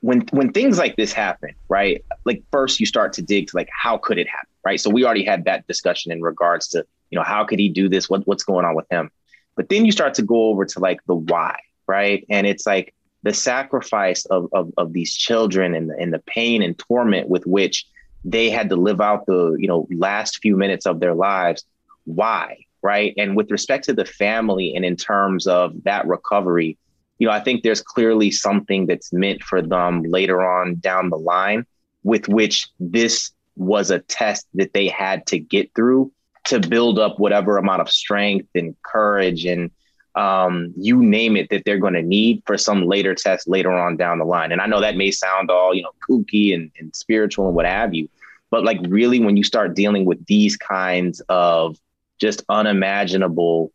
when 0.00 0.22
when 0.30 0.52
things 0.52 0.78
like 0.78 0.96
this 0.96 1.12
happen, 1.12 1.54
right? 1.68 2.04
Like 2.24 2.42
first 2.50 2.80
you 2.80 2.86
start 2.86 3.12
to 3.14 3.22
dig 3.22 3.48
to 3.48 3.56
like 3.56 3.68
how 3.70 3.98
could 3.98 4.18
it 4.18 4.28
happen, 4.28 4.48
right? 4.64 4.80
So 4.80 4.90
we 4.90 5.04
already 5.04 5.24
had 5.24 5.44
that 5.44 5.66
discussion 5.66 6.10
in 6.12 6.22
regards 6.22 6.68
to 6.68 6.84
You 7.10 7.18
know, 7.18 7.24
how 7.24 7.44
could 7.44 7.58
he 7.58 7.68
do 7.68 7.88
this? 7.88 8.08
What, 8.08 8.26
what's 8.26 8.44
going 8.44 8.64
on 8.64 8.74
with 8.74 8.86
him? 8.90 9.10
But 9.56 9.68
then 9.68 9.84
you 9.84 9.92
start 9.92 10.14
to 10.14 10.22
go 10.22 10.44
over 10.50 10.64
to 10.64 10.78
like 10.78 11.00
the 11.06 11.14
why, 11.14 11.56
right? 11.86 12.24
And 12.30 12.46
it's 12.46 12.66
like 12.66 12.94
the 13.24 13.34
sacrifice 13.34 14.24
of, 14.26 14.48
of, 14.52 14.72
of 14.76 14.92
these 14.92 15.14
children 15.14 15.74
and 15.74 15.90
the, 15.90 15.96
and 15.98 16.12
the 16.12 16.20
pain 16.20 16.62
and 16.62 16.78
torment 16.78 17.28
with 17.28 17.44
which 17.46 17.84
they 18.24 18.48
had 18.48 18.68
to 18.68 18.76
live 18.76 19.00
out 19.00 19.26
the, 19.26 19.56
you 19.58 19.66
know, 19.66 19.88
last 19.90 20.38
few 20.38 20.56
minutes 20.56 20.86
of 20.86 21.00
their 21.00 21.14
lives. 21.14 21.64
Why? 22.04 22.64
Right. 22.82 23.12
And 23.18 23.36
with 23.36 23.50
respect 23.50 23.84
to 23.84 23.92
the 23.92 24.06
family 24.06 24.74
and 24.74 24.84
in 24.84 24.96
terms 24.96 25.46
of 25.46 25.74
that 25.84 26.06
recovery, 26.06 26.78
you 27.18 27.26
know, 27.26 27.32
I 27.32 27.40
think 27.40 27.62
there's 27.62 27.82
clearly 27.82 28.30
something 28.30 28.86
that's 28.86 29.12
meant 29.12 29.42
for 29.42 29.60
them 29.60 30.02
later 30.02 30.42
on 30.42 30.76
down 30.76 31.10
the 31.10 31.18
line 31.18 31.66
with 32.02 32.28
which 32.28 32.68
this 32.80 33.30
was 33.56 33.90
a 33.90 33.98
test 33.98 34.46
that 34.54 34.72
they 34.72 34.88
had 34.88 35.26
to 35.26 35.38
get 35.38 35.70
through 35.74 36.10
to 36.44 36.58
build 36.58 36.98
up 36.98 37.18
whatever 37.18 37.58
amount 37.58 37.82
of 37.82 37.90
strength 37.90 38.48
and 38.54 38.74
courage 38.82 39.44
and 39.44 39.70
um, 40.14 40.72
you 40.76 41.02
name 41.02 41.36
it 41.36 41.50
that 41.50 41.62
they're 41.64 41.78
going 41.78 41.94
to 41.94 42.02
need 42.02 42.42
for 42.46 42.58
some 42.58 42.84
later 42.86 43.14
test 43.14 43.46
later 43.48 43.70
on 43.70 43.96
down 43.96 44.18
the 44.18 44.24
line. 44.24 44.50
And 44.50 44.60
I 44.60 44.66
know 44.66 44.80
that 44.80 44.96
may 44.96 45.10
sound 45.10 45.50
all, 45.50 45.74
you 45.74 45.82
know, 45.82 45.92
kooky 46.08 46.52
and, 46.54 46.70
and 46.78 46.94
spiritual 46.96 47.46
and 47.46 47.54
what 47.54 47.66
have 47.66 47.94
you, 47.94 48.08
but 48.50 48.64
like 48.64 48.78
really 48.88 49.20
when 49.20 49.36
you 49.36 49.44
start 49.44 49.76
dealing 49.76 50.04
with 50.04 50.24
these 50.26 50.56
kinds 50.56 51.20
of 51.28 51.78
just 52.20 52.42
unimaginable 52.48 53.72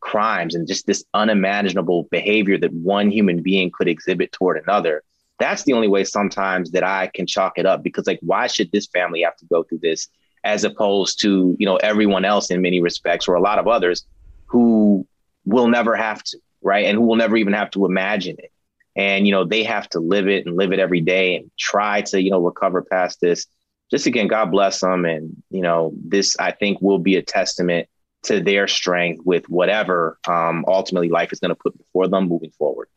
crimes 0.00 0.54
and 0.54 0.66
just 0.66 0.86
this 0.86 1.04
unimaginable 1.14 2.04
behavior 2.04 2.56
that 2.58 2.72
one 2.72 3.10
human 3.10 3.42
being 3.42 3.70
could 3.70 3.88
exhibit 3.88 4.32
toward 4.32 4.62
another, 4.62 5.02
that's 5.38 5.64
the 5.64 5.72
only 5.72 5.88
way 5.88 6.04
sometimes 6.04 6.70
that 6.72 6.84
I 6.84 7.10
can 7.12 7.26
chalk 7.26 7.58
it 7.58 7.66
up 7.66 7.82
because 7.82 8.06
like 8.06 8.20
why 8.22 8.46
should 8.46 8.72
this 8.72 8.86
family 8.86 9.22
have 9.22 9.36
to 9.36 9.46
go 9.46 9.62
through 9.62 9.80
this 9.82 10.08
as 10.44 10.64
opposed 10.64 11.20
to, 11.22 11.56
you 11.58 11.66
know, 11.66 11.76
everyone 11.76 12.24
else 12.24 12.50
in 12.50 12.62
many 12.62 12.80
respects 12.80 13.28
or 13.28 13.34
a 13.34 13.40
lot 13.40 13.58
of 13.58 13.68
others 13.68 14.06
who 14.46 15.06
will 15.44 15.68
never 15.68 15.94
have 15.96 16.22
to, 16.24 16.38
right? 16.62 16.86
And 16.86 16.96
who 16.96 17.04
will 17.04 17.16
never 17.16 17.36
even 17.36 17.52
have 17.52 17.70
to 17.72 17.86
imagine 17.86 18.36
it. 18.38 18.52
And, 18.96 19.26
you 19.26 19.32
know, 19.32 19.44
they 19.44 19.62
have 19.64 19.88
to 19.90 20.00
live 20.00 20.28
it 20.28 20.46
and 20.46 20.56
live 20.56 20.72
it 20.72 20.78
every 20.78 21.00
day 21.00 21.36
and 21.36 21.50
try 21.58 22.02
to, 22.02 22.20
you 22.20 22.30
know, 22.30 22.40
recover 22.40 22.82
past 22.82 23.20
this. 23.20 23.46
Just 23.90 24.06
again, 24.06 24.28
God 24.28 24.50
bless 24.50 24.80
them. 24.80 25.04
And, 25.04 25.42
you 25.50 25.62
know, 25.62 25.92
this, 25.94 26.36
I 26.38 26.52
think, 26.52 26.80
will 26.80 26.98
be 26.98 27.16
a 27.16 27.22
testament 27.22 27.88
to 28.24 28.40
their 28.40 28.68
strength 28.68 29.22
with 29.24 29.48
whatever 29.48 30.18
um, 30.26 30.64
ultimately 30.68 31.08
life 31.08 31.32
is 31.32 31.40
going 31.40 31.50
to 31.50 31.54
put 31.54 31.76
before 31.78 32.08
them 32.08 32.28
moving 32.28 32.50
forward. 32.50 32.88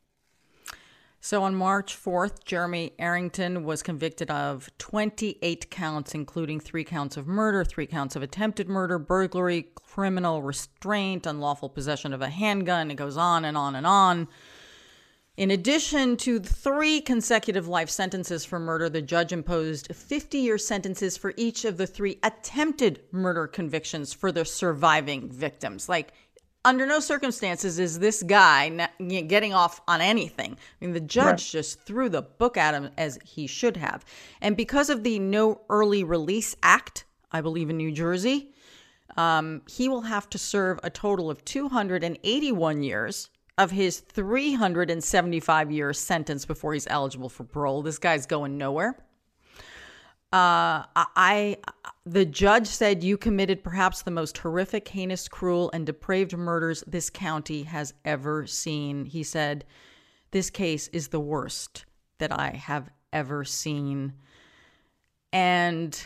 So 1.23 1.43
on 1.43 1.53
March 1.53 1.95
4th, 1.95 2.43
Jeremy 2.45 2.93
Arrington 2.97 3.63
was 3.63 3.83
convicted 3.83 4.31
of 4.31 4.71
28 4.79 5.69
counts, 5.69 6.15
including 6.15 6.59
three 6.59 6.83
counts 6.83 7.15
of 7.15 7.27
murder, 7.27 7.63
three 7.63 7.85
counts 7.85 8.15
of 8.15 8.23
attempted 8.23 8.67
murder, 8.67 8.97
burglary, 8.97 9.67
criminal 9.75 10.41
restraint, 10.41 11.27
unlawful 11.27 11.69
possession 11.69 12.11
of 12.11 12.23
a 12.23 12.29
handgun. 12.29 12.89
It 12.89 12.95
goes 12.95 13.17
on 13.17 13.45
and 13.45 13.55
on 13.55 13.75
and 13.75 13.85
on. 13.85 14.29
In 15.37 15.49
addition 15.49 16.17
to 16.17 16.39
three 16.39 16.99
consecutive 16.99 17.67
life 17.67 17.89
sentences 17.89 18.43
for 18.43 18.59
murder, 18.59 18.89
the 18.89 19.01
judge 19.01 19.31
imposed 19.31 19.87
50 19.95 20.37
year 20.37 20.57
sentences 20.57 21.15
for 21.15 21.33
each 21.37 21.63
of 21.63 21.77
the 21.77 21.87
three 21.87 22.19
attempted 22.21 23.01
murder 23.11 23.47
convictions 23.47 24.11
for 24.13 24.31
the 24.31 24.43
surviving 24.43 25.29
victims. 25.29 25.87
Like, 25.87 26.13
under 26.63 26.85
no 26.85 26.99
circumstances 26.99 27.79
is 27.79 27.97
this 27.97 28.21
guy 28.21 28.89
getting 28.99 29.53
off 29.53 29.81
on 29.87 30.01
anything. 30.01 30.57
I 30.81 30.85
mean, 30.85 30.93
the 30.93 30.99
judge 30.99 31.25
right. 31.25 31.37
just 31.37 31.81
threw 31.81 32.09
the 32.09 32.21
book 32.21 32.57
at 32.57 32.75
him 32.75 32.89
as 32.97 33.17
he 33.23 33.47
should 33.47 33.77
have. 33.77 34.05
And 34.41 34.55
because 34.55 34.89
of 34.89 35.03
the 35.03 35.17
No 35.17 35.61
Early 35.69 36.03
Release 36.03 36.55
Act, 36.61 37.05
I 37.31 37.41
believe 37.41 37.69
in 37.69 37.77
New 37.77 37.91
Jersey, 37.91 38.51
um, 39.17 39.63
he 39.67 39.89
will 39.89 40.01
have 40.01 40.29
to 40.29 40.37
serve 40.37 40.79
a 40.83 40.89
total 40.89 41.31
of 41.31 41.43
281 41.45 42.83
years 42.83 43.29
of 43.61 43.69
his 43.69 43.99
375 43.99 45.71
year 45.71 45.93
sentence 45.93 46.45
before 46.45 46.73
he's 46.73 46.87
eligible 46.87 47.29
for 47.29 47.43
parole. 47.43 47.83
This 47.83 47.99
guy's 47.99 48.25
going 48.25 48.57
nowhere. 48.57 48.97
Uh, 50.33 50.87
I, 50.95 51.57
the 52.05 52.25
judge 52.25 52.65
said 52.65 53.03
you 53.03 53.17
committed 53.17 53.63
perhaps 53.63 54.01
the 54.01 54.09
most 54.09 54.37
horrific, 54.39 54.87
heinous, 54.87 55.27
cruel, 55.27 55.69
and 55.73 55.85
depraved 55.85 56.35
murders 56.35 56.83
this 56.87 57.11
county 57.11 57.63
has 57.63 57.93
ever 58.03 58.47
seen. 58.47 59.05
He 59.05 59.21
said, 59.21 59.63
This 60.31 60.49
case 60.49 60.87
is 60.87 61.09
the 61.09 61.19
worst 61.19 61.85
that 62.17 62.31
I 62.31 62.51
have 62.51 62.89
ever 63.13 63.43
seen. 63.43 64.13
And 65.31 65.99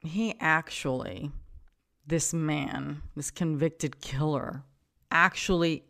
he 0.00 0.34
actually, 0.38 1.30
this 2.06 2.34
man, 2.34 3.00
this 3.14 3.30
convicted 3.30 4.02
killer, 4.02 4.64
actually, 5.10 5.84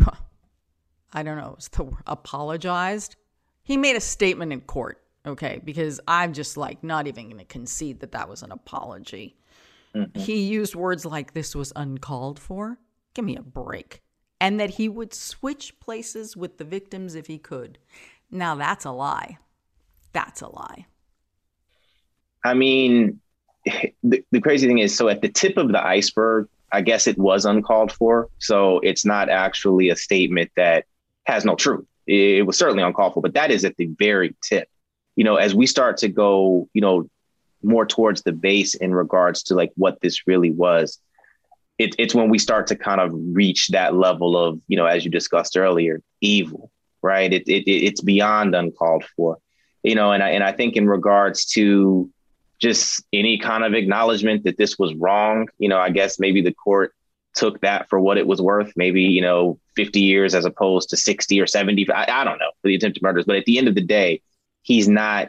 I 1.12 1.22
don't 1.22 1.38
know, 1.38 1.56
apologized. 2.06 3.16
He 3.62 3.76
made 3.76 3.96
a 3.96 4.00
statement 4.00 4.52
in 4.52 4.60
court 4.62 5.02
Okay. 5.28 5.60
Because 5.62 6.00
I'm 6.08 6.32
just 6.32 6.56
like 6.56 6.82
not 6.82 7.06
even 7.06 7.26
going 7.26 7.38
to 7.38 7.44
concede 7.44 8.00
that 8.00 8.12
that 8.12 8.28
was 8.28 8.42
an 8.42 8.50
apology. 8.50 9.36
Mm-hmm. 9.94 10.18
He 10.18 10.42
used 10.44 10.74
words 10.74 11.04
like 11.04 11.34
this 11.34 11.54
was 11.54 11.72
uncalled 11.76 12.38
for. 12.38 12.78
Give 13.14 13.24
me 13.24 13.36
a 13.36 13.42
break. 13.42 14.02
And 14.40 14.58
that 14.60 14.70
he 14.70 14.88
would 14.88 15.12
switch 15.12 15.78
places 15.80 16.36
with 16.36 16.58
the 16.58 16.64
victims 16.64 17.14
if 17.14 17.26
he 17.26 17.38
could. 17.38 17.78
Now 18.30 18.54
that's 18.54 18.84
a 18.84 18.90
lie. 18.90 19.38
That's 20.12 20.40
a 20.40 20.48
lie. 20.48 20.86
I 22.44 22.54
mean, 22.54 23.20
the, 24.02 24.24
the 24.30 24.40
crazy 24.40 24.66
thing 24.66 24.78
is 24.78 24.96
so 24.96 25.08
at 25.08 25.20
the 25.20 25.28
tip 25.28 25.56
of 25.56 25.68
the 25.68 25.84
iceberg, 25.84 26.48
I 26.72 26.82
guess 26.82 27.06
it 27.06 27.18
was 27.18 27.44
uncalled 27.44 27.92
for. 27.92 28.28
So 28.38 28.78
it's 28.80 29.04
not 29.04 29.28
actually 29.28 29.88
a 29.88 29.96
statement 29.96 30.50
that 30.56 30.84
has 31.24 31.44
no 31.44 31.56
truth. 31.56 31.86
It 32.06 32.46
was 32.46 32.58
certainly 32.58 32.82
uncalled 32.82 33.14
for, 33.14 33.22
but 33.22 33.34
that 33.34 33.50
is 33.50 33.64
at 33.64 33.76
the 33.76 33.86
very 33.98 34.34
tip 34.42 34.68
you 35.18 35.24
know, 35.24 35.34
as 35.34 35.52
we 35.52 35.66
start 35.66 35.96
to 35.96 36.08
go, 36.08 36.68
you 36.74 36.80
know, 36.80 37.10
more 37.60 37.84
towards 37.84 38.22
the 38.22 38.30
base 38.30 38.74
in 38.76 38.94
regards 38.94 39.42
to 39.42 39.56
like 39.56 39.72
what 39.74 40.00
this 40.00 40.28
really 40.28 40.52
was, 40.52 41.00
it, 41.76 41.96
it's 41.98 42.14
when 42.14 42.28
we 42.28 42.38
start 42.38 42.68
to 42.68 42.76
kind 42.76 43.00
of 43.00 43.10
reach 43.12 43.66
that 43.70 43.96
level 43.96 44.38
of, 44.38 44.60
you 44.68 44.76
know, 44.76 44.86
as 44.86 45.04
you 45.04 45.10
discussed 45.10 45.56
earlier, 45.56 46.00
evil, 46.20 46.70
right? 47.02 47.32
It, 47.32 47.48
it 47.48 47.68
it's 47.68 48.00
beyond 48.00 48.54
uncalled 48.54 49.06
for, 49.16 49.38
you 49.82 49.96
know, 49.96 50.12
and 50.12 50.22
I 50.22 50.28
and 50.30 50.44
I 50.44 50.52
think 50.52 50.76
in 50.76 50.86
regards 50.86 51.46
to 51.46 52.08
just 52.58 53.04
any 53.12 53.38
kind 53.38 53.64
of 53.64 53.74
acknowledgement 53.74 54.44
that 54.44 54.58
this 54.58 54.78
was 54.78 54.94
wrong, 54.94 55.48
you 55.58 55.68
know, 55.68 55.78
I 55.78 55.90
guess 55.90 56.18
maybe 56.18 56.42
the 56.42 56.52
court 56.52 56.94
took 57.34 57.60
that 57.60 57.88
for 57.88 58.00
what 58.00 58.18
it 58.18 58.26
was 58.26 58.42
worth, 58.42 58.72
maybe, 58.76 59.02
you 59.02 59.20
know, 59.20 59.58
50 59.76 60.00
years 60.00 60.34
as 60.34 60.44
opposed 60.44 60.90
to 60.90 60.96
60 60.96 61.40
or 61.40 61.46
70. 61.46 61.90
I, 61.90 62.20
I 62.20 62.24
don't 62.24 62.38
know 62.38 62.50
for 62.60 62.68
the 62.68 62.74
attempted 62.74 63.02
murders. 63.02 63.24
But 63.26 63.36
at 63.36 63.44
the 63.44 63.58
end 63.58 63.68
of 63.68 63.74
the 63.74 63.80
day, 63.80 64.22
he's 64.62 64.88
not 64.88 65.28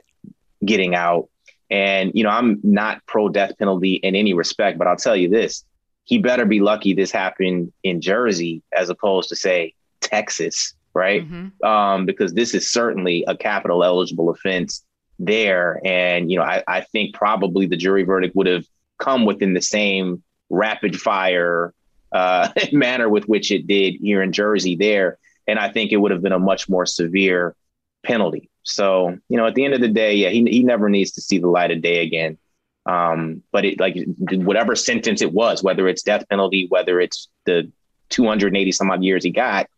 getting 0.66 0.96
out. 0.96 1.30
And, 1.70 2.12
you 2.16 2.24
know, 2.24 2.32
I'm 2.32 2.60
not 2.64 3.06
pro 3.06 3.30
death 3.30 3.58
penalty 3.60 3.96
in 3.96 4.16
any 4.16 4.34
respect, 4.34 4.80
but 4.80 4.88
I'll 4.88 4.96
tell 4.96 5.16
you 5.16 5.30
this 5.30 5.64
he 6.06 6.18
better 6.18 6.44
be 6.44 6.60
lucky 6.60 6.96
this 6.96 7.12
happened 7.12 7.72
in 7.84 8.02
Jersey 8.02 8.64
as 8.76 8.90
opposed 8.90 9.30
to, 9.30 9.36
say, 9.36 9.76
Texas, 10.02 10.74
right? 10.96 11.24
Mm-hmm. 11.24 11.64
Um, 11.64 12.08
because 12.08 12.34
this 12.34 12.56
is 12.56 12.72
certainly 12.72 13.24
a 13.28 13.38
capital 13.38 13.84
eligible 13.84 14.32
offense 14.32 14.84
there. 15.20 15.80
And, 15.86 16.32
you 16.32 16.38
know, 16.38 16.44
I, 16.44 16.64
I 16.68 16.82
think 16.82 17.14
probably 17.14 17.66
the 17.66 17.78
jury 17.78 18.04
verdict 18.04 18.36
would 18.36 18.48
have 18.48 18.66
come 18.98 19.26
within 19.26 19.54
the 19.54 19.62
same 19.62 20.24
rapid 20.50 21.00
fire 21.00 21.74
uh, 22.12 22.50
manner 22.72 23.10
with 23.10 23.26
which 23.26 23.52
it 23.52 23.68
did 23.68 23.96
here 23.96 24.22
in 24.22 24.32
Jersey 24.32 24.76
there. 24.76 25.18
And 25.48 25.60
I 25.60 25.70
think 25.72 25.92
it 25.92 25.98
would 25.98 26.12
have 26.12 26.22
been 26.22 26.32
a 26.32 26.40
much 26.40 26.70
more 26.70 26.86
severe 26.86 27.56
penalty. 28.04 28.50
So, 28.64 29.18
you 29.30 29.38
know, 29.38 29.48
at 29.48 29.56
the 29.56 29.66
end 29.66 29.74
of 29.74 29.82
the 29.82 29.88
day, 29.88 30.16
yeah, 30.16 30.30
he, 30.30 30.44
he 30.46 30.64
never 30.64 30.90
needs 30.90 31.12
to 31.12 31.22
see 31.22 31.40
the 31.40 31.48
light 31.48 31.72
of 31.72 31.82
day 31.82 32.04
again. 32.04 32.38
Um, 32.86 33.44
but 33.52 33.66
it 33.66 33.80
like 33.80 33.98
whatever 34.32 34.76
sentence 34.76 35.22
it 35.22 35.34
was, 35.34 35.62
whether 35.62 35.88
it's 35.88 36.02
death 36.02 36.28
penalty, 36.30 36.68
whether 36.70 37.00
it's 37.00 37.30
the 37.46 37.72
280 38.10 38.72
some 38.72 38.90
odd 38.90 39.04
years 39.04 39.24
he 39.24 39.32
got, 39.32 39.70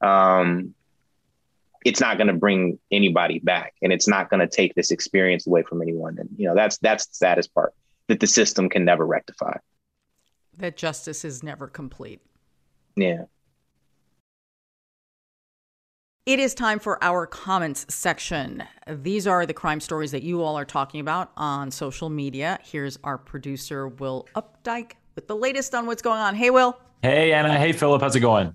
um, 0.00 0.74
it's 1.84 2.00
not 2.00 2.16
going 2.16 2.26
to 2.26 2.32
bring 2.32 2.78
anybody 2.90 3.38
back 3.38 3.74
and 3.82 3.92
it's 3.92 4.08
not 4.08 4.30
going 4.30 4.40
to 4.40 4.48
take 4.48 4.74
this 4.74 4.90
experience 4.90 5.46
away 5.46 5.62
from 5.62 5.82
anyone. 5.82 6.16
And, 6.18 6.28
you 6.36 6.46
know, 6.46 6.54
that's, 6.54 6.78
that's 6.78 7.06
the 7.06 7.14
saddest 7.14 7.54
part 7.54 7.74
that 8.08 8.20
the 8.20 8.26
system 8.26 8.68
can 8.68 8.84
never 8.84 9.06
rectify. 9.06 9.56
That 10.56 10.76
justice 10.76 11.24
is 11.24 11.42
never 11.42 11.68
complete. 11.68 12.20
Yeah. 12.96 13.24
It 16.26 16.40
is 16.40 16.52
time 16.52 16.78
for 16.78 17.02
our 17.02 17.26
comments 17.26 17.86
section. 17.88 18.62
These 18.86 19.26
are 19.26 19.46
the 19.46 19.54
crime 19.54 19.80
stories 19.80 20.10
that 20.10 20.22
you 20.22 20.42
all 20.42 20.58
are 20.58 20.64
talking 20.66 21.00
about 21.00 21.32
on 21.38 21.70
social 21.70 22.10
media. 22.10 22.58
Here's 22.62 22.98
our 23.02 23.16
producer, 23.16 23.88
Will 23.88 24.28
Updike, 24.34 24.92
with 25.14 25.26
the 25.26 25.36
latest 25.36 25.74
on 25.74 25.86
what's 25.86 26.02
going 26.02 26.20
on. 26.20 26.34
Hey, 26.34 26.50
Will. 26.50 26.78
Hey, 27.02 27.32
Ana. 27.32 27.56
Hey, 27.58 27.72
Phillip. 27.72 28.02
How's 28.02 28.14
it 28.14 28.20
going? 28.20 28.54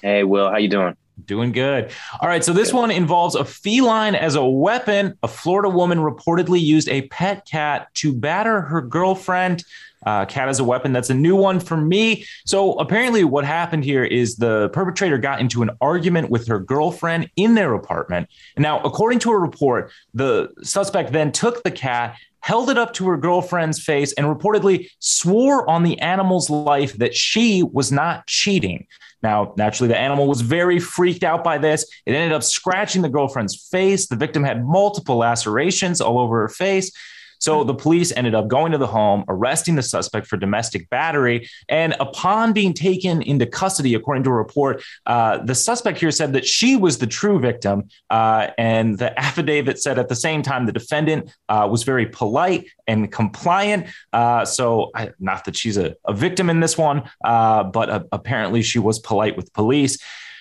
Hey, 0.00 0.22
Will. 0.22 0.48
How 0.48 0.58
you 0.58 0.68
doing? 0.68 0.96
Doing 1.26 1.52
good. 1.52 1.90
All 2.20 2.28
right. 2.28 2.44
So 2.44 2.52
this 2.52 2.72
one 2.72 2.90
involves 2.90 3.34
a 3.34 3.44
feline 3.44 4.14
as 4.14 4.34
a 4.34 4.44
weapon. 4.44 5.18
A 5.22 5.28
Florida 5.28 5.68
woman 5.68 5.98
reportedly 5.98 6.60
used 6.60 6.88
a 6.88 7.02
pet 7.08 7.46
cat 7.46 7.92
to 7.94 8.12
batter 8.12 8.60
her 8.60 8.80
girlfriend. 8.80 9.64
Uh, 10.06 10.24
cat 10.26 10.48
as 10.48 10.60
a 10.60 10.64
weapon. 10.64 10.92
That's 10.92 11.10
a 11.10 11.14
new 11.14 11.34
one 11.34 11.58
for 11.58 11.76
me. 11.76 12.24
So 12.46 12.74
apparently, 12.74 13.24
what 13.24 13.44
happened 13.44 13.84
here 13.84 14.04
is 14.04 14.36
the 14.36 14.68
perpetrator 14.68 15.18
got 15.18 15.40
into 15.40 15.60
an 15.60 15.70
argument 15.80 16.30
with 16.30 16.46
her 16.46 16.60
girlfriend 16.60 17.28
in 17.34 17.56
their 17.56 17.74
apartment. 17.74 18.28
Now, 18.56 18.80
according 18.82 19.18
to 19.20 19.32
a 19.32 19.38
report, 19.38 19.90
the 20.14 20.50
suspect 20.62 21.12
then 21.12 21.32
took 21.32 21.64
the 21.64 21.72
cat 21.72 22.16
held 22.40 22.70
it 22.70 22.78
up 22.78 22.94
to 22.94 23.06
her 23.08 23.16
girlfriend's 23.16 23.82
face 23.82 24.12
and 24.14 24.26
reportedly 24.26 24.88
swore 25.00 25.68
on 25.68 25.82
the 25.82 25.98
animal's 25.98 26.48
life 26.48 26.94
that 26.94 27.14
she 27.14 27.62
was 27.62 27.92
not 27.92 28.26
cheating. 28.26 28.86
Now, 29.22 29.52
naturally, 29.56 29.88
the 29.88 29.98
animal 29.98 30.28
was 30.28 30.40
very 30.40 30.78
freaked 30.78 31.24
out 31.24 31.42
by 31.42 31.58
this. 31.58 31.84
It 32.06 32.14
ended 32.14 32.32
up 32.32 32.42
scratching 32.42 33.02
the 33.02 33.08
girlfriend's 33.08 33.68
face. 33.70 34.06
The 34.06 34.16
victim 34.16 34.44
had 34.44 34.64
multiple 34.64 35.16
lacerations 35.16 36.00
all 36.00 36.18
over 36.18 36.40
her 36.40 36.48
face. 36.48 36.92
So 37.38 37.64
the 37.64 37.74
police 37.74 38.12
ended 38.12 38.34
up 38.34 38.48
going 38.48 38.72
to 38.72 38.78
the 38.78 38.86
home, 38.86 39.24
arresting 39.28 39.74
the 39.74 39.82
suspect 39.82 40.26
for 40.26 40.36
domestic 40.36 40.88
battery. 40.90 41.48
And 41.68 41.94
upon 42.00 42.52
being 42.52 42.74
taken 42.74 43.22
into 43.22 43.46
custody, 43.46 43.94
according 43.94 44.24
to 44.24 44.30
a 44.30 44.34
report, 44.34 44.82
uh, 45.06 45.38
the 45.38 45.54
suspect 45.54 45.98
here 45.98 46.10
said 46.10 46.32
that 46.32 46.46
she 46.46 46.76
was 46.76 46.98
the 46.98 47.06
true 47.06 47.38
victim. 47.38 47.88
Uh, 48.10 48.48
and 48.58 48.98
the 48.98 49.18
affidavit 49.18 49.80
said 49.80 49.98
at 49.98 50.08
the 50.08 50.16
same 50.16 50.42
time 50.42 50.66
the 50.66 50.72
defendant 50.72 51.30
uh, 51.48 51.68
was 51.70 51.82
very 51.82 52.06
polite 52.06 52.66
and 52.86 53.10
compliant. 53.12 53.86
Uh, 54.12 54.44
so, 54.44 54.90
I, 54.94 55.10
not 55.18 55.44
that 55.44 55.56
she's 55.56 55.76
a, 55.76 55.94
a, 56.04 56.14
victim 56.14 56.50
in 56.50 56.60
this 56.60 56.76
one, 56.76 57.08
uh, 57.24 57.64
but 57.64 58.06
apparently 58.12 58.62
she 58.62 58.78
was 58.78 58.98
polite 58.98 59.36
with 59.36 59.52
police. 59.52 59.98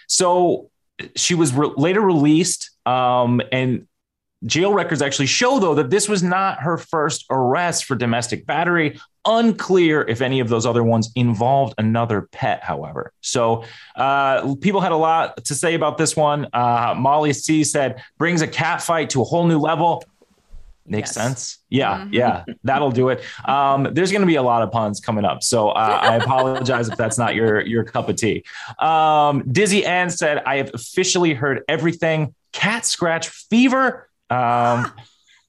So, 0.07 0.69
she 1.15 1.35
was 1.35 1.53
re- 1.53 1.73
later 1.77 2.01
released. 2.01 2.71
Um, 2.85 3.41
and 3.51 3.86
Jail 4.45 4.71
records 4.71 5.01
actually 5.01 5.25
show, 5.25 5.59
though, 5.59 5.73
that 5.73 5.89
this 5.89 6.07
was 6.07 6.21
not 6.21 6.59
her 6.59 6.77
first 6.77 7.25
arrest 7.29 7.85
for 7.85 7.95
domestic 7.95 8.45
battery. 8.45 8.99
Unclear 9.25 10.03
if 10.03 10.21
any 10.21 10.39
of 10.39 10.47
those 10.47 10.65
other 10.65 10.83
ones 10.83 11.09
involved 11.15 11.73
another 11.77 12.29
pet, 12.31 12.63
however. 12.63 13.11
So 13.21 13.63
uh, 13.95 14.55
people 14.61 14.79
had 14.79 14.91
a 14.91 14.97
lot 14.97 15.43
to 15.45 15.55
say 15.55 15.73
about 15.73 15.97
this 15.97 16.15
one. 16.15 16.47
Uh, 16.53 16.93
Molly 16.95 17.33
C 17.33 17.63
said, 17.63 18.03
brings 18.19 18.41
a 18.41 18.47
cat 18.47 18.81
fight 18.81 19.09
to 19.11 19.21
a 19.21 19.25
whole 19.25 19.47
new 19.47 19.57
level. 19.57 20.03
Makes 20.85 21.09
yes. 21.09 21.13
sense. 21.15 21.57
Yeah, 21.69 21.97
mm-hmm. 21.97 22.13
yeah, 22.13 22.45
that'll 22.63 22.91
do 22.91 23.09
it. 23.09 23.21
Um, 23.43 23.89
there's 23.91 24.11
going 24.11 24.21
to 24.21 24.27
be 24.27 24.35
a 24.35 24.43
lot 24.43 24.61
of 24.61 24.71
puns 24.71 25.01
coming 25.01 25.25
up, 25.25 25.43
so 25.43 25.69
uh, 25.69 25.99
I 26.01 26.15
apologize 26.23 26.87
if 26.87 26.95
that's 26.95 27.17
not 27.17 27.35
your 27.35 27.59
your 27.59 27.83
cup 27.83 28.07
of 28.07 28.15
tea. 28.15 28.45
Um, 28.79 29.43
Dizzy 29.51 29.85
Ann 29.85 30.09
said, 30.09 30.41
"I 30.45 30.55
have 30.57 30.71
officially 30.73 31.33
heard 31.33 31.61
everything. 31.67 32.33
Cat 32.53 32.85
scratch 32.85 33.27
fever 33.27 34.07
um, 34.29 34.91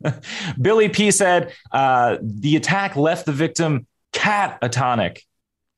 Billy 0.60 0.88
P 0.88 1.10
said 1.10 1.52
uh, 1.72 2.18
the 2.20 2.56
attack 2.56 2.96
left 2.96 3.26
the 3.26 3.32
victim 3.32 3.86
catatonic. 4.12 5.20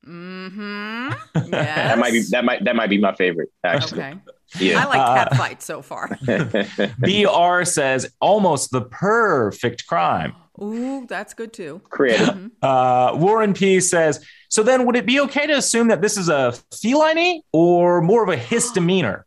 Mm-hmm. 0.05 1.09
Yes. 1.35 1.45
that 1.51 1.99
might 1.99 2.11
be 2.11 2.23
that 2.31 2.43
might 2.43 2.63
that 2.63 2.75
might 2.75 2.89
be 2.89 2.97
my 2.97 3.13
favorite 3.13 3.49
actually. 3.63 4.01
Okay. 4.01 4.15
Yeah. 4.59 4.83
I 4.83 4.85
like 4.85 5.17
cat 5.17 5.31
uh, 5.31 5.35
fights 5.35 5.65
so 5.65 5.81
far. 5.81 6.17
BR 6.99 7.63
says 7.63 8.13
almost 8.19 8.71
the 8.71 8.81
perfect 8.81 9.87
crime. 9.87 10.33
Ooh, 10.61 11.05
that's 11.07 11.33
good 11.33 11.53
too. 11.53 11.81
Creative. 11.89 12.27
Mm-hmm. 12.27 12.47
Uh, 12.61 13.15
Warren 13.15 13.53
P 13.53 13.79
says, 13.79 14.23
so 14.49 14.61
then 14.61 14.85
would 14.85 14.97
it 14.97 15.05
be 15.05 15.21
okay 15.21 15.47
to 15.47 15.53
assume 15.53 15.87
that 15.87 16.01
this 16.01 16.17
is 16.17 16.27
a 16.27 16.53
feline 16.73 17.41
or 17.53 18.01
more 18.01 18.23
of 18.23 18.29
a 18.29 18.35
hisdemeanor? 18.35 19.25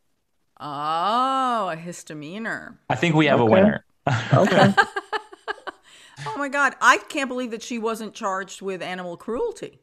Oh, 0.60 1.68
a 1.70 1.76
hisdemeanor. 1.76 2.78
I 2.88 2.94
think 2.94 3.14
we 3.14 3.26
have 3.26 3.40
okay. 3.40 3.50
a 3.50 3.54
winner. 3.54 3.84
okay. 4.32 4.74
oh 6.26 6.38
my 6.38 6.48
God. 6.48 6.74
I 6.80 6.98
can't 7.08 7.28
believe 7.28 7.50
that 7.50 7.62
she 7.62 7.78
wasn't 7.78 8.14
charged 8.14 8.62
with 8.62 8.82
animal 8.82 9.16
cruelty. 9.16 9.80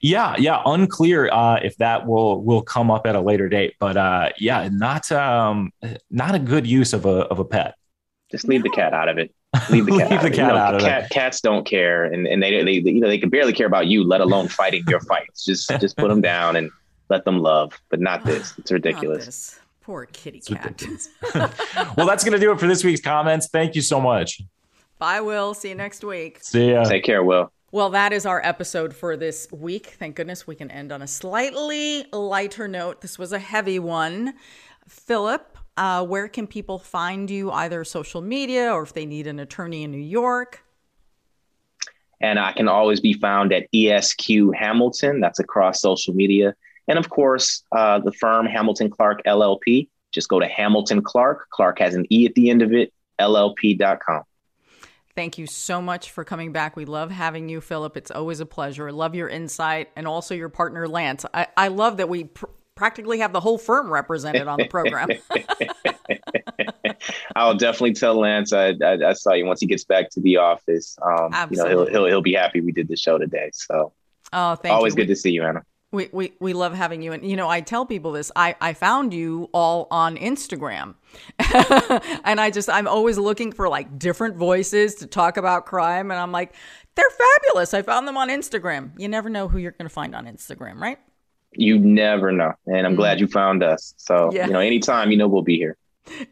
Yeah, 0.00 0.34
yeah, 0.38 0.62
unclear 0.64 1.30
uh, 1.30 1.56
if 1.62 1.76
that 1.76 2.06
will 2.06 2.42
will 2.42 2.62
come 2.62 2.90
up 2.90 3.06
at 3.06 3.14
a 3.14 3.20
later 3.20 3.48
date, 3.50 3.74
but 3.78 3.96
uh, 3.96 4.30
yeah, 4.38 4.68
not 4.72 5.10
um, 5.12 5.72
not 6.10 6.34
a 6.34 6.38
good 6.38 6.66
use 6.66 6.92
of 6.92 7.04
a 7.04 7.26
of 7.26 7.38
a 7.38 7.44
pet. 7.44 7.74
Just 8.30 8.46
leave 8.48 8.64
no. 8.64 8.70
the 8.70 8.76
cat 8.76 8.94
out 8.94 9.08
of 9.08 9.18
it. 9.18 9.34
Leave 9.70 9.86
the 9.86 9.92
cat. 9.98 10.10
leave 10.10 10.22
the 10.22 10.30
cat 10.30 10.38
you 10.38 10.54
know, 10.54 10.56
out 10.56 10.74
of 10.74 10.80
cat, 10.80 11.04
it. 11.04 11.10
Cats 11.10 11.40
don't 11.40 11.66
care, 11.66 12.04
and, 12.04 12.26
and 12.26 12.42
they, 12.42 12.62
they 12.62 12.72
you 12.72 13.00
know 13.00 13.08
they 13.08 13.18
can 13.18 13.28
barely 13.28 13.52
care 13.52 13.66
about 13.66 13.86
you, 13.86 14.04
let 14.04 14.20
alone 14.20 14.48
fighting 14.48 14.84
your 14.88 15.00
fights. 15.00 15.44
Just 15.44 15.68
just 15.80 15.96
put 15.96 16.08
them 16.08 16.20
down 16.20 16.56
and 16.56 16.70
let 17.10 17.24
them 17.24 17.40
love, 17.40 17.78
but 17.90 18.00
not 18.00 18.24
this. 18.24 18.54
It's 18.58 18.70
ridiculous. 18.70 19.58
Poor 19.88 20.04
kitty 20.04 20.40
cat. 20.40 20.84
well, 21.96 22.06
that's 22.06 22.22
going 22.22 22.34
to 22.34 22.38
do 22.38 22.52
it 22.52 22.60
for 22.60 22.66
this 22.66 22.84
week's 22.84 23.00
comments. 23.00 23.48
Thank 23.48 23.74
you 23.74 23.80
so 23.80 23.98
much. 23.98 24.42
Bye, 24.98 25.22
Will. 25.22 25.54
See 25.54 25.70
you 25.70 25.74
next 25.74 26.04
week. 26.04 26.40
See 26.42 26.72
ya. 26.72 26.84
Take 26.84 27.04
care, 27.04 27.24
Will. 27.24 27.50
Well, 27.72 27.88
that 27.88 28.12
is 28.12 28.26
our 28.26 28.44
episode 28.44 28.94
for 28.94 29.16
this 29.16 29.48
week. 29.50 29.96
Thank 29.98 30.16
goodness 30.16 30.46
we 30.46 30.56
can 30.56 30.70
end 30.70 30.92
on 30.92 31.00
a 31.00 31.06
slightly 31.06 32.04
lighter 32.12 32.68
note. 32.68 33.00
This 33.00 33.18
was 33.18 33.32
a 33.32 33.38
heavy 33.38 33.78
one. 33.78 34.34
Phillip, 34.86 35.56
uh, 35.78 36.04
where 36.04 36.28
can 36.28 36.46
people 36.46 36.78
find 36.78 37.30
you, 37.30 37.50
either 37.50 37.82
social 37.82 38.20
media 38.20 38.70
or 38.70 38.82
if 38.82 38.92
they 38.92 39.06
need 39.06 39.26
an 39.26 39.38
attorney 39.38 39.84
in 39.84 39.90
New 39.90 39.96
York? 39.96 40.64
And 42.20 42.38
I 42.38 42.52
can 42.52 42.68
always 42.68 43.00
be 43.00 43.14
found 43.14 43.54
at 43.54 43.68
ESQ 43.74 44.52
Hamilton. 44.54 45.20
That's 45.20 45.38
across 45.38 45.80
social 45.80 46.12
media. 46.12 46.54
And 46.88 46.98
of 46.98 47.10
course, 47.10 47.62
uh, 47.72 48.00
the 48.00 48.12
firm 48.12 48.46
Hamilton 48.46 48.90
Clarke 48.90 49.22
LLP. 49.24 49.88
Just 50.10 50.28
go 50.28 50.40
to 50.40 50.46
Hamilton 50.46 51.02
Clark. 51.02 51.48
Clark 51.50 51.78
has 51.80 51.94
an 51.94 52.06
E 52.10 52.24
at 52.26 52.34
the 52.34 52.48
end 52.48 52.62
of 52.62 52.72
it, 52.72 52.92
LLP.com. 53.20 54.22
Thank 55.14 55.36
you 55.36 55.46
so 55.46 55.82
much 55.82 56.12
for 56.12 56.24
coming 56.24 56.52
back. 56.52 56.76
We 56.76 56.84
love 56.84 57.10
having 57.10 57.48
you, 57.48 57.60
Phillip. 57.60 57.96
It's 57.96 58.10
always 58.10 58.40
a 58.40 58.46
pleasure. 58.46 58.90
Love 58.92 59.14
your 59.14 59.28
insight 59.28 59.90
and 59.96 60.06
also 60.06 60.34
your 60.34 60.48
partner, 60.48 60.88
Lance. 60.88 61.26
I, 61.34 61.48
I 61.56 61.68
love 61.68 61.96
that 61.96 62.08
we 62.08 62.24
pr- 62.24 62.46
practically 62.76 63.18
have 63.18 63.32
the 63.32 63.40
whole 63.40 63.58
firm 63.58 63.92
represented 63.92 64.46
on 64.46 64.58
the 64.58 64.66
program. 64.66 65.08
I'll 67.36 67.56
definitely 67.56 67.94
tell 67.94 68.18
Lance 68.18 68.52
I, 68.52 68.68
I, 68.80 69.08
I, 69.08 69.12
saw 69.12 69.32
you 69.32 69.44
once 69.44 69.60
he 69.60 69.66
gets 69.66 69.84
back 69.84 70.08
to 70.10 70.20
the 70.20 70.36
office. 70.36 70.96
Um, 71.02 71.34
you 71.50 71.56
know, 71.56 71.68
he'll, 71.68 71.86
he'll, 71.86 72.06
he'll 72.06 72.22
be 72.22 72.34
happy 72.34 72.60
we 72.60 72.72
did 72.72 72.86
the 72.86 72.96
show 72.96 73.18
today. 73.18 73.50
So, 73.52 73.92
oh, 74.32 74.54
thank 74.54 74.72
always 74.72 74.94
you. 74.94 74.98
good 74.98 75.08
to 75.08 75.16
see 75.16 75.32
you, 75.32 75.42
Ana. 75.42 75.62
We, 75.90 76.10
we, 76.12 76.32
we 76.38 76.52
love 76.52 76.74
having 76.74 77.00
you. 77.00 77.12
And, 77.12 77.28
you 77.28 77.34
know, 77.34 77.48
I 77.48 77.62
tell 77.62 77.86
people 77.86 78.12
this. 78.12 78.30
I, 78.36 78.54
I 78.60 78.74
found 78.74 79.14
you 79.14 79.48
all 79.54 79.88
on 79.90 80.16
Instagram. 80.16 80.96
and 82.24 82.40
I 82.40 82.50
just, 82.52 82.68
I'm 82.68 82.86
always 82.86 83.16
looking 83.16 83.52
for 83.52 83.68
like 83.70 83.98
different 83.98 84.36
voices 84.36 84.96
to 84.96 85.06
talk 85.06 85.38
about 85.38 85.64
crime. 85.64 86.10
And 86.10 86.20
I'm 86.20 86.30
like, 86.30 86.54
they're 86.94 87.10
fabulous. 87.10 87.72
I 87.72 87.82
found 87.82 88.06
them 88.06 88.18
on 88.18 88.28
Instagram. 88.28 88.90
You 88.98 89.08
never 89.08 89.30
know 89.30 89.48
who 89.48 89.58
you're 89.58 89.72
going 89.72 89.88
to 89.88 89.94
find 89.94 90.14
on 90.14 90.26
Instagram, 90.26 90.78
right? 90.78 90.98
You 91.52 91.78
never 91.78 92.32
know. 92.32 92.52
And 92.66 92.86
I'm 92.86 92.92
mm 92.92 92.96
glad 92.96 93.20
you 93.20 93.26
found 93.26 93.62
us. 93.62 93.94
So, 93.96 94.30
yeah. 94.32 94.46
you 94.46 94.52
know, 94.52 94.60
anytime, 94.60 95.10
you 95.10 95.16
know, 95.16 95.28
we'll 95.28 95.42
be 95.42 95.56
here. 95.56 95.78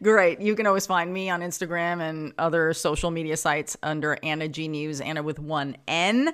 Great. 0.01 0.41
You 0.41 0.55
can 0.55 0.67
always 0.67 0.85
find 0.85 1.13
me 1.13 1.29
on 1.29 1.41
Instagram 1.41 2.01
and 2.01 2.33
other 2.37 2.73
social 2.73 3.11
media 3.11 3.37
sites 3.37 3.77
under 3.83 4.17
Ana 4.23 4.47
G 4.47 4.67
News, 4.67 5.01
Ana 5.01 5.23
with 5.23 5.39
one 5.39 5.77
N. 5.87 6.33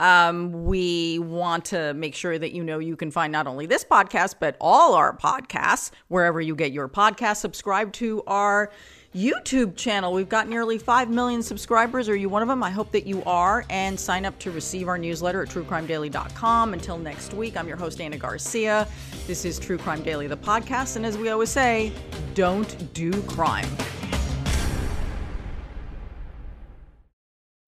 Um, 0.00 0.64
we 0.64 1.18
want 1.18 1.66
to 1.66 1.94
make 1.94 2.14
sure 2.14 2.38
that 2.38 2.52
you 2.52 2.64
know 2.64 2.78
you 2.78 2.96
can 2.96 3.10
find 3.10 3.32
not 3.32 3.46
only 3.46 3.66
this 3.66 3.84
podcast, 3.84 4.36
but 4.40 4.56
all 4.60 4.94
our 4.94 5.16
podcasts 5.16 5.90
wherever 6.08 6.40
you 6.40 6.56
get 6.56 6.72
your 6.72 6.88
podcast. 6.88 7.36
Subscribe 7.36 7.92
to 7.94 8.22
our 8.26 8.70
YouTube 9.14 9.76
channel. 9.76 10.12
We've 10.12 10.28
got 10.28 10.48
nearly 10.48 10.78
5 10.78 11.10
million 11.10 11.42
subscribers. 11.42 12.08
Are 12.08 12.16
you 12.16 12.28
one 12.28 12.40
of 12.40 12.48
them? 12.48 12.62
I 12.62 12.70
hope 12.70 12.90
that 12.92 13.06
you 13.06 13.22
are. 13.24 13.64
And 13.68 13.98
sign 13.98 14.24
up 14.24 14.38
to 14.40 14.50
receive 14.50 14.88
our 14.88 14.96
newsletter 14.96 15.42
at 15.42 15.50
truecrimedaily.com. 15.50 16.72
Until 16.72 16.98
next 16.98 17.34
week, 17.34 17.56
I'm 17.56 17.68
your 17.68 17.76
host, 17.76 18.00
Ana 18.00 18.16
Garcia. 18.16 18.88
This 19.26 19.44
is 19.44 19.58
True 19.58 19.76
Crime 19.76 20.02
Daily, 20.02 20.26
the 20.26 20.36
podcast. 20.36 20.96
And 20.96 21.04
as 21.04 21.18
we 21.18 21.28
always 21.28 21.50
say, 21.50 21.92
don't 22.34 22.92
do 22.94 23.12
crime. 23.22 23.68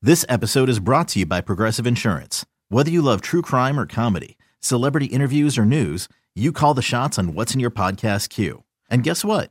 This 0.01 0.25
episode 0.29 0.69
is 0.69 0.81
brought 0.81 1.09
to 1.09 1.21
you 1.21 1.27
by 1.27 1.41
Progressive 1.41 1.87
Insurance. 1.87 2.45
Whether 2.69 2.91
you 2.91 3.01
love 3.01 3.21
true 3.21 3.43
crime 3.43 3.79
or 3.79 3.87
comedy, 3.87 4.37
celebrity 4.61 5.07
interviews 5.07 5.57
or 5.57 5.65
news, 5.65 6.09
you 6.35 6.53
call 6.53 6.75
the 6.75 6.83
shots 6.83 7.19
on 7.19 7.35
what's 7.35 7.55
in 7.55 7.61
your 7.61 7.71
podcast 7.71 8.29
queue. 8.29 8.65
And 8.91 9.03
guess 9.03 9.25
what? 9.25 9.51